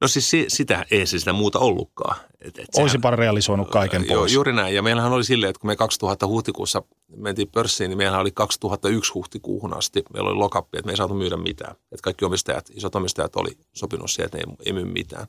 [0.00, 2.16] No siis sitä ei siis sitä muuta ollutkaan.
[2.40, 4.10] Et, et Olisipa realisoinut kaiken pois.
[4.10, 4.74] Joo, juuri näin.
[4.74, 6.82] Ja meillähän oli silleen, että kun me 2000 huhtikuussa
[7.16, 10.02] mentiin pörssiin, niin meillähän oli 2001 huhtikuuhun asti.
[10.12, 11.72] Meillä oli lokappi, että me ei saatu myydä mitään.
[11.72, 15.26] Että kaikki omistajat, isot omistajat oli sopinut siihen, että ei, ei myy mitään.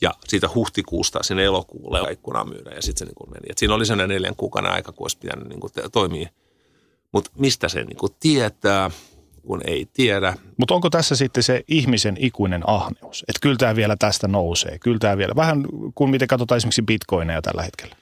[0.00, 3.46] Ja siitä huhtikuusta sinne elokuulle ikkunaan myydä ja sitten se niin kuin meni.
[3.50, 6.28] Et siinä oli sellainen neljän kuukauden aika, kun olisi pitänyt niin kuin toimia.
[7.12, 8.90] Mutta mistä se niin kuin tietää,
[9.46, 10.34] kun ei tiedä.
[10.56, 13.24] Mutta onko tässä sitten se ihmisen ikuinen ahneus?
[13.28, 14.78] Että kyllä tämä vielä tästä nousee.
[14.78, 15.32] Kyllä tämä vielä.
[15.36, 17.96] Vähän kuin miten katsotaan esimerkiksi bitcoineja tällä hetkellä.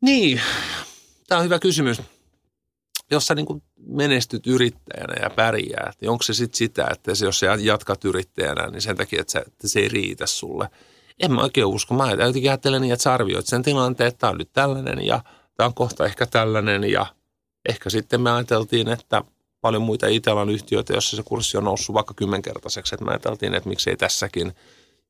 [0.00, 0.40] Niin,
[1.28, 2.02] tämä on hyvä kysymys.
[3.10, 7.40] Jos sä niin kuin menestyt yrittäjänä ja pärjää, niin onko se sitten sitä, että jos
[7.40, 10.68] sä jatkat yrittäjänä, niin sen takia, että, sä, että se ei riitä sulle.
[11.20, 11.94] En mä oikein usko.
[11.94, 15.22] Mä jotenkin ajattelen niin, että sä arvioit sen tilanteen, että tämä on nyt tällainen ja
[15.56, 17.06] tämä on kohta ehkä tällainen ja
[17.68, 19.22] ehkä sitten me ajateltiin, että
[19.60, 22.94] paljon muita Itellan yhtiöitä, jossa se kurssi on noussut vaikka kymmenkertaiseksi.
[22.94, 24.52] Että me ajateltiin, että miksei tässäkin.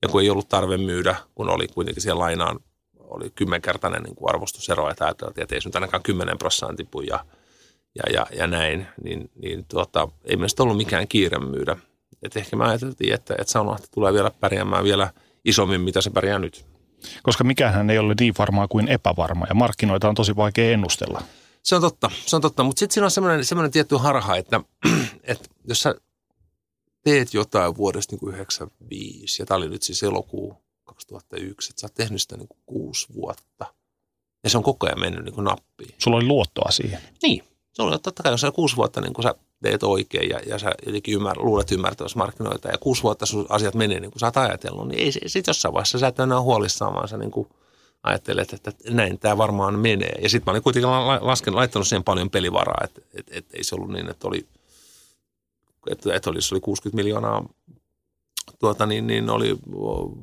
[0.03, 2.61] Ja kun ei ollut tarve myydä, kun oli kuitenkin siellä lainaan,
[2.99, 7.01] oli kymmenkertainen niin kuin arvostusero, että ajateltiin, että ei se nyt ainakaan kymmenen prosenttia tipu
[7.01, 7.25] ja,
[7.95, 11.77] ja, ja, ja, näin, niin, niin tuota, ei meistä ollut mikään kiire myydä.
[12.23, 15.11] Et ehkä me ajateltiin, että, että Saunalahti tulee vielä pärjäämään vielä
[15.45, 16.67] isommin, mitä se pärjää nyt.
[17.23, 21.23] Koska mikään ei ole niin varmaa kuin epävarma ja markkinoita on tosi vaikea ennustella.
[21.63, 22.63] Se on totta, se on totta.
[22.63, 24.61] Mutta sitten siinä on semmoinen, semmoinen tietty harha, että,
[25.23, 25.95] että jos sä
[27.03, 31.95] teet jotain vuodesta niin 95, ja tämä oli nyt siis elokuu 2001, että sä oot
[31.95, 33.67] tehnyt sitä niin kuin kuusi vuotta,
[34.45, 35.95] ja se on koko ajan mennyt niin kuin nappiin.
[35.99, 37.01] Sulla oli luottoa siihen.
[37.23, 37.45] Niin.
[37.73, 40.59] Se oli totta kai, jos sä kuusi vuotta niin kun sä teet oikein ja, ja
[40.59, 44.27] sä jotenkin ymmär, luulet ymmärtävässä markkinoita ja kuusi vuotta sun asiat menee niin kuin sä
[44.27, 47.49] oot ajatellut, niin ei sitten jossain vaiheessa sä et enää huolissaan, vaan sä niin kuin–
[48.03, 50.19] ajattelin, että, näin tämä varmaan menee.
[50.23, 50.91] Ja sitten mä olin kuitenkin
[51.21, 54.47] lasken, laittanut siihen paljon pelivaraa, että, että, että ei se ollut niin, että oli,
[55.91, 57.45] että, että oli, oli 60 miljoonaa
[58.59, 59.59] tuota, niin, niin oli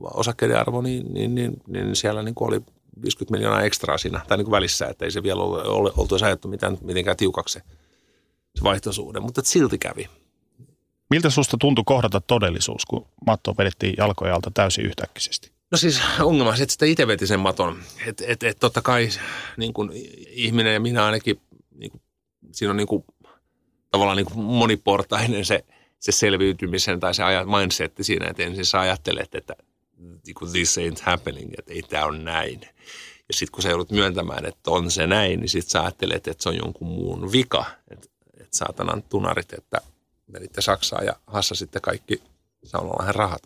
[0.01, 2.61] osakkeiden arvo, niin, niin, niin, niin siellä niin oli
[3.01, 6.15] 50 miljoonaa ekstraa siinä, tai niin kuin välissä, että ei se vielä ole, ole oltu
[6.25, 7.61] ajattu mitään, mitenkään tiukaksi se,
[8.55, 10.09] se vaihtosuhde, mutta silti kävi.
[11.09, 15.56] Miltä susta tuntui kohdata todellisuus, kun matto vedettiin jalkojen alta täysin yhtäkkisesti?
[15.72, 17.80] No siis ongelma että sitä itse veti sen maton.
[18.05, 19.09] Että et, et totta kai
[19.57, 19.91] niin kuin
[20.30, 21.41] ihminen ja minä ainakin,
[21.76, 22.01] niin kuin,
[22.51, 23.05] siinä on niin kuin,
[23.91, 25.65] tavallaan niin kuin moniportainen se,
[25.99, 27.24] se selviytymisen tai se
[27.59, 29.55] mindsetti siinä, että ensin sä ajattelet, että
[29.97, 32.61] niin kuin this ain't happening, että ei tämä ole näin.
[33.28, 36.43] Ja sitten kun sä joudut myöntämään, että on se näin, niin sitten sä ajattelet, että
[36.43, 37.65] se on jonkun muun vika.
[37.91, 38.07] Että
[38.41, 39.82] et saatanan tunarit, että
[40.28, 42.22] menitte Saksaan ja hassasitte kaikki
[42.63, 43.41] saunalainen rahat.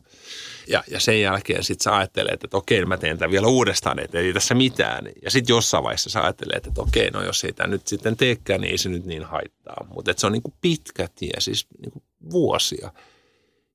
[0.67, 4.19] Ja, ja sen jälkeen sitten sä ajattelet, että okei, mä teen tämän vielä uudestaan, että
[4.19, 5.09] ei tässä mitään.
[5.21, 8.61] Ja sitten jossain vaiheessa sä ajattelet, että okei, no jos ei tämä nyt sitten teekään,
[8.61, 9.85] niin ei se nyt niin haittaa.
[9.93, 12.91] Mutta se on niin kuin pitkä tie, siis niin kuin vuosia.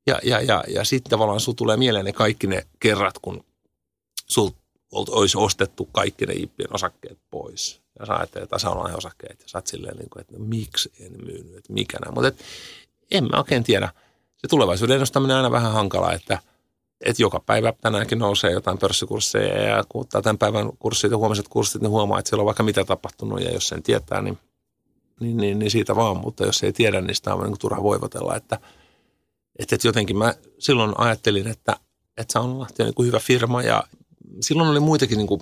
[0.07, 3.45] Ja, ja, ja, ja sitten tavallaan sun tulee mieleen ne kaikki ne kerrat, kun
[4.27, 4.51] sul
[4.93, 7.81] olisi ostettu kaikki ne Ippien osakkeet pois.
[7.99, 9.41] Ja sä ajattelet, että osakkeet.
[9.41, 12.13] Ja sä oot silleen, niin kuin, että no, miksi en myynyt, että mikä nämä.
[12.13, 12.45] Mutta
[13.11, 13.89] en mä oikein tiedä.
[14.37, 16.39] Se tulevaisuuden ennustaminen on aina vähän hankalaa, että–
[17.01, 21.83] että joka päivä tänäänkin nousee jotain pörssikursseja ja kun tämän päivän kurssit ja huomiset kurssit,
[21.83, 24.39] niin huomaa, että siellä on vaikka mitä tapahtunut ja jos sen tietää, niin,
[25.21, 28.37] niin, niin, niin siitä vaan, mutta jos ei tiedä, niin sitä on niin turha voivotella,
[28.37, 28.59] että,
[29.59, 31.77] että, että jotenkin mä silloin ajattelin, että,
[32.17, 33.85] että Saunalahti on niin hyvä firma ja
[34.41, 35.41] silloin oli muitakin niin kuin,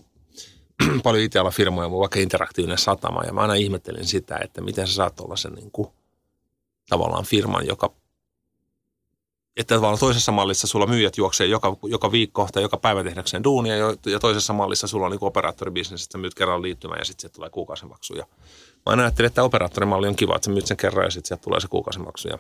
[1.03, 3.23] paljon Itealla firmoja, vaikka interaktiivinen satama.
[3.25, 5.89] Ja mä aina ihmettelin sitä, että miten sä saat olla sen niin kuin,
[6.89, 7.93] tavallaan firman, joka
[9.57, 13.77] että tavallaan toisessa mallissa sulla myyjät juoksee joka, joka viikko tai joka päivä tehdäkseen duunia
[14.07, 18.15] ja toisessa mallissa sulla on niin operaattoribisnes, että myyt kerran liittymään ja sitten tulee kuukausimaksu.
[18.15, 18.27] Ja
[18.75, 21.43] mä aina ajattelin, että operaattorimalli on kiva, että sä myyt sen kerran ja sitten sieltä
[21.43, 22.29] tulee se kuukausimaksu.
[22.29, 22.39] Ja,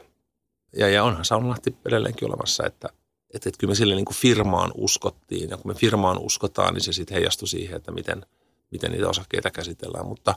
[0.77, 2.89] ja, ja onhan Saunalahti edelleenkin olemassa, että,
[3.35, 6.83] että, että kyllä me sille niin kuin firmaan uskottiin ja kun me firmaan uskotaan, niin
[6.83, 8.27] se sitten heijastui siihen, että miten,
[8.71, 10.07] miten niitä osakkeita käsitellään.
[10.07, 10.35] Mutta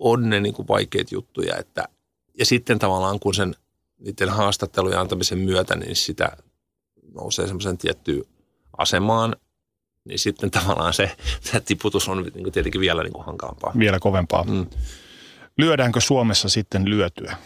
[0.00, 1.88] on ne niin kuin vaikeita juttuja, että
[2.38, 3.54] ja sitten tavallaan kun sen
[3.98, 6.36] niiden haastattelujen antamisen myötä, niin sitä
[7.14, 8.24] nousee semmoisen tiettyyn
[8.78, 9.36] asemaan,
[10.04, 13.72] niin sitten tavallaan se, se tiputus on niin kuin tietenkin vielä niin kuin hankalampaa.
[13.78, 14.44] Vielä kovempaa.
[14.44, 14.66] Mm.
[15.58, 17.36] Lyödäänkö Suomessa sitten lyötyä?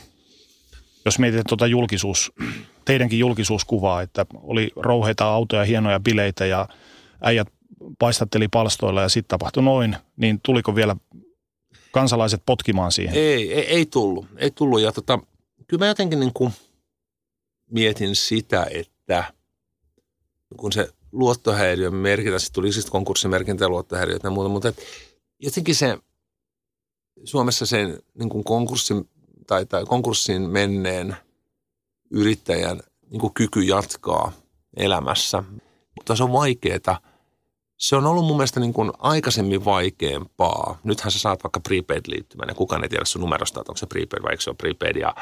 [1.05, 2.33] Jos mietitään tuota julkisuus,
[2.85, 6.69] teidänkin julkisuuskuvaa, että oli rouheita autoja, hienoja bileitä ja
[7.23, 7.49] äijät
[7.99, 10.97] paistatteli palstoilla ja sitten tapahtui noin, niin tuliko vielä
[11.93, 13.15] kansalaiset potkimaan siihen?
[13.15, 14.27] Ei, ei, ei tullut.
[14.37, 15.19] Ei tullut ja tota,
[15.73, 16.53] kyllä mä jotenkin niin kuin
[17.71, 19.25] mietin sitä, että
[20.57, 24.73] kun se luottohäiriön merkintä, sitten tuli siis konkurssimerkintä ja luottohäiriöt ja muuta, mutta
[25.39, 25.99] jotenkin se
[27.25, 29.09] Suomessa sen niin kuin konkurssin
[29.47, 31.17] tai, tai konkurssiin menneen
[32.11, 34.33] yrittäjän niin kuin kyky jatkaa
[34.77, 35.43] elämässä,
[35.97, 37.01] mutta se on vaikeaa.
[37.77, 40.79] Se on ollut mun mielestä niin kuin aikaisemmin vaikeampaa.
[40.85, 44.23] Nythän sä saat vaikka prepaid-liittymän ja kukaan ei tiedä sun numerosta, että onko se prepaid
[44.23, 44.97] vai eikö se ole prepaid.
[44.97, 45.15] Ja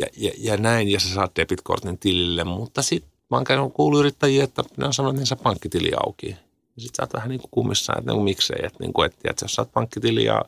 [0.00, 4.44] ja, ja, ja näin, ja sä saat debitkortin tilille, mutta sitten mä oon kuullut yrittäjiä,
[4.44, 6.36] että ne on sanonut, että pankkitili auki.
[6.76, 9.30] Ja sit sä oot vähän niin kuin kummissaan, että niin miksei, että, niin kuin, että,
[9.30, 10.44] että jos sä oot pankkitili ja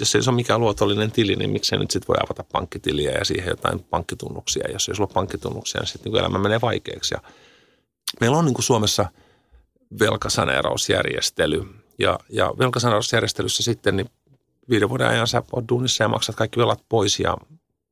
[0.00, 3.24] jos ei se ole mikään luotollinen tili, niin miksei nyt sitten voi avata pankkitiliä ja
[3.24, 4.70] siihen jotain pankkitunnuksia.
[4.72, 7.14] Jos ei sulla ole pankkitunnuksia, niin sitten niin elämä menee vaikeaksi.
[7.14, 7.20] Ja
[8.20, 9.06] meillä on niin kuin Suomessa
[10.00, 11.64] velkasaneerausjärjestely.
[11.98, 14.10] Ja, ja velkasaneerausjärjestelyssä sitten niin
[14.70, 17.36] viiden vuoden ajan sä oot duunissa ja maksat kaikki velat pois ja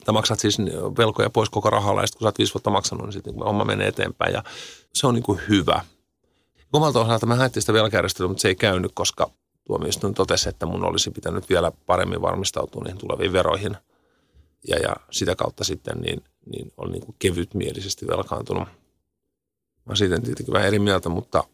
[0.05, 0.59] tai maksat siis
[0.99, 3.45] velkoja pois koko rahalla ja sitten kun sä oot viisi vuotta maksanut, niin sitten niin
[3.45, 4.43] homma menee eteenpäin ja
[4.95, 5.85] se on niin kuin hyvä.
[6.73, 9.31] Omalta osalta mä haettiin sitä velkajärjestelyä, mutta se ei käynyt, koska
[9.65, 13.77] tuomioistuin totesi, että mun olisi pitänyt vielä paremmin varmistautua niihin tuleviin veroihin.
[14.69, 18.69] Ja, ja sitä kautta sitten niin, niin on niin kuin kevytmielisesti velkaantunut.
[19.85, 21.45] Mä siitä tietenkin vähän eri mieltä, mutta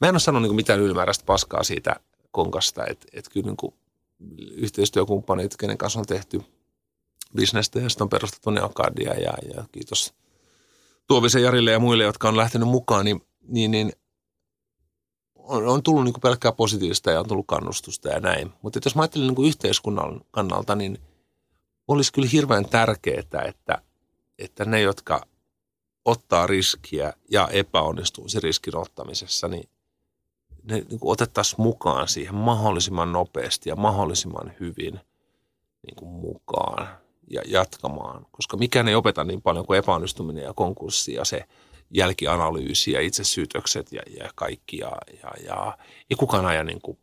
[0.00, 1.96] mä en ole sanonut niin mitään ylimääräistä paskaa siitä
[2.30, 3.74] konkasta, että, että kyllä niin kuin
[4.50, 6.42] yhteistyökumppanit, kenen kanssa on tehty
[7.36, 10.14] bisnestä ja sitten on perustettu Neocardia ja, ja kiitos
[11.06, 13.92] Tuovisen Jarille ja muille, jotka on lähtenyt mukaan, niin, niin, niin
[15.34, 18.52] on, on tullut niin kuin pelkkää positiivista ja on tullut kannustusta ja näin.
[18.62, 20.98] Mutta jos mä ajattelen niin kuin yhteiskunnan kannalta, niin
[21.88, 23.82] olisi kyllä hirveän tärkeää, että,
[24.38, 25.26] että ne, jotka
[26.04, 29.68] ottaa riskiä ja epäonnistuu sen riskin ottamisessa, niin
[30.62, 35.00] ne niin kuin otettaisiin mukaan siihen mahdollisimman nopeasti ja mahdollisimman hyvin
[35.86, 36.88] niin kuin mukaan
[37.30, 38.26] ja jatkamaan.
[38.30, 41.44] Koska mikään ei opeta niin paljon kuin epäonnistuminen ja konkurssi ja se–
[41.90, 44.78] jälkianalyysi ja itsesyytökset ja, ja kaikki.
[44.78, 45.78] Ja, ja, ja
[46.10, 46.98] ei kukaan aja niin kuin,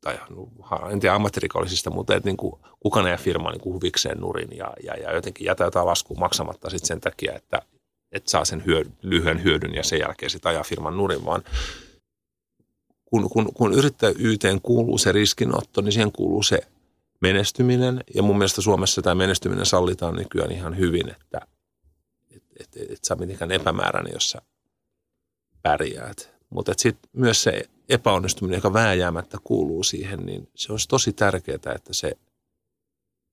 [0.00, 0.48] tai no,
[0.90, 4.72] en tiedä ammattirikollisista, mutta et niin kuin, kukaan aja firma niin kuin huvikseen nurin ja,
[4.84, 7.62] ja, ja jotenkin jätä jotain laskua maksamatta sit sen takia, että,
[8.12, 11.42] että saa sen hyö, lyhyen hyödyn ja sen jälkeen sitten ajaa firman nurin, vaan
[13.04, 16.58] kun, kun, kun yrittäjyyteen kuuluu se riskinotto, niin siihen kuuluu se
[17.22, 18.04] menestyminen.
[18.14, 21.40] Ja mun mielestä Suomessa tämä menestyminen sallitaan nykyään ihan hyvin, että
[22.60, 24.38] että et, et sä mitenkään epämääräinen, jos sä
[25.62, 26.34] pärjäät.
[26.50, 31.92] Mutta sitten myös se epäonnistuminen, joka vääjäämättä kuuluu siihen, niin se olisi tosi tärkeää, että
[31.92, 32.12] se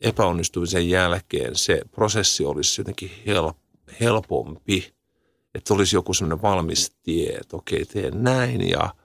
[0.01, 3.11] epäonnistumisen jälkeen se prosessi olisi jotenkin
[3.99, 4.93] helpompi,
[5.55, 8.95] että olisi joku semmoinen valmis tie, että okei, teen näin ja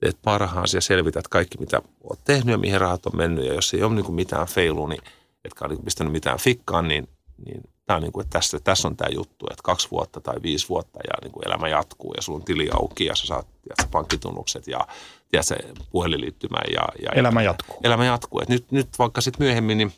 [0.00, 3.46] teet parhaasi ja selvität kaikki, mitä olet tehnyt ja mihin rahat on mennyt.
[3.46, 5.02] Ja jos ei ole niin mitään feilu, niin
[5.44, 7.08] etkä ole niin pistänyt mitään fikkaan, niin,
[7.46, 10.34] niin tämä on niin kuin, että tässä, tässä on tämä juttu, että kaksi vuotta tai
[10.42, 13.46] viisi vuotta ja niin kuin elämä jatkuu ja sulla on tili auki ja sä saat
[13.62, 14.86] tiedätkö, pankkitunnukset ja
[15.30, 16.58] tiedätkö, puhelinliittymä.
[16.72, 17.76] Ja, ja, elämä jatkuu.
[17.84, 18.40] Elämä jatkuu.
[18.40, 19.92] Et nyt, nyt vaikka sitten myöhemmin, niin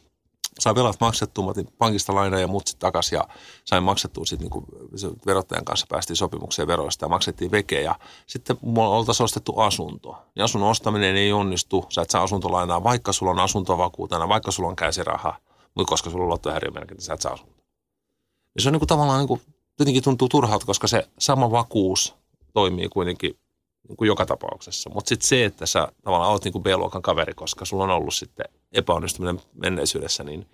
[0.62, 3.28] sain velat maksettua, otin pankista lainaa ja mut sitten takaisin ja
[3.64, 7.94] sain maksettua sitten niin verottajan kanssa päästiin sopimukseen veroista ja maksettiin veke ja
[8.26, 10.16] sitten mulla oltaisiin ostettu asunto.
[10.34, 14.68] Niin asunnon ostaminen ei onnistu, sä et saa asuntolainaa, vaikka sulla on asuntovakuutena, vaikka sulla
[14.68, 15.34] on käsiraha,
[15.74, 17.62] mutta koska sulla on lottohäiriömerkintä, sä et saa asunto.
[18.54, 19.40] Ja se on niin kuin tavallaan niin kuin,
[19.78, 22.14] jotenkin tuntuu turhalta, koska se sama vakuus
[22.52, 23.38] toimii kuitenkin
[23.88, 24.90] niin kuin joka tapauksessa.
[24.94, 28.14] Mutta sitten se, että sä tavallaan oot niin kuin B-luokan kaveri, koska sulla on ollut
[28.14, 30.46] sitten epäonnistuminen menneisyydessä, niin,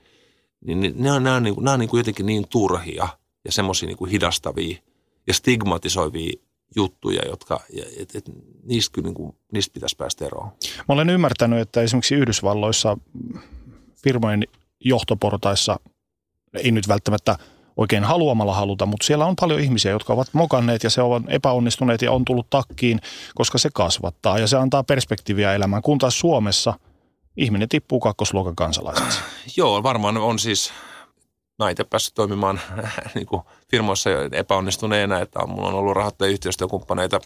[0.64, 3.08] niin, niin ne on, nämä on, niin on niin kuin jotenkin niin turhia
[3.44, 4.78] ja semmoisia niin hidastavia
[5.26, 6.32] ja stigmatisoivia
[6.76, 7.60] juttuja, jotka,
[7.96, 8.24] et, et,
[8.62, 10.48] niistä, kyllä, niin kuin, niistä pitäisi päästä eroon.
[10.88, 12.96] Mä olen ymmärtänyt, että esimerkiksi Yhdysvalloissa
[14.02, 14.44] firmojen
[14.80, 15.80] johtoportaissa
[16.54, 17.38] ei nyt välttämättä–
[17.78, 22.02] oikein haluamalla haluta, mutta siellä on paljon ihmisiä, jotka ovat mokanneet ja se ovat epäonnistuneet
[22.02, 23.00] ja on tullut takkiin,
[23.34, 26.74] koska se kasvattaa ja se antaa perspektiiviä elämään, kun taas Suomessa
[27.38, 29.20] ihminen tippuu kakkosluokan kansalaiseksi.
[29.56, 30.72] Joo, varmaan on siis,
[31.58, 32.60] mä itse päässyt toimimaan
[33.14, 37.20] niin kuin firmoissa epäonnistuneena, että mulla on ollut rahoittajia yhteistyökumppaneita,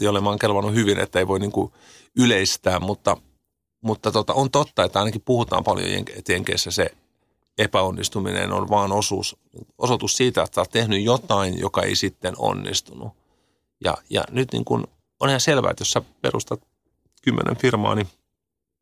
[0.00, 1.72] joille mä oon kelvannut hyvin, että ei voi niin kuin
[2.16, 3.16] yleistää, mutta,
[3.80, 6.90] mutta tota, on totta, että ainakin puhutaan paljon Jenkeissä se
[7.58, 9.36] epäonnistuminen on vaan osuus,
[9.78, 13.12] osoitus siitä, että olet tehnyt jotain, joka ei sitten onnistunut.
[13.84, 14.84] Ja, ja nyt niin kuin
[15.20, 16.60] on ihan selvää, että jos sä perustat
[17.22, 18.08] kymmenen firmaa, niin,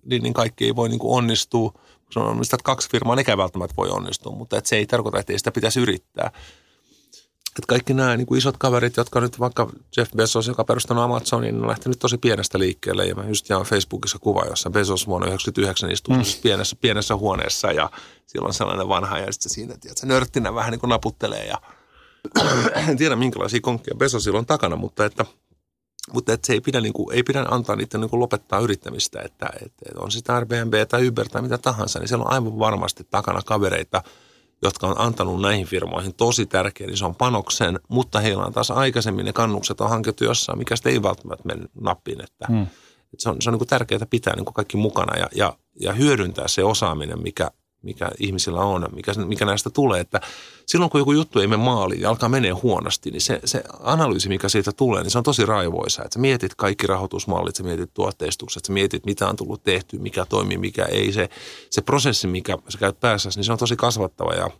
[0.05, 1.71] niin, niin kaikki ei voi niin kuin onnistua.
[2.15, 5.33] Kun on omistat kaksi firmaa, ne välttämättä voi onnistua, mutta että se ei tarkoita, että
[5.33, 6.31] ei sitä pitäisi yrittää
[7.53, 11.63] että kaikki nämä niin kuin isot kaverit, jotka nyt vaikka Jeff Bezos, joka perustanut Amazonin,
[11.63, 13.07] on lähtenyt tosi pienestä liikkeelle.
[13.07, 16.43] Ja mä just jaan Facebookissa kuva, jossa Bezos vuonna 1999 istuu mm.
[16.43, 17.91] pienessä, pienessä huoneessa ja
[18.27, 21.59] siellä on sellainen vanha ja sitten siinä, se nörttinä vähän niin kuin naputtelee ja
[22.89, 25.27] en tiedä minkälaisia konkkeja Bezosilla on takana, mutta että,
[26.13, 29.23] mutta että se ei pidä, niin kuin, ei pidä antaa niiden niin kuin lopettaa yrittämistä,
[29.25, 33.07] että, että on sitä Airbnb tai Uber tai mitä tahansa, niin siellä on aivan varmasti
[33.11, 34.03] takana kavereita–
[34.63, 39.33] jotka on antanut näihin firmoihin tosi tärkeän ison panoksen, mutta heillä on taas aikaisemmin ne
[39.33, 42.21] kannukset on hankittu jossain, mikä sitten ei välttämättä mene nappiin.
[42.21, 42.63] Että, hmm.
[42.63, 46.49] että se on, se on niin tärkeää pitää niin kaikki mukana ja, ja, ja hyödyntää
[46.49, 47.51] se osaaminen, mikä,
[47.83, 50.01] mikä ihmisillä on, mikä, mikä näistä tulee.
[50.01, 50.21] Että
[50.67, 54.29] silloin kun joku juttu ei mene maaliin ja alkaa menee huonosti, niin se, se analyysi,
[54.29, 56.05] mikä siitä tulee, niin se on tosi raivoisa.
[56.05, 60.59] Että mietit kaikki rahoitusmallit, sä mietit tuotteistukset, sä mietit mitä on tullut tehty, mikä toimii,
[60.59, 61.13] mikä ei.
[61.13, 61.29] Se,
[61.71, 64.51] se prosessi, mikä sä käyt päässä, niin se on tosi kasvattava ja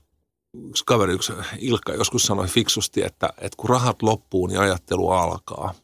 [0.69, 5.75] yksi kaveri, yksi Ilkka joskus sanoi fiksusti, että, että kun rahat loppuu, niin ajattelu alkaa.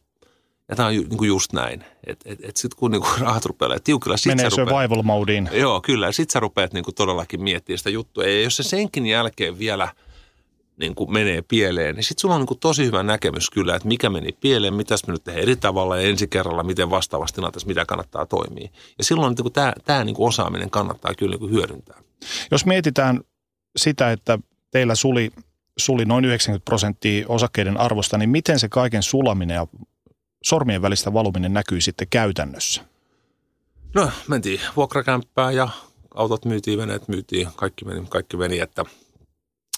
[0.69, 1.83] Ja tämä on ju, niin kuin just näin.
[2.07, 5.49] Että et, et sitten kun niin kuin rahat rupeaa tiukilla, sit Menee survival modeen.
[5.53, 6.05] Joo, kyllä.
[6.05, 8.23] Ja sitten sä rupeat niin kuin todellakin miettimään sitä juttua.
[8.23, 9.87] Ja jos se senkin jälkeen vielä
[10.79, 13.87] niin kuin menee pieleen, niin sitten sulla on niin kuin tosi hyvä näkemys kyllä, että
[13.87, 17.67] mikä meni pieleen, mitä me nyt tehdään eri tavalla ja ensi kerralla, miten vastaavasti tilanteessa,
[17.67, 18.69] mitä kannattaa toimia.
[18.97, 22.01] Ja silloin niin tämä, tämä niin kuin osaaminen kannattaa kyllä niin kuin hyödyntää.
[22.51, 23.21] Jos mietitään
[23.75, 24.39] sitä, että
[24.71, 25.31] teillä suli,
[25.77, 29.67] suli noin 90 prosenttia osakkeiden arvosta, niin miten se kaiken sulaminen ja
[30.43, 32.85] sormien välistä valuminen näkyy sitten käytännössä?
[33.95, 35.69] No, mentiin vuokrakämppään ja
[36.15, 38.85] autot myytiin, veneet myytiin, kaikki meni, kaikki meni että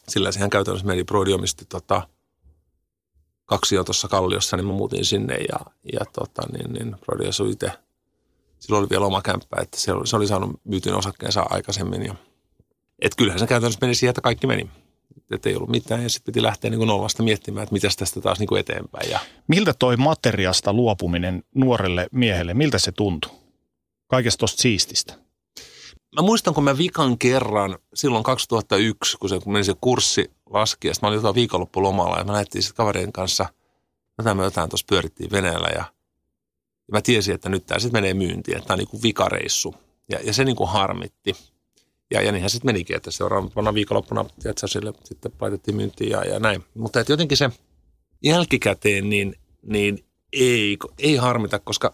[0.07, 2.07] sillä sehän käytännössä meni Prodiumista tota,
[3.45, 5.59] kaksi on tuossa Kalliossa, niin mä muutin sinne ja,
[5.93, 7.72] ja tota, niin, niin Prodi asui itse.
[8.59, 12.05] Silloin oli vielä oma kämppä, että se oli, se oli saanut myytin osakkeensa aikaisemmin.
[12.05, 12.16] Ja,
[12.99, 14.70] et kyllähän se käytännössä meni siihen, että kaikki meni
[15.32, 18.22] että ei ollut mitään ja sitten piti lähteä niin kuin nollasta miettimään, että mitäs tästä
[18.22, 19.09] taas niin kuin eteenpäin.
[19.09, 19.20] Ja...
[19.47, 23.32] Miltä toi materiasta luopuminen nuorelle miehelle, miltä se tuntui?
[24.07, 25.14] Kaikesta tuosta siististä.
[26.16, 30.88] Mä muistan, kun mä vikan kerran silloin 2001, kun, se, kun meni se kurssi laski,
[30.88, 33.45] ja mä olin jotain viikonloppulomalla ja mä näettiin sitten kaverin kanssa,
[34.18, 35.84] jotain me jotain tuossa pyörittiin veneellä ja,
[36.88, 39.76] ja mä tiesin, että nyt tämä sitten menee myyntiin, että tämä on niin kuin vikareissu.
[40.09, 41.36] Ja, ja se niin kuin harmitti.
[42.12, 46.39] Ja, ja niinhän sitten menikin, että seuraavana viikonloppuna tiedätkö, sille sitten laitettiin myyntiin ja, ja
[46.39, 46.64] näin.
[46.74, 47.49] Mutta että jotenkin se
[48.24, 51.93] jälkikäteen niin, niin ei, ei harmita, koska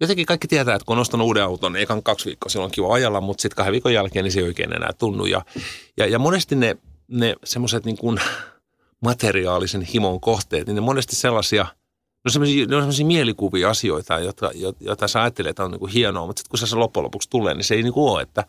[0.00, 2.72] jotenkin kaikki tietää, että kun on ostanut uuden auton, niin ekan kaksi viikkoa silloin on
[2.72, 5.26] kiva ajalla, mutta sitten kahden viikon jälkeen niin se ei oikein enää tunnu.
[5.26, 5.44] Ja,
[5.96, 6.76] ja, ja monesti ne,
[7.08, 8.18] ne semmoiset niin kuin
[9.00, 11.66] materiaalisen himon kohteet, niin ne monesti sellaisia–
[12.26, 14.50] No sellaisia, ne on sellaisia mielikuvia asioita, joita,
[14.80, 17.54] joita sä ajattelet, että on niin kuin hienoa, mutta sitten kun se loppujen lopuksi tulee,
[17.54, 18.44] niin se ei niin kuin ole, että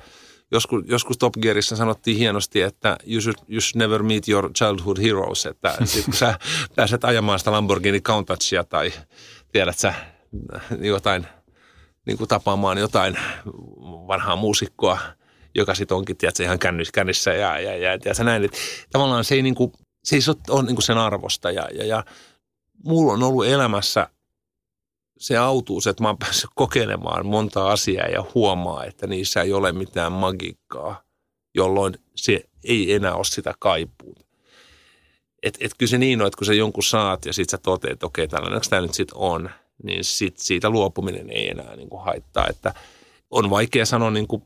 [0.51, 4.97] joskus, joskus Top Gearissa sanottiin hienosti, että you should, you should never meet your childhood
[5.01, 6.39] heroes, että sit kun sä
[6.75, 8.93] pääset ajamaan sitä Lamborghini Countachia tai
[9.51, 9.93] tiedät sä
[10.79, 11.27] jotain,
[12.05, 13.17] niin kuin tapaamaan jotain
[14.07, 14.99] vanhaa muusikkoa,
[15.55, 16.59] joka sitten onkin, tiedätkö, ihan
[16.93, 18.43] kännissä ja, ja, ja tiedätkö, näin.
[18.43, 18.57] Että
[18.91, 19.71] tavallaan se ei, niin kuin,
[20.03, 22.03] se ei ole niin kuin sen arvosta ja, ja, ja
[22.83, 24.09] mulla on ollut elämässä
[25.17, 29.71] se autuu, että mä oon päässyt kokeilemaan monta asiaa ja huomaa, että niissä ei ole
[29.71, 31.03] mitään magiikkaa,
[31.55, 34.25] jolloin se ei enää ole sitä kaipuuta.
[35.43, 37.93] Et, et kyllä se niin on, että kun sä jonkun saat ja sit sä toteat,
[37.93, 39.49] että okei, tällainen tämä nyt sitten on,
[39.83, 42.47] niin sit siitä luopuminen ei enää niin kuin haittaa.
[42.49, 42.73] Että
[43.31, 44.43] on vaikea sanoa niin kuin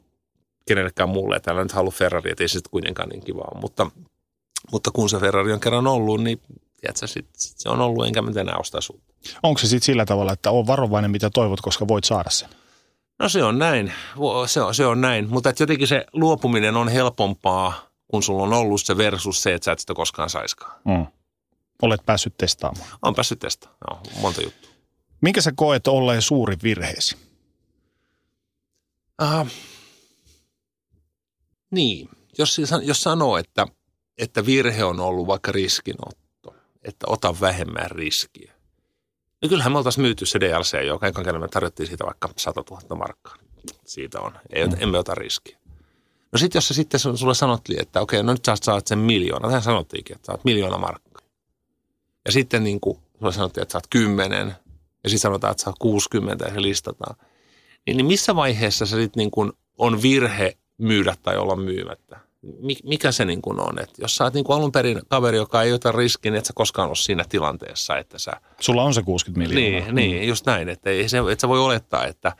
[0.67, 3.61] kenellekään mulle, että älä nyt halua Ferrari, että ei se kuitenkaan niin kiva ole.
[3.61, 3.91] Mutta,
[4.71, 6.41] mutta kun se Ferrari on kerran ollut, niin
[6.81, 9.13] tiedätkö, sit, sit se on ollut, enkä mä enää ostaa uutta.
[9.43, 12.49] Onko se sitten sillä tavalla, että on varovainen, mitä toivot, koska voit saada sen?
[13.19, 13.93] No se on näin,
[14.45, 18.53] se on, se on näin, mutta että jotenkin se luopuminen on helpompaa, kun sulla on
[18.53, 20.81] ollut se versus se, että sä et sitä koskaan saiskaan.
[20.85, 21.05] Mm.
[21.81, 22.89] Olet päässyt testaamaan.
[23.01, 24.71] On päässyt testaamaan, joo, monta juttua.
[25.21, 27.17] Minkä sä koet olleen suuri virheesi?
[29.21, 29.47] Uh,
[31.71, 33.67] niin, jos, jos sanoo, että,
[34.17, 36.20] että virhe on ollut vaikka riskinotto,
[36.83, 38.53] että ota vähemmän riskiä,
[39.41, 42.63] No kyllähän me oltaisiin myyty se DLC, joka ekan kerran me tarjottiin siitä vaikka 100
[42.69, 43.35] 000 markkaa.
[43.85, 44.31] Siitä on.
[44.53, 44.75] Ei, mm.
[44.79, 45.57] Emme ota riskiä.
[46.31, 49.47] No sitten jos se sitten sulle sanottiin, että okei, no nyt sä saat sen miljoona.
[49.47, 51.21] Tähän sanottiinkin, että saat miljoona markkaa.
[52.25, 54.55] Ja sitten niin kuin sulle sanottiin, että saat kymmenen.
[55.03, 57.15] Ja sitten sanotaan, että saat 60 ja se listataan.
[57.87, 62.19] Niin, niin missä vaiheessa se sitten niin kuin on virhe myydä tai olla myymättä?
[62.83, 63.79] Mikä se niin kuin on.
[63.79, 66.45] Että jos sä oot niin kuin alun perin kaveri, joka ei ota riskiä, niin et
[66.45, 68.31] sä koskaan ole siinä tilanteessa, että sä...
[68.59, 69.91] Sulla on se 60 miljoonaa.
[69.91, 70.69] Niin, niin just näin.
[70.69, 72.31] Että, ei se, että sä voi olettaa, että,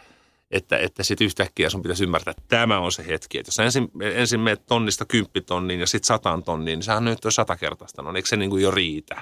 [0.51, 3.37] että, että sitten yhtäkkiä sun pitäisi ymmärtää, että tämä on se hetki.
[3.37, 7.25] Että jos sä ensin, ensin menet tonnista kymppitonniin ja sitten sataan tonniin, niin sehän nyt
[7.25, 8.01] on sata kertaista.
[8.01, 9.21] No, eikö se niin kuin jo riitä?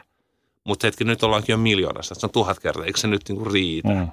[0.64, 3.52] Mutta hetki, nyt ollaankin jo miljoonassa, se on tuhat kertaa, eikö se nyt niin kuin
[3.52, 3.90] riitä?
[3.90, 4.08] Mm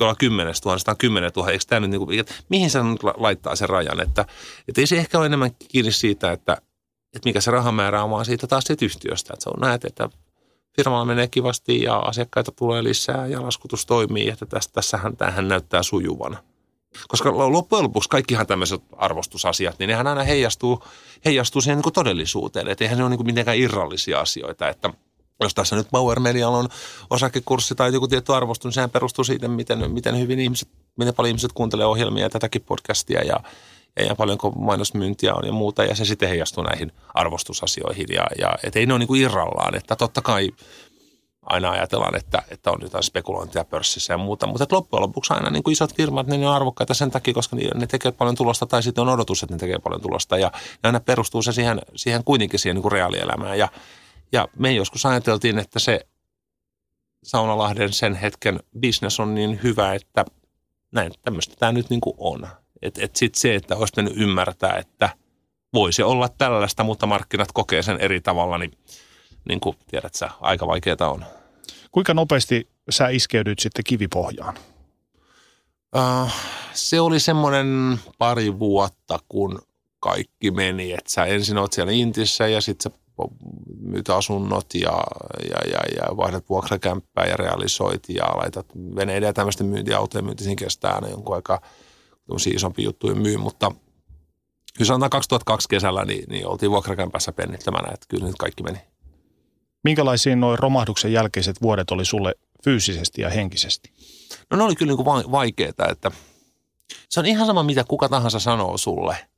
[0.00, 2.78] olla kymmenestä tuhannesta on kymmenen tuhatta, eikö tämä nyt niin kuin, mihin se
[3.16, 4.24] laittaa sen rajan, että,
[4.68, 6.52] että ei se ehkä ole enemmän kiinni siitä, että,
[7.14, 10.08] että mikä se rahamäärä on, vaan siitä taas siitä yhtiöstä, että se on näet, että
[10.76, 15.82] firmalla menee kivasti ja asiakkaita tulee lisää ja laskutus toimii, että tästä, tässähän tämähän näyttää
[15.82, 16.36] sujuvana.
[17.08, 20.84] Koska loppujen lopuksi kaikkihan tämmöiset arvostusasiat, niin nehän aina heijastuu,
[21.24, 22.68] heijastuu siihen niin todellisuuteen.
[22.68, 24.90] Että eihän ne ole niin mitenkään irrallisia asioita, että–
[25.44, 26.68] jos tässä nyt Power Medialla on
[27.10, 30.68] osakekurssi tai joku tietty arvostus, niin sehän perustuu siitä, miten, miten hyvin ihmiset,
[30.98, 33.40] miten paljon ihmiset kuuntelee ohjelmia ja tätäkin podcastia ja,
[34.06, 38.76] ja, paljonko mainosmyyntiä on ja muuta, ja se sitten heijastuu näihin arvostusasioihin, ja, ja et
[38.76, 40.50] ei ne ole niin kuin irrallaan, että totta kai
[41.46, 45.62] aina ajatellaan, että, että on jotain spekulointia pörssissä ja muuta, mutta loppujen lopuksi aina niin
[45.62, 49.02] kuin isot firmat, ne on arvokkaita sen takia, koska ne tekee paljon tulosta, tai sitten
[49.02, 50.50] on odotus, että ne tekee paljon tulosta, ja,
[50.82, 53.68] ja aina perustuu se siihen, siihen kuitenkin siihen niin kuin reaalielämään, ja,
[54.32, 56.06] ja me joskus ajateltiin, että se
[57.24, 60.24] Saunalahden sen hetken business on niin hyvä, että
[60.92, 62.48] näin tämmöistä tämä nyt niin kuin on.
[62.82, 65.08] Että et sitten se, että olisi mennyt ymmärtää, että
[65.72, 68.78] voisi olla tällaista, mutta markkinat kokee sen eri tavalla, niin,
[69.48, 71.24] niin kuin tiedät sä, aika vaikeaa on.
[71.90, 74.54] Kuinka nopeasti sä iskeydyt sitten kivipohjaan?
[75.96, 76.30] Uh,
[76.72, 79.62] se oli semmoinen pari vuotta, kun
[80.00, 80.92] kaikki meni.
[80.92, 82.98] Että sä ensin oot siellä Intissä ja sitten sä
[83.80, 85.04] myyt asunnot ja,
[85.50, 90.56] ja, ja, ja vaihdat vuokrakämppää ja realisoit ja laitat veneiden ja tämmöisten myyntiautoja myynti siinä
[90.56, 91.60] kestää aina jonkun aikaa
[92.54, 93.72] isompi juttuja myy, mutta
[94.78, 98.78] kyllä sanotaan 2002 kesällä, niin, niin oltiin vuokrakämpässä pennittömänä, että kyllä nyt kaikki meni.
[99.84, 102.34] Minkälaisia noin romahduksen jälkeiset vuodet oli sulle
[102.64, 103.92] fyysisesti ja henkisesti?
[104.50, 106.10] No ne oli kyllä niin kuin vaikeita, että
[107.08, 109.16] se on ihan sama, mitä kuka tahansa sanoo sulle–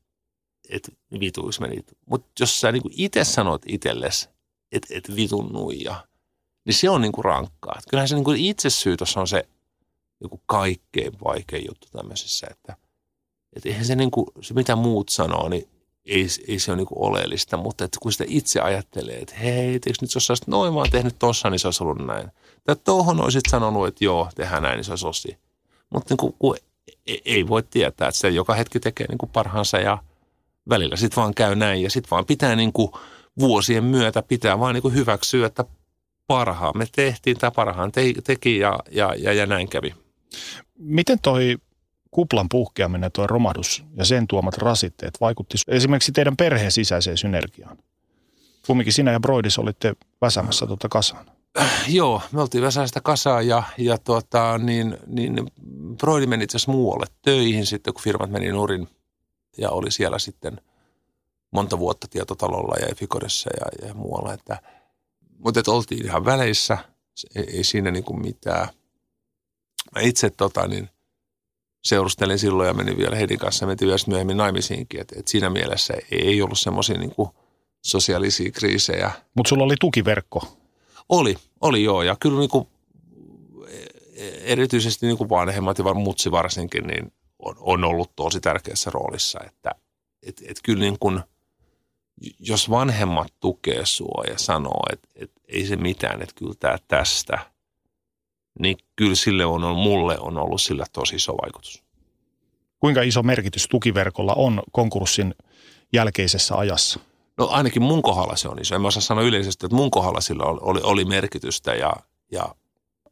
[0.69, 1.87] että vituiksi menit.
[2.07, 4.29] Mutta jos sä niinku itse sanot itsellesi,
[4.73, 6.07] että et vitun nuija,
[6.65, 7.75] niin se on niinku rankkaa.
[7.79, 9.49] Et kyllähän se niinku itse tuossa on se
[10.21, 12.77] niinku kaikkein vaikein juttu tämmöisessä, että
[13.57, 15.69] et eihän se, niinku, se mitä muut sanoo, niin
[16.05, 19.91] ei, ei se ole niinku oleellista, mutta että kun sitä itse ajattelee, että hei, eikö
[20.01, 22.31] nyt jos olisit noin vaan tehnyt tossa, niin se olisi ollut näin.
[22.65, 25.39] Tai tuohon olisit sanonut, että joo, tehdään näin, niin se olisi osi.
[25.91, 26.59] Mutta niin kuin,
[27.25, 29.99] ei, voi tietää, että se joka hetki tekee niin kuin parhaansa ja–
[30.69, 32.91] välillä sitten vaan käy näin ja sitten vaan pitää niin kuin
[33.39, 35.65] vuosien myötä pitää vaan niin kuin hyväksyä, että
[36.27, 39.95] parhaan me tehtiin tai parhaan te, teki ja, ja, ja, ja näin kävi.
[40.79, 41.57] Miten toi
[42.11, 47.79] kuplan puhkeaminen, tuo romahdus ja sen tuomat rasitteet vaikutti esimerkiksi teidän perheen sisäiseen synergiaan?
[48.67, 51.27] Kumminkin sinä ja Broidis olitte väsämässä tuota kasaan.
[51.89, 55.51] Joo, me oltiin väsämässä kasaa ja, ja tuota, niin, niin
[55.99, 58.89] Broidi meni itse asiassa muualle töihin sitten, kun firmat meni nurin
[59.59, 60.61] ja oli siellä sitten
[61.51, 64.33] monta vuotta tietotalolla ja Efikodessa ja, ja muualla.
[64.33, 64.63] Että,
[65.39, 66.79] mutta että oltiin ihan väleissä,
[67.35, 68.69] ei, ei siinä niin kuin mitään.
[69.95, 70.91] Mä itse tota, niin
[71.85, 75.01] seurustelin silloin ja menin vielä Heidin kanssa ja mentiin vielä myöhemmin naimisiinkin.
[75.01, 77.15] Että, että siinä mielessä ei, ei ollut semmoisia niin
[77.85, 79.11] sosiaalisia kriisejä.
[79.35, 80.59] Mutta sulla oli tukiverkko.
[81.09, 82.03] Oli, oli joo.
[82.03, 82.69] Ja kyllä niin kuin,
[84.45, 89.71] erityisesti niin kuin vanhemmat ja mutsi varsinkin, niin on, on ollut tosi tärkeässä roolissa, että
[90.23, 91.21] et, et kyllä niin kuin,
[92.39, 97.39] jos vanhemmat tukee sua ja sanoo, että et ei se mitään, että kyllä tämä tästä,
[98.59, 101.85] niin kyllä sille on, on, mulle on ollut sillä tosi iso vaikutus.
[102.81, 105.35] Kuinka iso merkitys tukiverkolla on konkurssin
[105.93, 107.01] jälkeisessä ajassa?
[107.39, 108.75] No ainakin mun kohdalla se on iso.
[108.75, 111.93] En mä osaa sanoa yleisesti, että mun kohdalla sillä oli, oli, oli merkitystä ja,
[112.33, 112.55] ja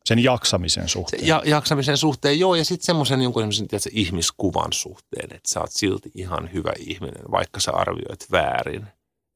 [0.06, 1.20] sen jaksamisen suhteen.
[1.20, 5.72] Se, ja, jaksamisen suhteen, joo, ja sitten semmoisen jonkun tiedätkö, ihmiskuvan suhteen, että sä oot
[5.72, 8.86] silti ihan hyvä ihminen, vaikka sä arvioit väärin.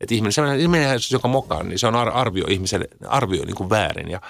[0.01, 4.11] Että ihminen, sellainen ihminen, joka mokaa, niin se on arvio ihmiselle, arvio niin kuin väärin.
[4.11, 4.21] Ja,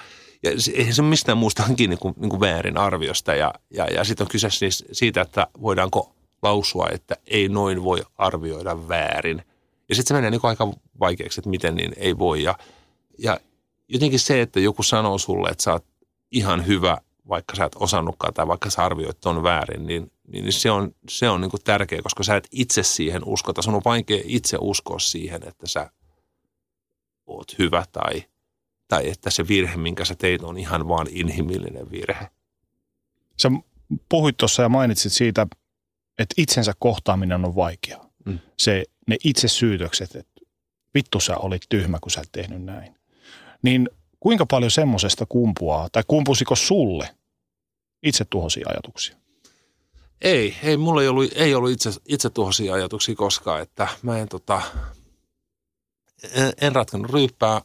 [0.43, 3.35] ja se, eihän se mistään muusta kiinni kuin, niin kuin väärin arviosta.
[3.35, 8.03] Ja, ja, ja sitten on kyse siis siitä, että voidaanko lausua, että ei noin voi
[8.17, 9.43] arvioida väärin.
[9.89, 12.43] Ja sitten se menee niin aika vaikeaksi, että miten niin ei voi.
[12.43, 12.55] Ja,
[13.17, 13.39] ja
[13.87, 15.85] jotenkin se, että joku sanoo sulle, että sä oot
[16.31, 16.97] ihan hyvä,
[17.29, 21.29] vaikka sä et osannutkaan tai vaikka sä arvioit on väärin, niin, niin se on, se
[21.29, 23.61] on niin kuin tärkeä, koska sä et itse siihen uskota.
[23.61, 25.91] Sun on vaikea itse uskoa siihen, että sä
[27.25, 28.23] oot hyvä tai,
[28.87, 32.27] tai että se virhe, minkä sä teit, on ihan vaan inhimillinen virhe.
[33.37, 33.51] Sä
[34.09, 35.47] puhuit tuossa ja mainitsit siitä,
[36.19, 38.09] että itsensä kohtaaminen on vaikeaa.
[38.25, 38.39] Mm.
[38.57, 40.41] Se, ne itse syytökset, että
[40.93, 42.95] vittu sä olit tyhmä, kun sä et tehnyt näin.
[43.61, 43.89] Niin
[44.19, 47.15] Kuinka paljon semmoisesta kumpuaa, tai kumpusiko sulle
[48.03, 49.15] itse tuhoisia ajatuksia?
[50.21, 54.29] Ei, ei mulla ei ollut, ei ollut itse, itse tuhoisia ajatuksia koskaan, että mä en
[54.29, 54.61] tota,
[56.33, 57.61] en, en ratkannut ryyppää,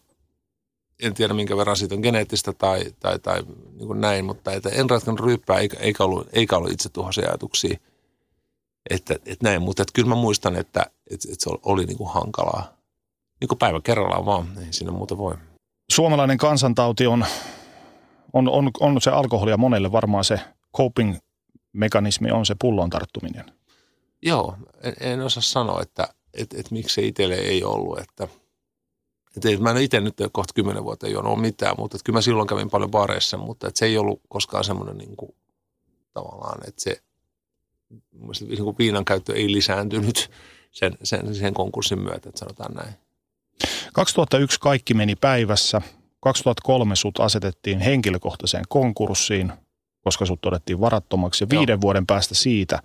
[1.02, 3.42] en tiedä minkä verran siitä on geneettistä tai, tai, tai
[3.72, 7.28] niin kuin näin, mutta että en ratkannut ryyppää eikä, eikä, ollut, eikä ollut itse tuhoisia
[7.28, 7.76] ajatuksia.
[8.90, 12.10] Että, että näin, mutta että kyllä mä muistan, että, että, että se oli niin kuin
[12.10, 12.76] hankalaa.
[13.40, 15.34] Niin kuin päivä kerrallaan vaan, ei siinä muuta voi
[15.90, 17.26] suomalainen kansantauti on,
[18.32, 20.40] on, on, on se alkoholi ja monelle varmaan se
[20.76, 23.44] coping-mekanismi on se pullon tarttuminen.
[24.22, 27.98] Joo, en, en osaa sanoa, että et, et miksi se itselle ei ollut.
[27.98, 28.28] Että,
[29.36, 32.48] et, mä en itse nyt kohta kymmenen vuotta ei ole mitään, mutta kyllä mä silloin
[32.48, 35.34] kävin paljon bareissa, mutta et se ei ollut koskaan semmoinen niin kuin,
[36.12, 37.02] tavallaan, että se
[38.40, 40.30] niin kuin viinan käyttö ei lisääntynyt
[40.70, 42.94] sen, sen, sen konkurssin myötä, että sanotaan näin.
[43.92, 45.82] 2001 kaikki meni päivässä.
[46.20, 49.52] 2003 sut asetettiin henkilökohtaiseen konkurssiin,
[50.00, 51.44] koska sut todettiin varattomaksi.
[51.44, 51.80] Ja viiden Joo.
[51.80, 52.82] vuoden päästä siitä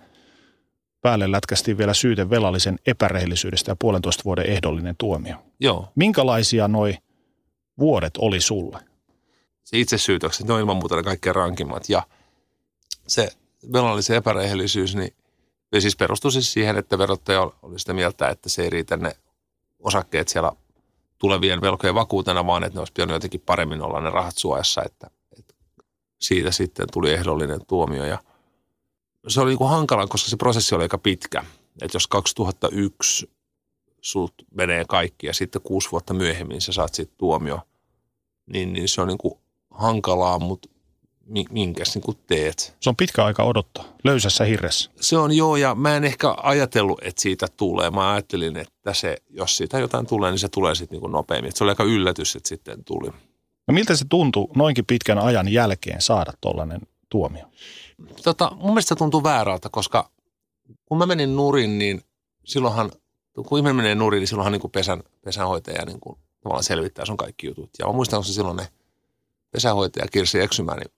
[1.00, 5.36] päälle lätkästiin vielä syyte velallisen epärehellisyydestä ja puolentoista vuoden ehdollinen tuomio.
[5.60, 5.88] Joo.
[5.94, 6.98] Minkälaisia noi
[7.78, 8.78] vuodet oli sulle?
[9.64, 11.88] Se itsesyytökset, ne on ilman muuta ne kaikkein rankimmat.
[11.88, 12.02] Ja
[13.06, 13.32] se
[13.72, 15.14] velallisen epärehellisyys, niin
[15.78, 19.16] siis perustui siis siihen, että verottaja oli sitä mieltä, että se ei riitä ne
[19.80, 20.52] osakkeet siellä
[21.18, 25.10] tulevien velkojen vakuutena, vaan että ne olisi pitänyt jotenkin paremmin olla ne rahat suojassa, että,
[25.38, 25.54] että
[26.20, 28.04] siitä sitten tuli ehdollinen tuomio.
[28.04, 28.18] Ja
[29.28, 31.44] se oli niin kuin hankala, koska se prosessi oli aika pitkä.
[31.82, 33.30] Että jos 2001
[34.00, 37.60] sut menee kaikki ja sitten kuusi vuotta myöhemmin sä saat sitten tuomio,
[38.46, 39.34] niin, niin se on niin kuin
[39.70, 40.68] hankalaa, mutta
[41.50, 42.76] minkäs niin teet.
[42.80, 44.90] Se on pitkä aika odottaa, löysässä hirressä.
[45.00, 47.90] Se on joo, ja mä en ehkä ajatellut, että siitä tulee.
[47.90, 51.48] Mä ajattelin, että se, jos siitä jotain tulee, niin se tulee sitten niin nopeammin.
[51.48, 53.08] Et se oli aika yllätys, että sitten tuli.
[53.68, 57.44] No miltä se tuntui noinkin pitkän ajan jälkeen saada tuollainen tuomio?
[58.24, 60.10] Tota, mun mielestä se tuntuu väärältä, koska
[60.86, 62.00] kun mä menin nurin, niin
[62.44, 62.92] silloinhan,
[63.46, 67.16] kun ihminen menee nurin, niin silloinhan niin kuin pesän, pesänhoitaja niin kuin tavallaan selvittää sun
[67.16, 67.70] kaikki jutut.
[67.78, 68.68] Ja mä muistan, kun se silloin ne
[69.50, 70.90] pesänhoitaja Kirsi eksymään, niin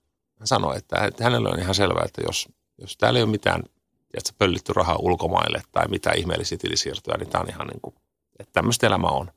[0.43, 3.63] hän sanoi, että, hänelle on ihan selvää, että jos, jos täällä ei ole mitään
[4.11, 7.95] tiedätkö, pöllitty rahaa ulkomaille tai mitään ihmeellisiä tilisiirtoja, niin tämä on ihan niin kuin,
[8.39, 9.31] että tämmöistä elämä on.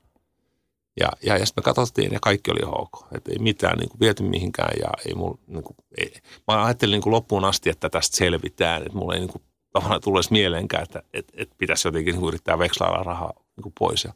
[1.00, 3.07] Ja, ja, ja sitten me katsottiin ja kaikki oli ok.
[3.12, 6.12] Että ei mitään niin kuin, viety mihinkään ja ei mulla, niin kuin, ei.
[6.48, 8.82] Mä ajattelin niin kuin loppuun asti, että tästä selvitään.
[8.82, 9.42] Että mulla ei niin kuin,
[9.72, 13.72] tavallaan tulisi mieleenkään, että, että, että pitäisi jotenkin niin kuin, yrittää vekslailla rahaa niin kuin,
[13.78, 14.04] pois.
[14.04, 14.12] Ja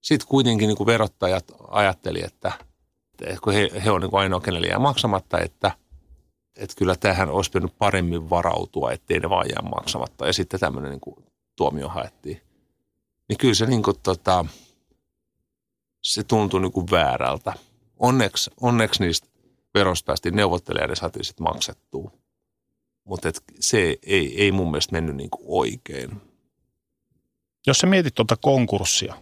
[0.00, 2.52] sitten kuitenkin niin kuin verottajat ajatteli, että,
[3.22, 5.72] että kun he, he on niin kuin ainoa, kenelle jää maksamatta, että–
[6.58, 10.26] että kyllä tähän olisi pitänyt paremmin varautua, ettei ne vaan jää maksamatta.
[10.26, 11.16] Ja sitten tämmöinen niin kuin,
[11.56, 12.40] tuomio haettiin.
[13.28, 14.44] Niin kyllä se, niin kuin, tota,
[16.02, 17.52] se tuntui niin kuin väärältä.
[17.98, 19.28] Onneksi, onneksi niistä
[19.74, 22.10] verosta päästiin neuvottelemaan ja saatiin sitten maksettua.
[23.04, 23.28] Mutta
[23.60, 26.10] se ei, ei mun mielestä mennyt niin kuin oikein.
[27.66, 29.14] Jos sä mietit tuota konkurssia,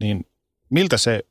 [0.00, 0.26] niin
[0.70, 1.22] miltä se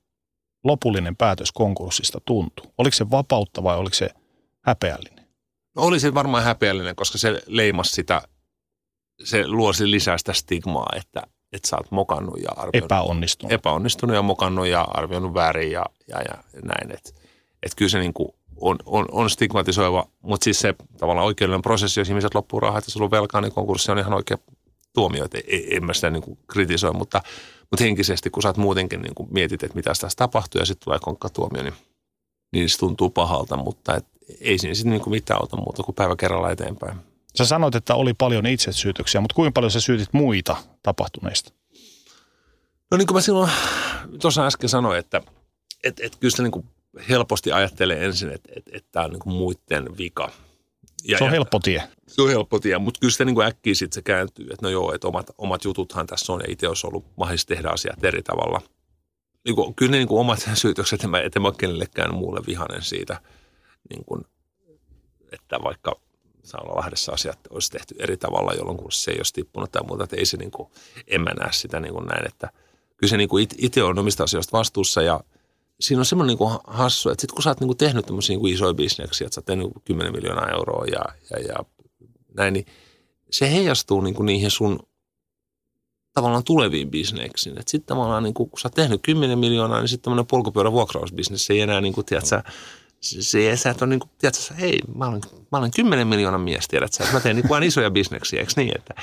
[0.64, 2.72] lopullinen päätös konkurssista tuntui?
[2.78, 4.10] Oliko se vapautta vai oliko se
[4.62, 5.23] häpeällinen?
[5.76, 8.22] No oli se varmaan häpeällinen, koska se leimasi sitä,
[9.24, 11.22] se luosi lisää sitä stigmaa, että,
[11.54, 12.92] että sä oot mokannut ja arvioinut.
[12.92, 13.52] Epäonnistunut.
[13.52, 16.92] Epäonnistunut ja mokannut ja arvioinut väärin ja, ja, ja näin.
[16.92, 17.10] Että
[17.64, 18.30] et kyllä se niin kuin
[18.62, 22.92] on, on, on stigmatisoiva, mutta siis se tavallaan oikeudellinen prosessi, jos ihmiset loppuu rahaa, että
[22.92, 24.38] sulla on velkaa, niin konkurssi on ihan oikea
[24.94, 25.26] tuomio.
[25.26, 25.32] Et
[25.72, 27.22] en mä sitä niin kuin kritisoi, mutta,
[27.72, 30.86] mutta henkisesti, kun sä oot muutenkin niin kuin mietit, että mitä tässä tapahtuu ja sitten
[30.86, 31.74] tulee konkkatuomio, niin,
[32.54, 34.06] niin se tuntuu pahalta, mutta et
[34.42, 36.98] ei siinä sitten niin mitään auta muuta kuin päivä kerralla eteenpäin.
[37.38, 41.52] Sä sanoit, että oli paljon itsesyytöksiä, mutta kuinka paljon sä syytit muita tapahtuneista?
[42.92, 43.52] No niin kuin mä silloin
[44.22, 45.22] tuossa äsken sanoin, että
[45.84, 46.66] et, et kyllä sitä niin kuin
[47.10, 50.32] helposti ajattelee ensin, että et, et tämä on niin kuin muiden vika.
[51.04, 51.84] Ja, se on helppo tie.
[52.08, 54.70] Se on helppo tie, mutta kyllä sitä niin kuin äkkiä sitten se kääntyy, että no
[54.70, 58.24] joo, että omat, omat jututhan tässä on ja itse olisi ollut mahdollista tehdä asiat eri
[58.24, 58.62] tavalla.
[59.46, 62.42] Niin kuin, kyllä ne niin kuin omat syytökset, että mä, et mä ole kenellekään muulle
[62.48, 63.20] vihanen siitä–
[63.96, 64.22] niin kuin,
[65.32, 66.00] että vaikka
[66.76, 70.16] Lahdessa asiat olisi tehty eri tavalla, jolloin kun se ei olisi tippunut tai muuta, että
[70.16, 70.70] ei se niin kuin,
[71.08, 72.50] en mä näe sitä niin kuin näin, että
[72.98, 75.20] kyllä se niin kuin itse on omista asioista vastuussa ja
[75.80, 78.40] siinä on semmoinen niin hassu, että sitten kun sä oot niin kuin tehnyt tämmöisiä niin
[78.40, 81.56] kuin isoja bisneksiä, että sä oot tehnyt 10 miljoonaa euroa ja, ja, ja
[82.34, 82.66] näin, niin
[83.32, 84.80] se heijastuu niin kuin niihin sun
[86.14, 87.56] tavallaan tuleviin bisneksiin.
[87.68, 91.50] Sitten tavallaan, niin kuin, kun sä oot tehnyt 10 miljoonaa, niin sitten tämmöinen polkupyörän vuokrausbisnes
[91.50, 92.44] ei enää, niin kuin, tiedät, sä,
[93.04, 96.68] se, sä et ole niin kuin, tiedätkö, hei, mä olen, mä olen 10 miljoonan mies,
[96.68, 98.72] tiedät sä, että mä teen niin kuin isoja bisneksiä, eikö niin?
[98.76, 98.94] Että,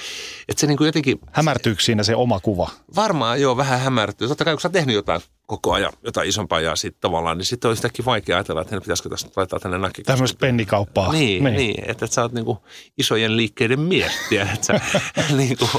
[0.48, 1.20] että se niin kuin jotenkin...
[1.32, 2.70] Hämärtyykö siinä se oma kuva?
[2.96, 4.28] Varmaan joo, vähän hämärtyy.
[4.28, 5.20] Totta kai kun sä oot tehnyt jotain
[5.50, 9.08] koko ajan, jotain isompaa ja sitten tavallaan, niin sitten olisi sitäkin vaikea ajatella, että pitäisikö
[9.08, 10.02] tästä laittaa tänne nakki.
[10.02, 11.12] Tämmöistä pennikauppaa.
[11.12, 11.56] Niin, niin.
[11.56, 12.58] niin että, että sä oot niin kuin
[12.98, 14.80] isojen liikkeiden mies, tiedät sä.
[15.36, 15.70] niin kuin,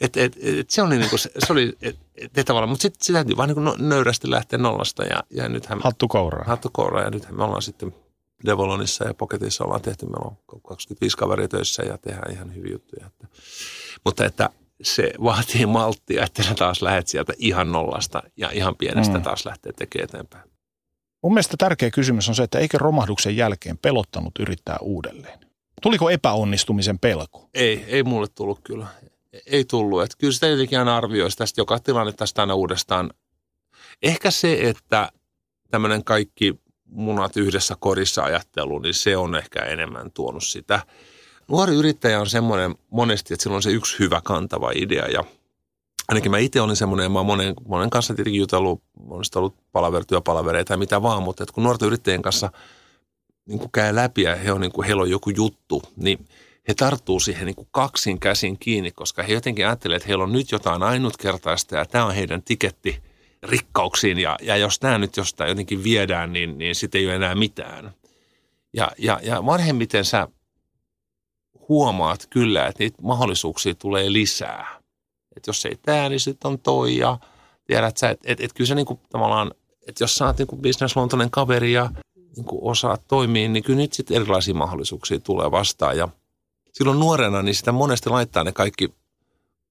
[0.00, 3.14] että, että, että se oli, niin kuin, se oli että, että tavallaan, mutta sitten sit
[3.14, 5.80] täytyy vaan niin kuin nöyrästi lähteä nollasta ja, ja nythän...
[5.82, 6.44] Hattu kouraa.
[6.46, 7.94] Hattu kouraa ja nythän me ollaan sitten
[8.46, 13.06] Devolonissa ja Pocketissa ollaan tehty, meillä on 25 kaveria töissä ja tehdään ihan hyviä juttuja.
[13.06, 13.26] Että,
[14.04, 14.50] mutta että
[14.82, 19.22] se vaatii malttia, että sä taas lähdet sieltä ihan nollasta ja ihan pienestä mm.
[19.22, 20.50] taas lähtee tekemään eteenpäin.
[21.22, 25.38] Mun mielestä tärkeä kysymys on se, että eikö romahduksen jälkeen pelottanut yrittää uudelleen?
[25.82, 27.48] Tuliko epäonnistumisen pelko?
[27.54, 28.86] Ei, ei mulle tullut kyllä.
[29.46, 30.02] Ei tullut.
[30.02, 33.10] Että kyllä sitä jotenkin aina arvioisi tästä joka tilanne tästä aina uudestaan.
[34.02, 35.12] Ehkä se, että
[35.70, 36.54] tämmöinen kaikki
[36.84, 40.80] munat yhdessä korissa ajattelu, niin se on ehkä enemmän tuonut sitä.
[41.48, 45.24] Nuori yrittäjä on semmoinen monesti, että sillä on se yksi hyvä kantava idea ja
[46.08, 49.56] ainakin mä itse olin semmoinen, ja mä oon monen, monen kanssa tietenkin jutellut, on ollut
[49.72, 52.50] palaver, työpalavereita tai mitä vaan, mutta että kun nuorten yrittäjien kanssa
[53.48, 56.28] niin kuin käy läpi ja he on, niin kuin, heillä on joku juttu, niin
[56.68, 60.32] he tarttuu siihen niin kuin kaksin käsin kiinni, koska he jotenkin ajattelee, että heillä on
[60.32, 63.02] nyt jotain ainutkertaista ja tämä on heidän tiketti
[63.42, 67.34] rikkauksiin ja, ja jos tämä nyt jostain jotenkin viedään, niin, niin sitten ei ole enää
[67.34, 67.94] mitään.
[68.72, 70.28] Ja, ja, ja vanhemmiten sä
[71.68, 74.80] huomaat kyllä, että niitä mahdollisuuksia tulee lisää.
[75.36, 77.18] Että jos ei tämä, niin sitten on toi ja
[77.66, 79.50] tiedät sä, että et, et kyllä se niinku tavallaan,
[79.88, 81.90] että jos sä oot niinku bisnesluontoinen kaveri ja
[82.36, 86.08] niinku osaat toimia, niin kyllä nyt sitten erilaisia mahdollisuuksia tulee vastaan ja
[86.72, 88.94] silloin nuorena, niin sitä monesti laittaa ne kaikki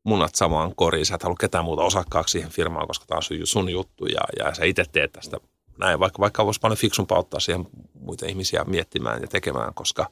[0.03, 1.05] munat samaan koriin.
[1.05, 4.55] Sä et halua ketään muuta osakkaaksi siihen firmaan, koska tämä on sun juttu ja, ja
[4.55, 5.37] sä itse teet tästä
[5.77, 5.99] näin.
[5.99, 10.09] Vaikka, vaikka olisi paljon fiksumpaa ottaa siihen muita ihmisiä miettimään ja tekemään, koska,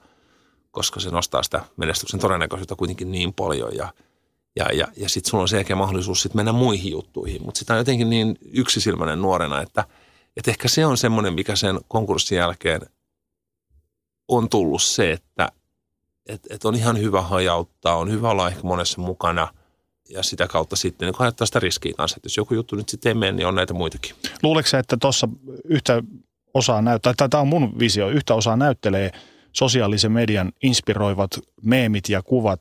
[0.74, 3.94] koska se nostaa sitä menestyksen todennäköisyyttä kuitenkin niin paljon ja,
[4.56, 7.44] ja, ja, ja sitten sulla on selkeä mahdollisuus sit mennä muihin juttuihin.
[7.46, 9.84] Mutta sitä on jotenkin niin yksisilmäinen nuorena, että,
[10.38, 12.82] että ehkä se on semmoinen, mikä sen konkurssin jälkeen
[14.28, 15.50] on tullut se, että
[16.26, 19.48] et, et on ihan hyvä hajauttaa, on hyvä olla ehkä monessa mukana–
[20.10, 23.10] ja sitä kautta sitten niin ajattaa sitä riskiä kanssa, että jos joku juttu nyt sitten
[23.10, 24.16] ei mene, niin on näitä muitakin.
[24.44, 25.30] Luuleeko että tuossa
[25.66, 26.04] yhtä
[26.54, 29.12] osaa näyttää, tai tämä on mun visio, yhtä osaa näyttelee
[29.54, 32.60] sosiaalisen median inspiroivat meemit ja kuvat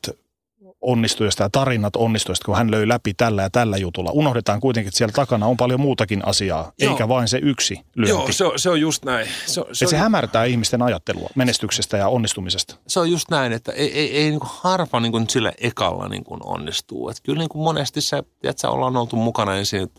[0.83, 4.11] onnistujasta ja tarinat onnistujasta, kun hän löi läpi tällä ja tällä jutulla.
[4.11, 6.91] Unohdetaan kuitenkin, että siellä takana on paljon muutakin asiaa, Joo.
[6.91, 8.09] eikä vain se yksi lyönti.
[8.09, 9.27] Joo, se on, se on just näin.
[9.45, 12.75] Se, se, se, se hämärtää ihmisten ajattelua menestyksestä ja onnistumisesta.
[12.87, 16.07] Se on just näin, että ei, ei, ei niin kuin harva niin kuin sillä ekalla
[16.07, 17.09] niin kuin onnistuu.
[17.09, 19.89] Että kyllä niin kuin monesti se, että ollaan oltu mukana ensin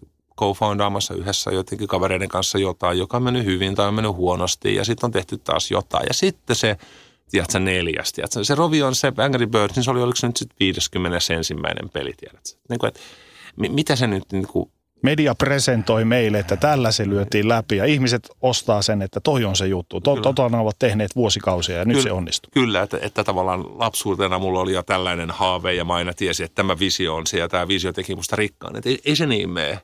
[0.41, 4.85] co-foundaamassa yhdessä jotenkin kavereiden kanssa jotain, joka on mennyt hyvin tai on mennyt huonosti ja
[4.85, 6.05] sitten on tehty taas jotain.
[6.09, 6.77] Ja sitten se
[7.31, 8.45] tiedätkö, neljäs, tiedätkö?
[8.45, 11.33] Se Rovi on se Angry Birds, niin se oli, oliko se nyt sitten 51.
[11.93, 12.51] peli, tiedätkö?
[12.69, 13.01] Niin kuin, että,
[13.57, 14.71] mitä se nyt niin kuin,
[15.05, 19.57] Media presentoi meille, että tällä se lyötiin läpi ja ihmiset ostaa sen, että toi on
[19.57, 20.01] se juttu.
[20.01, 22.51] To, tota ne ovat tehneet vuosikausia ja nyt kyllä, se onnistuu.
[22.55, 26.55] Kyllä, että, että tavallaan lapsuutena mulla oli jo tällainen haave ja mä aina tiesin, että
[26.55, 28.77] tämä visio on se ja tämä visio teki musta rikkaan.
[28.77, 29.81] Että ei, ei se niin mene.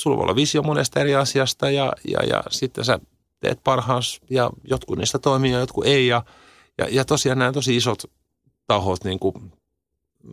[0.00, 2.98] Sulla voi olla visio monesta eri asiasta ja, ja, ja sitten sä
[3.40, 6.22] teet parhaas ja jotkut niistä toimii ja jotkut ei ja–
[6.80, 8.02] ja, ja tosiaan nämä tosi isot
[8.66, 9.52] tahot niin kuin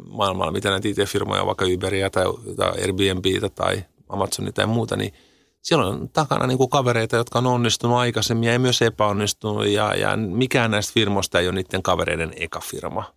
[0.09, 5.13] maailmalla, mitä näitä IT-firmoja, vaikka Uberia tai, tai Airbnbitä tai Amazonia tai muuta, niin
[5.61, 10.18] siellä on takana niin kuin kavereita, jotka on onnistunut aikaisemmin ja myös epäonnistunut ja, ja
[10.18, 13.13] mikään näistä firmoista ei ole niiden kavereiden eka firma.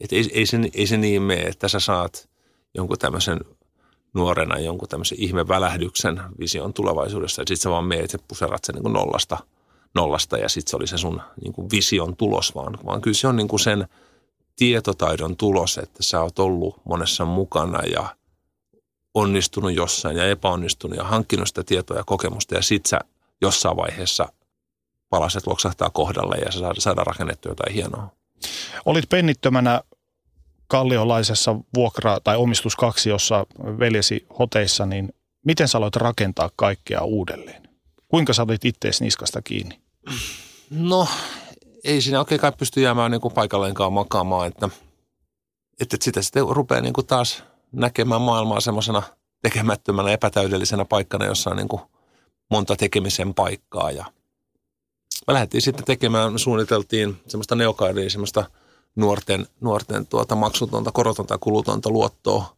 [0.00, 2.28] Et ei, ei, se, ei se niin mene, että sä saat
[2.74, 3.40] jonkun tämmöisen
[4.14, 8.82] nuorena jonkun tämmöisen ihmevälähdyksen vision tulevaisuudessa ja sitten sä vaan meet ja puserat sen niin
[8.82, 9.38] kuin nollasta–
[9.94, 13.28] nollasta ja sitten se oli se sun niin kuin vision tulos, vaan, vaan kyllä se
[13.28, 13.88] on niin kuin sen
[14.56, 18.16] tietotaidon tulos, että sä oot ollut monessa mukana ja
[19.14, 22.54] onnistunut jossain ja epäonnistunut ja hankkinut sitä tietoa ja kokemusta.
[22.54, 23.00] Ja sit sä
[23.40, 24.28] jossain vaiheessa
[25.10, 28.10] palaset loksahtaa kohdalle ja sä saada, rakennettua jotain hienoa.
[28.84, 29.80] Olit pennittömänä
[30.68, 33.46] kalliolaisessa vuokra- tai omistuskaksiossa
[33.78, 37.68] veljesi hoteissa, niin miten sä aloit rakentaa kaikkea uudelleen?
[38.08, 39.80] Kuinka sä olit ittees niskasta kiinni?
[40.70, 41.08] No,
[41.84, 44.68] ei siinä oikein kai pysty jäämään niin kuin paikalleenkaan makaamaan, että,
[45.80, 47.42] että sitä sitten rupeaa niin kuin taas
[47.72, 49.02] näkemään maailmaa semmoisena
[49.42, 51.82] tekemättömänä, epätäydellisenä paikkana, jossa on niin kuin
[52.50, 53.90] monta tekemisen paikkaa.
[53.90, 54.04] Ja
[55.26, 58.44] me lähdettiin sitten tekemään, suunniteltiin semmoista neokaidia, semmoista
[58.96, 62.56] nuorten, nuorten tuota maksutonta, korotonta, kulutonta luottoa.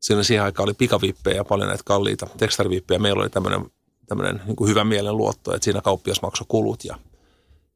[0.00, 2.98] Siinä siihen aikaan oli pikavippejä paljon näitä kalliita tekstarivippejä.
[2.98, 3.70] Meillä oli tämmöinen
[4.06, 6.98] tämmöinen niin hyvä mielen luotto, että siinä kauppias maksoi kulut ja,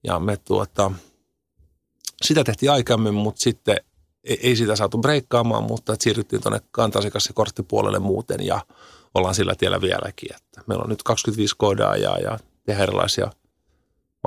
[0.04, 0.90] ja me tuota,
[2.22, 3.76] sitä tehtiin aikammin, mutta sitten
[4.24, 7.00] ei, sitä saatu breikkaamaan, mutta siirryttiin tuonne kanta
[7.34, 8.60] korttipuolelle muuten ja
[9.14, 10.34] ollaan sillä tiellä vieläkin.
[10.34, 13.30] Että meillä on nyt 25 koodaa ja, ja tehdään erilaisia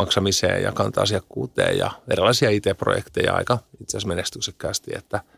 [0.02, 5.22] maksamiseen ja kanta-asiakkuuteen ja erilaisia IT-projekteja aika itse asiassa menestyksekkäästi, että–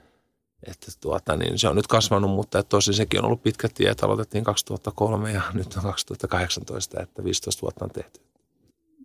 [0.68, 4.06] että tuota, niin se on nyt kasvanut, mutta tosin sekin on ollut pitkä tie, että
[4.06, 8.22] aloitettiin 2003 ja nyt on 2018, että 15 vuotta on tehty.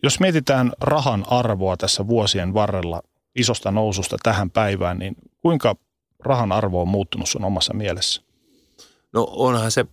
[0.02, 3.02] Jos mietitään rahan arvoa tässä vuosien varrella
[3.34, 5.76] isosta noususta tähän päivään, niin kuinka
[6.18, 8.22] rahan arvo on muuttunut sun omassa mielessä?
[9.12, 9.86] No onhan se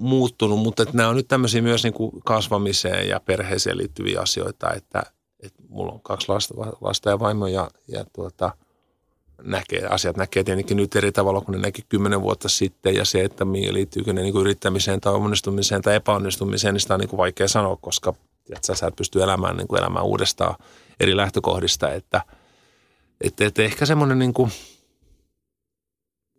[0.00, 4.72] muuttunut, mutta että nämä on nyt tämmöisiä myös niin kuin kasvamiseen ja perheeseen liittyviä asioita,
[4.72, 5.02] että,
[5.40, 8.52] että mulla on kaksi lasta, lasta ja vaimo ja, ja tuota–
[9.42, 13.24] näkee, asiat näkee tietenkin nyt eri tavalla kuin ne näki kymmenen vuotta sitten ja se,
[13.24, 17.18] että liittyykö ne niin kuin yrittämiseen tai onnistumiseen tai epäonnistumiseen, niin sitä on niin kuin
[17.18, 18.14] vaikea sanoa, koska
[18.56, 20.54] että sä, et pysty elämään, niin kuin elämään uudestaan
[21.00, 22.22] eri lähtökohdista, että,
[23.20, 24.50] Että et ehkä semmoinen niin kuin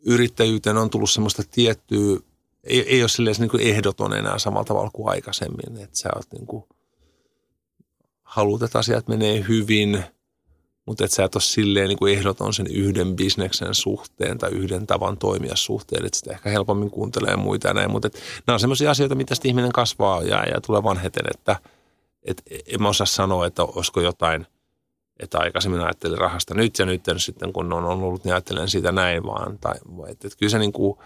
[0.06, 2.20] yrittäjyyteen on tullut semmoista tiettyä,
[2.64, 5.84] ei, ei ole silleen niin kuin ehdoton enää samalla tavalla kuin aikaisemmin.
[5.84, 6.64] Että sä oot niin kuin,
[8.24, 10.04] haluat, että asiat menee hyvin,
[10.86, 14.88] mutta että sä et ole silleen niin kuin ehdoton sen yhden bisneksen suhteen tai yhden
[14.88, 17.92] tavan toimia suhteen, että sitä ehkä helpommin kuuntelee muita ja näin.
[17.92, 21.56] Mutta että nämä on semmoisia asioita, mitä sitten ihminen kasvaa ja, ja tulee vanheten, että
[22.24, 24.48] et, en mä osaa sanoa, että olisiko jotain–
[25.22, 29.24] että aikaisemmin ajattelin rahasta nyt ja nyt sitten kun on ollut, niin ajattelen sitä näin
[29.24, 29.58] vaan.
[29.58, 29.76] Tai,
[30.10, 30.98] että, että kyllä se niin kuin,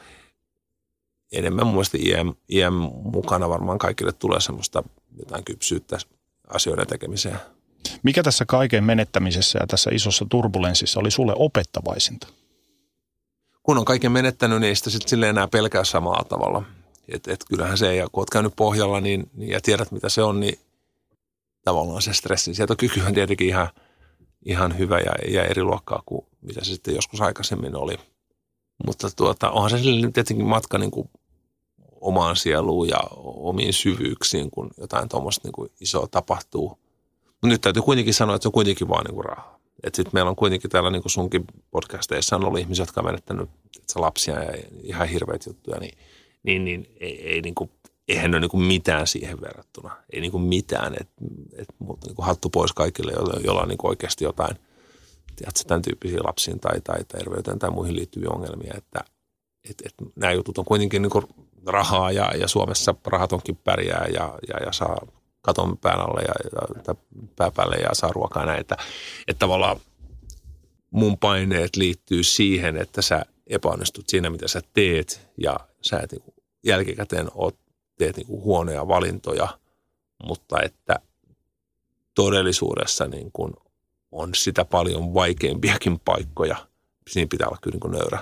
[1.31, 2.73] enemmän mun mielestä iän, iän
[3.03, 4.83] mukana varmaan kaikille tulee semmoista
[5.19, 5.97] jotain kypsyyttä
[6.47, 7.39] asioiden tekemiseen.
[8.03, 12.27] Mikä tässä kaiken menettämisessä ja tässä isossa turbulenssissa oli sulle opettavaisinta?
[13.63, 16.63] Kun on kaiken menettänyt, niin ei sitä sitten silleen enää pelkää samalla tavalla.
[17.07, 20.23] Et, et kyllähän se, ja kun olet käynyt pohjalla niin, niin, ja tiedät mitä se
[20.23, 20.59] on, niin
[21.63, 23.69] tavallaan se stressin sietokyky on tietenkin ihan–
[24.45, 27.97] ihan hyvä ja, ja eri luokkaa kuin mitä se sitten joskus aikaisemmin oli.
[28.85, 29.77] Mutta tuota, onhan se
[30.13, 31.09] tietenkin matka niin kuin
[32.01, 36.69] omaan sieluun ja omiin syvyyksiin, kun jotain tuommoista niin isoa tapahtuu.
[37.25, 39.59] Mutta nyt täytyy kuitenkin sanoa, että se on kuitenkin vaan niin kuin rahaa.
[39.83, 43.05] Että sitten meillä on kuitenkin täällä niin kuin sunkin podcasteissa on ollut ihmisiä, jotka on
[43.05, 43.49] menettänyt
[43.95, 44.51] lapsia ja
[44.83, 45.97] ihan hirveät juttuja, niin,
[46.43, 47.69] niin, niin ei, ei niin kuin
[48.07, 49.97] eihän ole niin mitään siihen verrattuna.
[50.13, 51.13] Ei niin mitään, että
[51.57, 54.57] et, mutta niin hattu pois kaikille, joilla, on niin oikeasti jotain,
[55.35, 58.99] tiedätkö, tämän tyyppisiä lapsiin tai, tai terveyteen tai muihin liittyviä ongelmia, että
[59.69, 61.11] et, et, nämä jutut on kuitenkin niin
[61.65, 65.07] rahaa ja, ja Suomessa rahat onkin pärjää ja, ja, ja saa
[65.41, 66.33] katon pään alle ja,
[66.87, 66.95] ja
[67.35, 68.77] pää päälle ja saa ruokaa näin, että,
[69.27, 69.79] että tavallaan
[70.91, 76.23] mun paineet liittyy siihen, että sä epäonnistut siinä, mitä sä teet ja sä et niin
[76.65, 77.55] jälkikäteen oot
[77.97, 79.47] teet niin huonoja valintoja,
[80.23, 80.99] mutta että
[82.15, 83.53] todellisuudessa niin kuin
[84.15, 86.55] on sitä paljon vaikeampiakin paikkoja.
[87.09, 88.19] Siinä pitää olla kyllä niin nöyrä.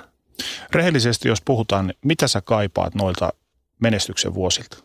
[0.72, 3.34] Rehellisesti, jos puhutaan, niin mitä sä kaipaat noilta
[3.80, 4.78] menestyksen vuosilta?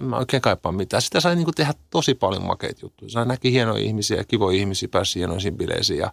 [0.00, 1.02] En mä oikein kaipaa mitään.
[1.02, 3.10] Sitä sai niin kuin tehdä tosi paljon makeita juttuja.
[3.10, 6.12] Sai näki hienoja ihmisiä, kivoja ihmisiä, pääsi hienoisiin bileisiin ja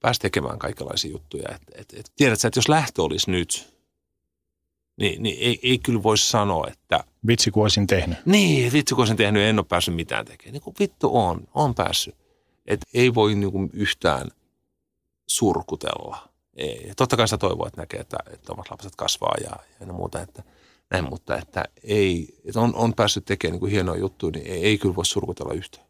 [0.00, 1.48] pääsi tekemään kaikenlaisia juttuja.
[1.54, 3.78] Et, et, et, tiedät sä, että jos lähtö olisi nyt,
[5.00, 7.04] niin, niin ei, ei kyllä voi sanoa, että...
[7.26, 8.18] Vitsi kun olisin tehnyt.
[8.24, 10.52] Niin, vitsi kun olisin tehnyt, en ole päässyt mitään tekemään.
[10.52, 12.14] Niin kuin vittu on, on päässyt.
[12.68, 14.28] Et ei voi niin kuin yhtään
[15.26, 16.28] surkutella.
[16.56, 16.92] Ei.
[16.96, 19.50] Totta kai sitä toivoo, että näkee, että, että omat lapset kasvaa ja,
[19.80, 20.42] ja muuta, että
[20.90, 24.64] näin, mutta että ei, että on, on päässyt tekemään niin kuin hienoja juttuja, niin ei,
[24.64, 25.86] ei kyllä voi surkutella yhtään.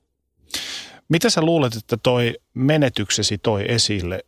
[1.09, 4.25] Mitä sä luulet, että toi menetyksesi toi esille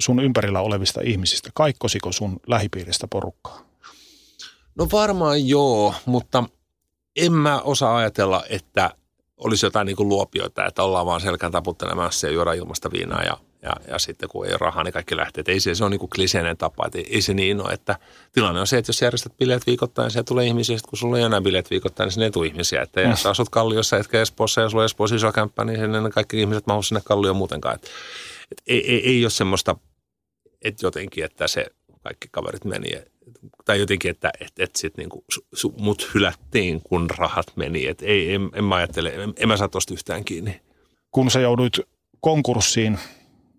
[0.00, 1.50] sun ympärillä olevista ihmisistä?
[1.54, 3.66] Kaikkosiko sun lähipiiristä porukkaa?
[4.74, 6.44] No varmaan joo, mutta
[7.16, 8.90] en mä osaa ajatella, että
[9.36, 13.36] olisi jotain niin kuin luopioita, että ollaan vaan selkään taputtelemassa ja juoda ilmasta viinaa ja,
[13.62, 15.40] ja, ja sitten kun ei ole rahaa, niin kaikki lähtee.
[15.40, 17.72] Että ei se, se on niin kuin kliseinen tapa, että ei, ei se niin ole,
[17.72, 17.98] että
[18.32, 21.40] tilanne on se, että jos järjestät bileet viikoittain, siellä tulee ihmisiä, kun sulla ei enää
[21.40, 22.82] bileet viikoittain, niin sinne ei tule ihmisiä.
[22.82, 23.10] Että mm.
[23.10, 26.66] jos asut Kalliossa, etkä Espoossa ja sulla on Espoossa iso kämppä, niin sinne kaikki ihmiset
[26.66, 27.74] mahtuu sinne Kallioon muutenkaan.
[27.74, 27.88] Että,
[28.50, 29.76] että ei, ei, ei ole semmoista,
[30.62, 31.66] että jotenkin, että se
[32.04, 32.88] kaikki kaverit meni
[33.64, 35.24] tai jotenkin, että et, et sit niinku,
[35.54, 37.86] su, mut hylättiin, kun rahat meni.
[37.86, 40.60] Et ei, en, en mä ajattele, en, en mä saa tosta yhtään kiinni.
[41.10, 41.80] Kun sä jouduit
[42.20, 42.98] konkurssiin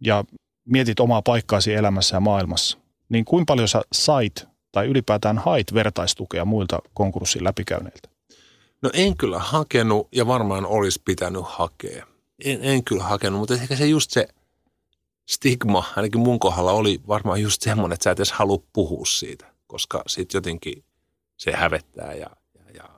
[0.02, 0.24] ja
[0.66, 2.78] mietit omaa paikkaasi elämässä ja maailmassa,
[3.10, 8.10] niin kuinka paljon sä sait tai ylipäätään hait vertaistukea muilta konkurssin läpikäyneiltä?
[8.82, 12.06] No en kyllä hakenut ja varmaan olisi pitänyt hakea.
[12.46, 14.28] En, en kyllä hakenut, mutta ehkä se just se
[15.26, 19.56] stigma, ainakin mun kohdalla oli varmaan just semmoinen, että sä et edes halua puhua siitä
[19.68, 20.84] koska sitten jotenkin
[21.38, 22.90] se hävettää ja, ja, ja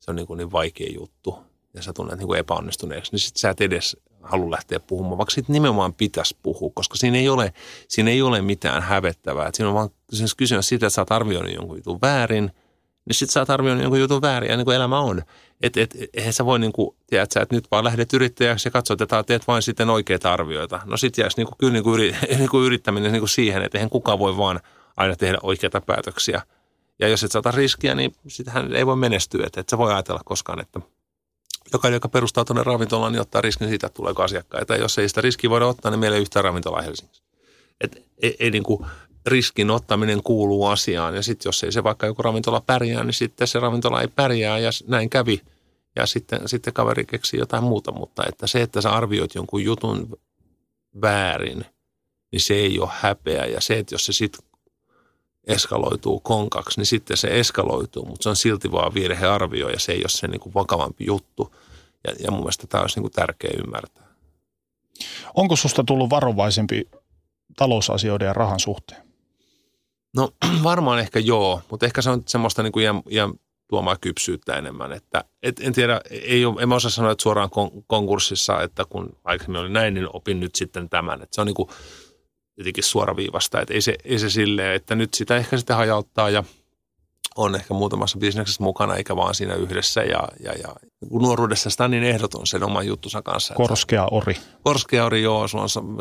[0.00, 1.38] se on niin, kuin niin vaikea juttu
[1.74, 5.34] ja sä tunnet niin kuin epäonnistuneeksi, niin sitten sä et edes halua lähteä puhumaan, vaikka
[5.34, 7.52] sitten nimenomaan pitäisi puhua, koska siinä ei ole,
[7.88, 9.48] siinä ei ole mitään hävettävää.
[9.48, 12.50] Et siinä on vaan siis kysymys siitä, että sä oot arvioinut jonkun jutun väärin,
[13.06, 15.22] niin sitten sä oot arvioinut jonkun jutun väärin ja niin kuin elämä on.
[15.62, 18.70] Että et, eihän sä voi niin kuin, tiedät sä, että nyt vaan lähdet yrittäjäksi ja
[18.70, 20.80] katsot, että teet vain sitten oikeita arvioita.
[20.84, 23.62] No sitten jäisi niin kuin, kyllä niin kuin, yri, niin kuin yrittäminen niin kuin siihen,
[23.62, 24.60] että eihän kukaan voi vaan–
[24.96, 26.42] aina tehdä oikeita päätöksiä.
[26.98, 29.46] Ja jos et saata riskiä, niin sitähän ei voi menestyä.
[29.46, 30.80] Että et sä voi ajatella koskaan, että
[31.72, 34.74] jokainen, joka perustaa tuonne ravintolaan, niin ottaa riskin siitä, että tuleeko asiakkaita.
[34.74, 37.22] Ja jos ei sitä riskiä voida ottaa, niin meillä ei yhtään ravintolaa Helsingissä.
[37.80, 38.86] Et ei, ei niin kuin
[39.26, 41.14] riskin ottaminen kuuluu asiaan.
[41.14, 44.58] Ja sitten jos ei se vaikka joku ravintola pärjää, niin sitten se ravintola ei pärjää
[44.58, 45.40] ja näin kävi.
[45.96, 47.92] Ja sitten, sitten kaveri keksii jotain muuta.
[47.92, 50.18] Mutta että se, että sä arvioit jonkun jutun
[51.00, 51.64] väärin,
[52.32, 53.46] niin se ei ole häpeä.
[53.46, 54.46] Ja se, että jos se sitten
[55.46, 59.98] eskaloituu konkaksi, niin sitten se eskaloituu, mutta se on silti vaan virhearvio ja se ei
[59.98, 61.54] ole se niin kuin vakavampi juttu.
[62.06, 64.04] Ja, ja mun mielestä tämä olisi niin kuin tärkeä ymmärtää.
[65.34, 66.88] Onko susta tullut varovaisempi
[67.56, 69.03] talousasioiden ja rahan suhteen?
[70.16, 70.30] No
[70.62, 73.32] varmaan ehkä joo, mutta ehkä se on semmoista niin kuin iän, iän
[73.68, 74.92] tuomaan kypsyyttä enemmän.
[74.92, 78.84] Että, et, en tiedä, ei ole, en mä osaa sanoa, että suoraan kon, konkurssissa, että
[78.88, 81.22] kun aikaisemmin oli näin, niin opin nyt sitten tämän.
[81.22, 81.68] Että se on niin kuin
[82.56, 86.44] jotenkin suoraviivasta, että ei se, ei se silleen, että nyt sitä ehkä sitten hajauttaa ja
[87.36, 90.02] on ehkä muutamassa bisneksessä mukana, eikä vaan siinä yhdessä.
[90.02, 90.74] Ja, ja, ja
[91.10, 93.54] nuoruudessa sitä on niin ehdoton sen oman juttusa kanssa.
[93.54, 94.36] Korskea ori.
[94.62, 95.96] Korskea ori, joo, sulla on,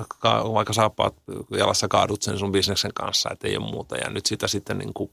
[0.54, 1.16] vaikka saappaat
[1.58, 3.98] jalassa kaadut sen sun bisneksen kanssa, että ei ole muuta.
[3.98, 5.12] Ja nyt sitä sitten niin kuin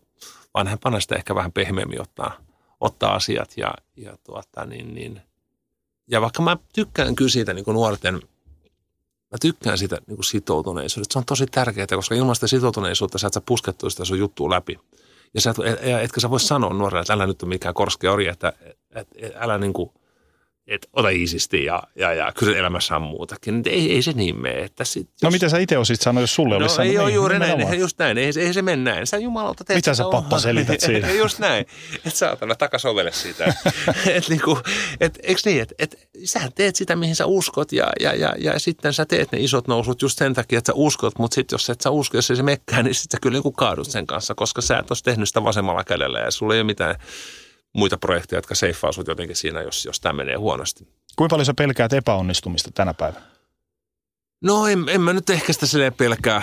[0.55, 2.37] vanhempana sitä ehkä vähän pehmeämmin ottaa,
[2.81, 5.21] ottaa asiat ja, ja tuota, niin, niin.
[6.11, 8.15] Ja vaikka mä tykkään kyllä siitä niin kuin nuorten,
[9.31, 11.13] mä tykkään siitä niin kuin sitoutuneisuudesta.
[11.13, 14.51] Se on tosi tärkeää, koska ilman sitä sitoutuneisuutta sä et sä puskettu sitä sun juttua
[14.51, 14.79] läpi.
[15.35, 18.29] Ja sä, et, etkä sä voi sanoa nuorelle, että älä nyt ole mikään korskea ori,
[18.29, 18.53] että
[18.95, 19.91] et, et, älä niin kuin,
[20.71, 23.63] että ota iisisti ja, ja, ja kyllä elämässä on muutakin.
[23.67, 24.59] Ei, ei se niin mene.
[24.59, 25.23] Että sit, no jos...
[25.23, 26.93] No mitä sä itse olisit sanonut, jos sulle no, olisi sanonut?
[26.93, 28.19] ei ole niin, juuri näin, eihän just näin.
[28.19, 29.07] Ei, ei se mene näin.
[29.07, 31.11] Sä jumalauta teet Mitä sä pappa selität siitä?
[31.11, 31.67] just näin.
[31.95, 33.45] Että saatana takasovele sitä.
[34.17, 34.59] et niinku,
[35.01, 38.59] et, eikö niin, että et, sä teet sitä, mihin sä uskot ja, ja, ja, ja
[38.59, 41.71] sitten sä teet ne isot nousut just sen takia, että sä uskot, mutta sitten jos
[41.71, 44.35] et sä usko, jos ei se mekkää, niin sitten sä kyllä niin kaadut sen kanssa,
[44.35, 46.95] koska sä et olisi tehnyt sitä vasemmalla kädellä ja sulla ei ole mitään
[47.73, 50.89] muita projekteja, jotka seiffaa sut jotenkin siinä, jos, jos tämä menee huonosti.
[51.17, 53.27] Kuinka paljon sä pelkäät epäonnistumista tänä päivänä?
[54.41, 56.43] No en, en mä nyt ehkä sitä silleen pelkää.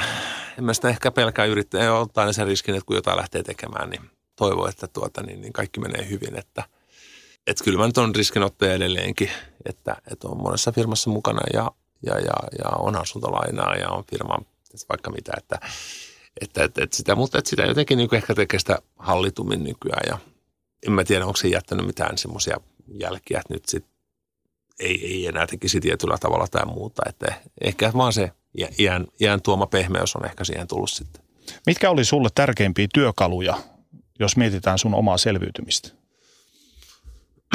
[0.57, 1.83] En mä sitä ehkä pelkää yrittää.
[1.83, 4.01] Ja ottaa aina sen riskin, että kun jotain lähtee tekemään, niin
[4.35, 6.39] toivoo, että tuota, niin, niin kaikki menee hyvin.
[6.39, 6.63] Että,
[7.47, 9.29] että kyllä mä nyt on riskinottaja edelleenkin,
[9.65, 11.71] että, että on monessa firmassa mukana ja,
[12.05, 14.37] ja, ja, ja on asuntolainaa ja on firma
[14.89, 15.59] vaikka mitä, että,
[16.41, 20.17] että, että, että sitä, mutta että sitä jotenkin niin ehkä tekee sitä hallitummin nykyään ja
[20.85, 23.97] en mä tiedä, onko se jättänyt mitään semmoisia jälkiä, että nyt sitten
[24.79, 27.01] ei, ei enää tekisi tietyllä tavalla tai muuta.
[27.09, 28.31] Että ehkä vaan se
[28.79, 31.23] iän, iän tuoma pehmeys on ehkä siihen tullut sitten.
[31.65, 33.57] Mitkä oli sulle tärkeimpiä työkaluja,
[34.19, 35.89] jos mietitään sun omaa selviytymistä?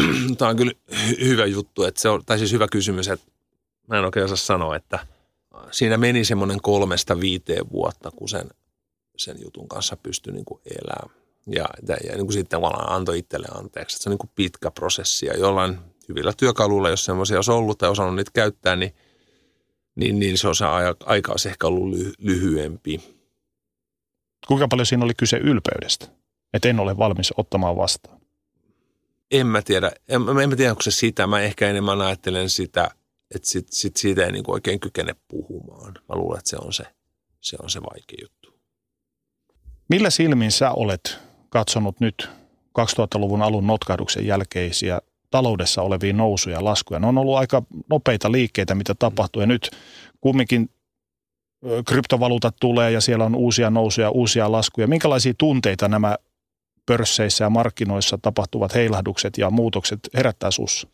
[0.38, 0.72] Tämä on kyllä
[1.20, 3.26] hyvä juttu, että se on, tai siis hyvä kysymys, että
[3.88, 5.06] mä en oikein osaa sanoa, että
[5.70, 8.50] siinä meni semmoinen kolmesta viiteen vuotta, kun sen,
[9.16, 11.21] sen jutun kanssa pystyi niin elämään.
[11.46, 13.96] Ja, ja niin kuin sitten tavallaan antoi itselle anteeksi.
[13.96, 15.78] Että se on niin kuin pitkä prosessi ja jollain
[16.08, 18.94] hyvillä työkaluilla, jos semmoisia olisi ollut tai osannut niitä käyttää, niin,
[19.94, 20.64] niin, niin se on se
[21.06, 23.00] aika olisi ehkä ollut ly, lyhyempi.
[24.46, 26.06] Kuinka paljon siinä oli kyse ylpeydestä,
[26.52, 28.20] että en ole valmis ottamaan vastaan?
[29.30, 29.92] En mä tiedä.
[30.08, 31.26] En, en mä tiedä, onko se sitä.
[31.26, 32.90] Mä ehkä enemmän ajattelen sitä,
[33.34, 35.94] että sit, sit siitä ei niin kuin oikein kykene puhumaan.
[35.94, 36.84] Mä luulen, että se on se,
[37.40, 38.54] se, on se vaikea juttu.
[39.88, 41.18] Millä silmin sä olet
[41.52, 42.30] katsonut nyt
[42.78, 45.00] 2000-luvun alun notkahduksen jälkeisiä
[45.30, 47.00] taloudessa olevia nousuja ja laskuja.
[47.00, 49.70] Ne on ollut aika nopeita liikkeitä, mitä tapahtuu ja nyt
[50.20, 50.70] kumminkin
[51.88, 54.86] kryptovaluutat tulee ja siellä on uusia nousuja, uusia laskuja.
[54.86, 56.16] Minkälaisia tunteita nämä
[56.86, 60.88] pörsseissä ja markkinoissa tapahtuvat heilahdukset ja muutokset herättää sussa?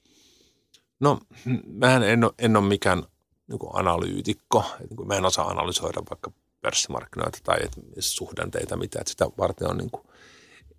[1.01, 1.19] No,
[1.67, 3.03] mä en ole, en ole mikään
[3.49, 4.65] niin analyytikko.
[4.81, 6.31] Niin mä en osaa analysoida vaikka
[6.61, 7.59] pörssimarkkinoita tai
[7.99, 8.99] suhdanteita, mitä.
[9.01, 10.08] Että sitä varten on niin kuin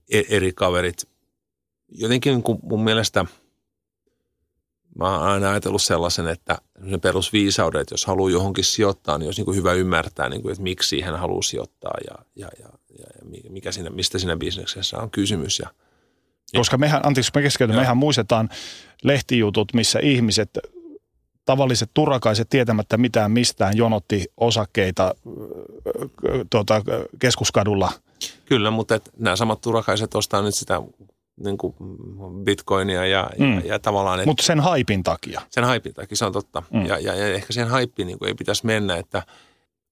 [0.09, 1.09] eri kaverit.
[1.91, 3.25] Jotenkin niin kuin mun mielestä–
[4.99, 6.57] mä oon aina ajatellut sellaisen, että
[6.89, 10.51] se perusviisauden, että jos haluaa johonkin sijoittaa, niin olisi niin kuin hyvä ymmärtää, niin kuin,
[10.51, 12.69] että miksi siihen haluaa sijoittaa ja, ja, ja,
[12.99, 15.59] ja mikä siinä, mistä siinä bisneksessä on kysymys.
[15.59, 15.69] Ja,
[16.55, 18.49] Koska mehän, anteeksi me keskeytyn, mehän muistetaan
[19.03, 20.49] lehtijutut, missä ihmiset,
[21.45, 25.15] tavalliset turakaiset tietämättä mitään mistään jonotti osakkeita
[26.49, 26.81] tuota,
[27.19, 27.91] keskuskadulla.
[28.45, 30.81] Kyllä, mutta et nämä samat turakaiset ostaa nyt sitä
[31.43, 31.75] niin kuin
[32.43, 33.53] bitcoinia ja, mm.
[33.53, 34.21] ja, ja tavallaan...
[34.25, 35.41] Mutta sen haipin takia.
[35.49, 36.63] Sen haipin takia, se on totta.
[36.73, 36.85] Mm.
[36.85, 39.23] Ja, ja, ja ehkä siihen haippiin niin ei pitäisi mennä, että,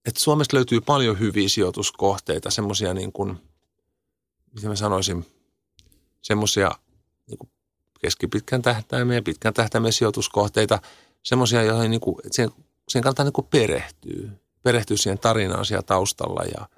[0.06, 3.38] että Suomesta löytyy paljon hyviä sijoituskohteita, semmoisia niin kuin,
[4.56, 5.26] miten mä sanoisin,
[6.22, 6.72] semmoisia
[7.28, 7.50] niin
[8.02, 10.80] keskipitkän tähtäimen ja pitkän tähtäimen sijoituskohteita,
[11.24, 12.52] semmoisia, joihin niin kuin, siihen,
[12.90, 14.30] siihen kannattaa niin kuin perehtyä,
[14.64, 16.68] perehtyä siihen tarinaan siellä taustalla ja–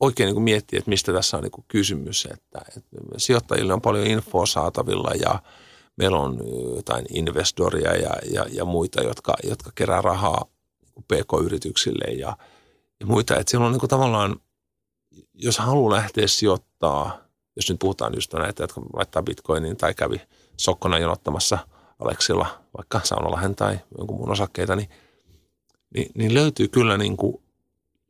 [0.00, 2.28] oikein niin miettiä, että mistä tässä on niin kysymys.
[2.32, 5.42] Että, että sijoittajille on paljon infoa saatavilla ja
[5.96, 6.40] meillä on
[6.76, 10.44] jotain investoria ja, ja, ja muita, jotka, jotka kerää rahaa
[11.08, 12.36] pk-yrityksille ja,
[13.00, 13.36] ja muita.
[13.36, 14.36] Että silloin niin tavallaan,
[15.34, 17.18] jos haluaa lähteä sijoittaa,
[17.56, 20.20] jos nyt puhutaan just näitä, jotka laittaa bitcoinin tai kävi
[20.56, 21.58] sokkona jonottamassa
[21.98, 22.46] Aleksilla
[22.76, 24.88] vaikka Saunalahen tai jonkun muun osakkeita, niin,
[25.94, 27.42] niin, niin löytyy kyllä niin kuin,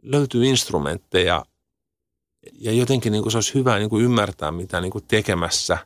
[0.03, 1.45] löytyy instrumentteja–
[2.53, 5.79] ja jotenkin niin kuin se olisi hyvä niin kuin ymmärtää, mitä niin kuin tekemässä.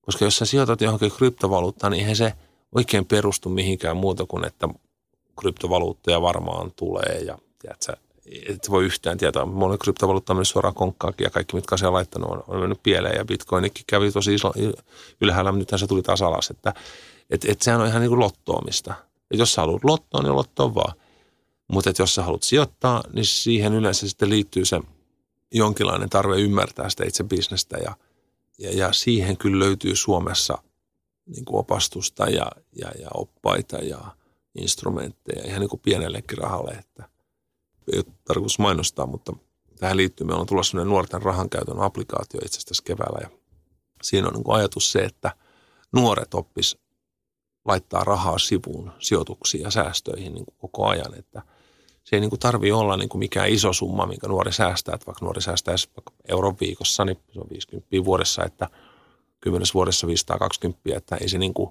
[0.00, 2.32] Koska jos sä sijoitat johonkin kryptovaluuttaan, niin eihän se
[2.74, 4.68] oikein perustu mihinkään muuta kuin, että
[5.40, 7.96] kryptovaluuttoja varmaan tulee ja tiedätkö,
[8.48, 9.44] et voi yhtään tietää.
[9.44, 13.16] Moni kryptovaluutta on mennyt suoraan konkkaakin ja kaikki, mitkä on laittanut, on, on mennyt pieleen
[13.16, 14.52] ja bitcoinikin kävi tosi iso,
[15.20, 16.50] ylhäällä, mutta nythän se tuli taas alas.
[16.50, 16.74] Että,
[17.30, 18.94] et, et sehän on ihan niin kuin lottoamista.
[19.30, 20.94] Et jos sä haluat lottoa, niin lottoa vaan.
[21.72, 24.80] Mutta jos sä haluat sijoittaa, niin siihen yleensä sitten liittyy se
[25.52, 27.96] jonkinlainen tarve ymmärtää sitä itse bisnestä ja,
[28.58, 30.58] ja, ja siihen kyllä löytyy Suomessa
[31.26, 32.46] niin kuin opastusta ja,
[32.76, 34.16] ja, ja oppaita ja
[34.54, 37.08] instrumentteja ihan niin kuin pienellekin rahalle, että
[37.92, 39.32] ei ole tarkoitus mainostaa, mutta
[39.78, 43.30] tähän liittyy, meillä on tulossa sellainen nuorten rahankäytön applikaatio itse asiassa keväällä ja
[44.02, 45.36] siinä on niin kuin ajatus se, että
[45.92, 46.78] nuoret oppis
[47.64, 51.42] laittaa rahaa sivuun sijoituksiin ja säästöihin niin kuin koko ajan, että
[52.10, 55.06] se ei niin kuin tarvitse olla niin kuin mikään iso summa, minkä nuori säästää, että
[55.06, 58.68] vaikka nuori säästäisi vaikka euron viikossa, niin se on 50 vuodessa, että
[59.40, 61.70] kymmenes vuodessa 520, että ei se niin kuin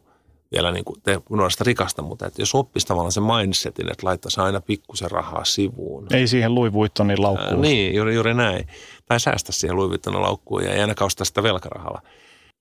[0.52, 4.42] vielä niin kuin te nuoresta rikasta, mutta että jos oppisi tavallaan sen mindsetin, että laittaisi
[4.42, 6.08] aina pikkusen rahaa sivuun.
[6.12, 7.54] Ei siihen Louis Vuittonin laukkuun.
[7.54, 8.68] Ää, niin, juuri, juuri näin.
[9.06, 12.02] Tai säästä siihen Louis Vuittonin laukkuun ja ei ainakaan ostaa sitä velkarahalla.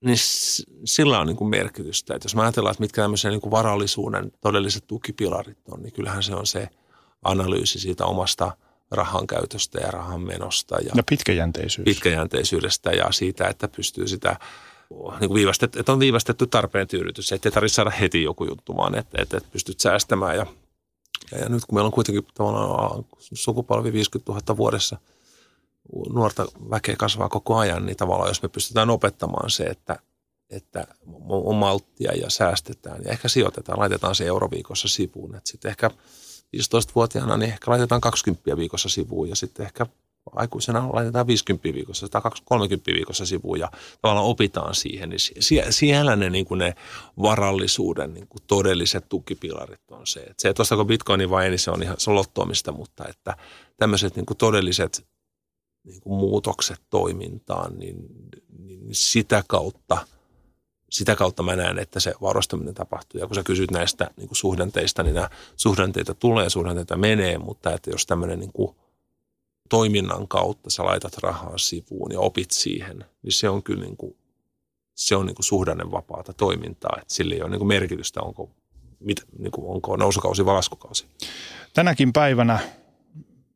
[0.05, 0.19] Niin
[0.85, 2.15] sillä on niin kuin merkitystä.
[2.15, 6.23] Että jos mä ajatellaan, että mitkä tämmöisen niin kuin varallisuuden todelliset tukipilarit on, niin kyllähän
[6.23, 6.69] se on se
[7.23, 8.53] analyysi siitä omasta
[8.91, 10.77] rahan käytöstä ja rahan menosta.
[10.77, 11.85] Ja, ja pitkäjänteisyys.
[11.85, 14.37] Pitkäjänteisyydestä ja siitä, että pystyy sitä
[14.91, 18.99] niin kuin viivästetty, että on viivästetty tarpeen tyydytys, ettei tarvitse saada heti joku juttu, vaan
[18.99, 20.37] että, että, että pystyt säästämään.
[20.37, 20.47] Ja,
[21.33, 24.99] ja, ja nyt kun meillä on kuitenkin tavallaan sukupolvi 50 000 vuodessa,
[26.13, 29.99] nuorta väkeä kasvaa koko ajan, niin tavallaan jos me pystytään opettamaan se, että,
[30.51, 30.87] että
[31.29, 35.35] on malttia ja säästetään ja ehkä sijoitetaan, laitetaan se euroviikossa sivuun.
[35.35, 35.91] Että sitten ehkä
[36.57, 39.87] 15-vuotiaana niin ehkä laitetaan 20 viikossa sivuun ja sitten ehkä
[40.33, 43.71] aikuisena laitetaan 50 viikossa tai 30 viikossa sivuun ja
[44.03, 45.21] tavallaan opitaan siihen, niin
[45.71, 46.75] siellä ne, niin kuin ne
[47.23, 50.21] varallisuuden niin kuin todelliset tukipilarit on se.
[50.21, 53.37] Että se, että ostako bitcoini vai ei, niin se on ihan lottoamista, mutta että
[53.77, 55.07] tämmöiset niin kuin todelliset
[55.85, 57.97] niin kuin muutokset toimintaan, niin,
[58.59, 59.99] niin sitä kautta–
[60.91, 63.21] sitä kautta mä näen, että se varustaminen tapahtuu.
[63.21, 67.73] Ja kun sä kysyt näistä niin kuin suhdanteista, niin nämä suhdanteita tulee, suhdanteita menee, mutta
[67.73, 68.77] että jos tämmöinen niin kuin
[69.69, 74.17] toiminnan kautta sä laitat rahaa sivuun ja opit siihen, niin se on kyllä niin kuin,
[74.95, 76.97] se on niin kuin suhdannevapaata toimintaa.
[77.01, 78.51] Että sillä ei ole niin kuin merkitystä, onko,
[79.01, 81.07] mit, niin kuin, onko nousukausi vai laskukausi.
[81.75, 82.59] Tänäkin päivänä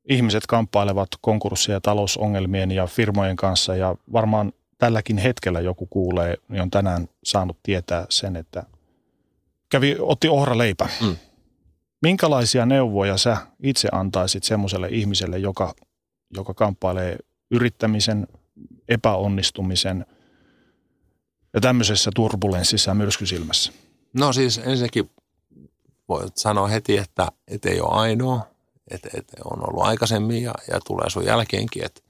[0.09, 4.52] ihmiset kamppailevat konkurssia ja talousongelmien ja firmojen kanssa ja varmaan
[4.82, 8.62] tälläkin hetkellä joku kuulee, niin on tänään saanut tietää sen, että
[9.68, 10.88] kävi, otti leipä.
[11.00, 11.16] Mm.
[12.02, 15.74] Minkälaisia neuvoja sä itse antaisit semmoiselle ihmiselle, joka,
[16.36, 17.18] joka kamppailee
[17.50, 18.26] yrittämisen,
[18.88, 20.06] epäonnistumisen
[21.54, 23.72] ja tämmöisessä turbulenssissa ja myrskysilmässä?
[24.12, 25.10] No siis ensinnäkin
[26.09, 28.46] voi sanoa heti, että, että ei ole ainoa,
[28.90, 32.01] että, että on ollut aikaisemmin ja, ja tulee sun jälkeenkin, että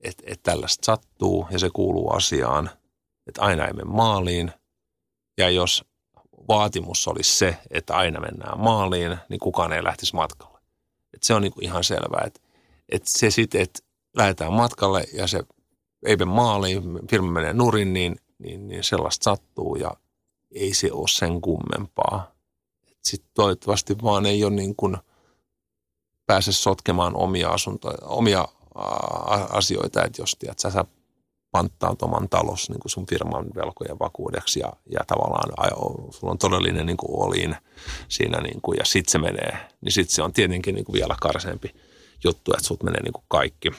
[0.00, 2.70] että, että tällaista sattuu ja se kuuluu asiaan,
[3.26, 4.52] että aina ei mene maaliin.
[5.38, 5.84] Ja jos
[6.48, 10.58] vaatimus olisi se, että aina mennään maaliin, niin kukaan ei lähtisi matkalle.
[11.14, 12.40] Että se on niin kuin ihan selvää, että,
[12.88, 13.80] että se sitten, että
[14.16, 15.42] lähdetään matkalle ja se
[16.06, 19.90] ei mene maaliin, firma menee nurin, niin, niin, niin sellaista sattuu ja
[20.54, 22.32] ei se ole sen kummempaa.
[23.02, 24.96] Sitten toivottavasti vaan ei ole niin kuin
[26.26, 28.48] pääse sotkemaan omia asuntoja, omia
[29.50, 30.84] asioita, että jos tiedät, sä, sä
[31.50, 35.50] panttaat oman talos niin kuin sun firman velkojen vakuudeksi ja, ja tavallaan
[36.10, 37.56] sulla on todellinen niin kuin olin
[38.08, 41.16] siinä niin kuin, ja sitten se menee, niin sitten se on tietenkin niin kuin vielä
[41.20, 41.74] karseempi
[42.24, 43.70] juttu, että sut menee niin kuin kaikki.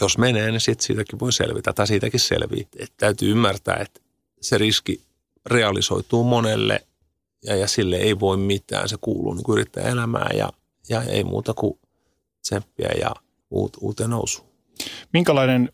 [0.00, 2.68] Jos menee, niin sitten siitäkin voi selvitä tai siitäkin selvii.
[2.78, 4.00] Että täytyy ymmärtää, että
[4.40, 5.02] se riski
[5.46, 6.86] realisoituu monelle
[7.44, 8.88] ja, ja sille ei voi mitään.
[8.88, 10.52] Se kuuluu niin yrittäjäelämään ja,
[10.88, 11.78] ja ei muuta kuin
[12.42, 13.10] tsemppiä ja
[13.50, 14.48] uuteen nousuun.
[15.12, 15.72] Minkälainen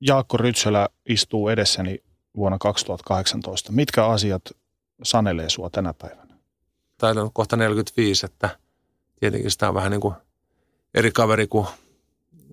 [0.00, 2.02] Jaakko Rytsölä istuu edessäni
[2.36, 3.72] vuonna 2018?
[3.72, 4.42] Mitkä asiat
[5.02, 6.34] sanelee sua tänä päivänä?
[6.98, 8.58] Taitaa on kohta 45, että
[9.20, 10.14] tietenkin sitä on vähän niin kuin
[10.94, 11.66] eri kaveri kuin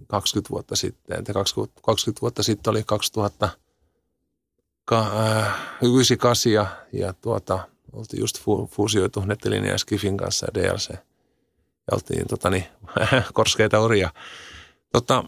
[0.08, 1.20] 20 vuotta sitten.
[1.20, 3.50] Että 20, 20 vuotta sitten oli 2000
[5.82, 10.96] 98 ja, ja tuota, oltiin just fu, fuusioitu Nettelin ja Skifin kanssa ja DLC–
[11.91, 12.66] ja oltiin tota, niin,
[13.34, 14.10] korskeita oria.
[14.91, 15.24] Tota,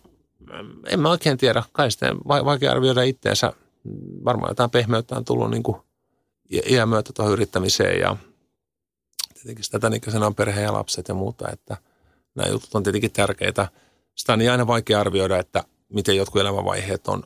[0.88, 1.64] en mä oikein tiedä.
[1.72, 3.54] Kai sitten vaikea arvioida itteensä.
[4.26, 5.78] Varmaan jotain pehmeyttä on tullut niin kuin
[6.70, 8.18] iän myötä tuohon yrittämiseen ja
[9.34, 11.78] tietenkin sitä tämän ikäisenä on perhe ja lapset ja muuta, että
[12.36, 13.68] nämä jutut on tietenkin tärkeitä.
[14.16, 17.24] Sitä on niin aina vaikea arvioida, että miten jotkut elämänvaiheet on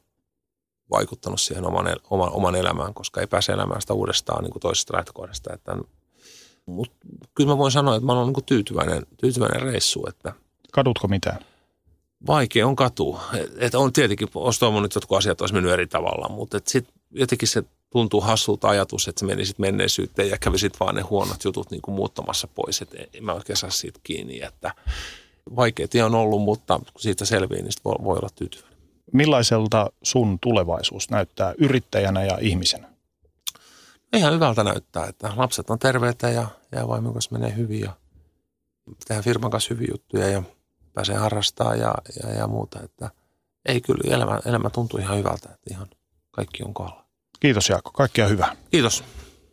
[0.91, 4.97] vaikuttanut siihen oman, oman, oman elämään, koska ei pääse elämään sitä uudestaan niin kuin toisesta
[4.97, 5.53] lähtökohdasta.
[5.53, 5.77] Että
[6.65, 6.95] Mutta
[7.35, 10.33] kyllä mä voin sanoa, että mä olen niin tyytyväinen, tyytyväinen reissu, että
[10.71, 11.39] Kadutko mitään?
[12.27, 13.21] vaikea on katua.
[13.33, 16.93] Et, et on tietenkin, olisi toivonut, että jotkut asiat olisi mennyt eri tavalla, mutta sitten
[17.11, 21.71] jotenkin se tuntuu hassulta ajatus, että se menisit menneisyyteen ja kävisit vaan ne huonot jutut
[21.71, 22.81] niin kuin muuttamassa pois.
[22.81, 24.73] Että en mä oikein saa siitä kiinni, että
[25.55, 28.77] vaikea tie on ollut, mutta kun siitä selviää, niin voi, voi olla tyytyväinen.
[29.13, 32.90] Millaiselta sun tulevaisuus näyttää yrittäjänä ja ihmisenä?
[34.13, 37.93] Ihan hyvältä näyttää, että lapset on terveitä ja, ja vaimon kanssa menee hyvin ja
[39.07, 40.43] tehdään firman kanssa hyviä juttuja ja
[40.93, 41.93] pääsee harrastamaan ja,
[42.23, 42.79] ja, ja muuta.
[42.83, 43.09] Että
[43.65, 45.87] ei kyllä, elämä, elämä tuntuu ihan hyvältä, että ihan
[46.31, 47.05] kaikki on kohdalla.
[47.39, 48.55] Kiitos Jaakko, kaikkea hyvää.
[48.71, 49.03] Kiitos.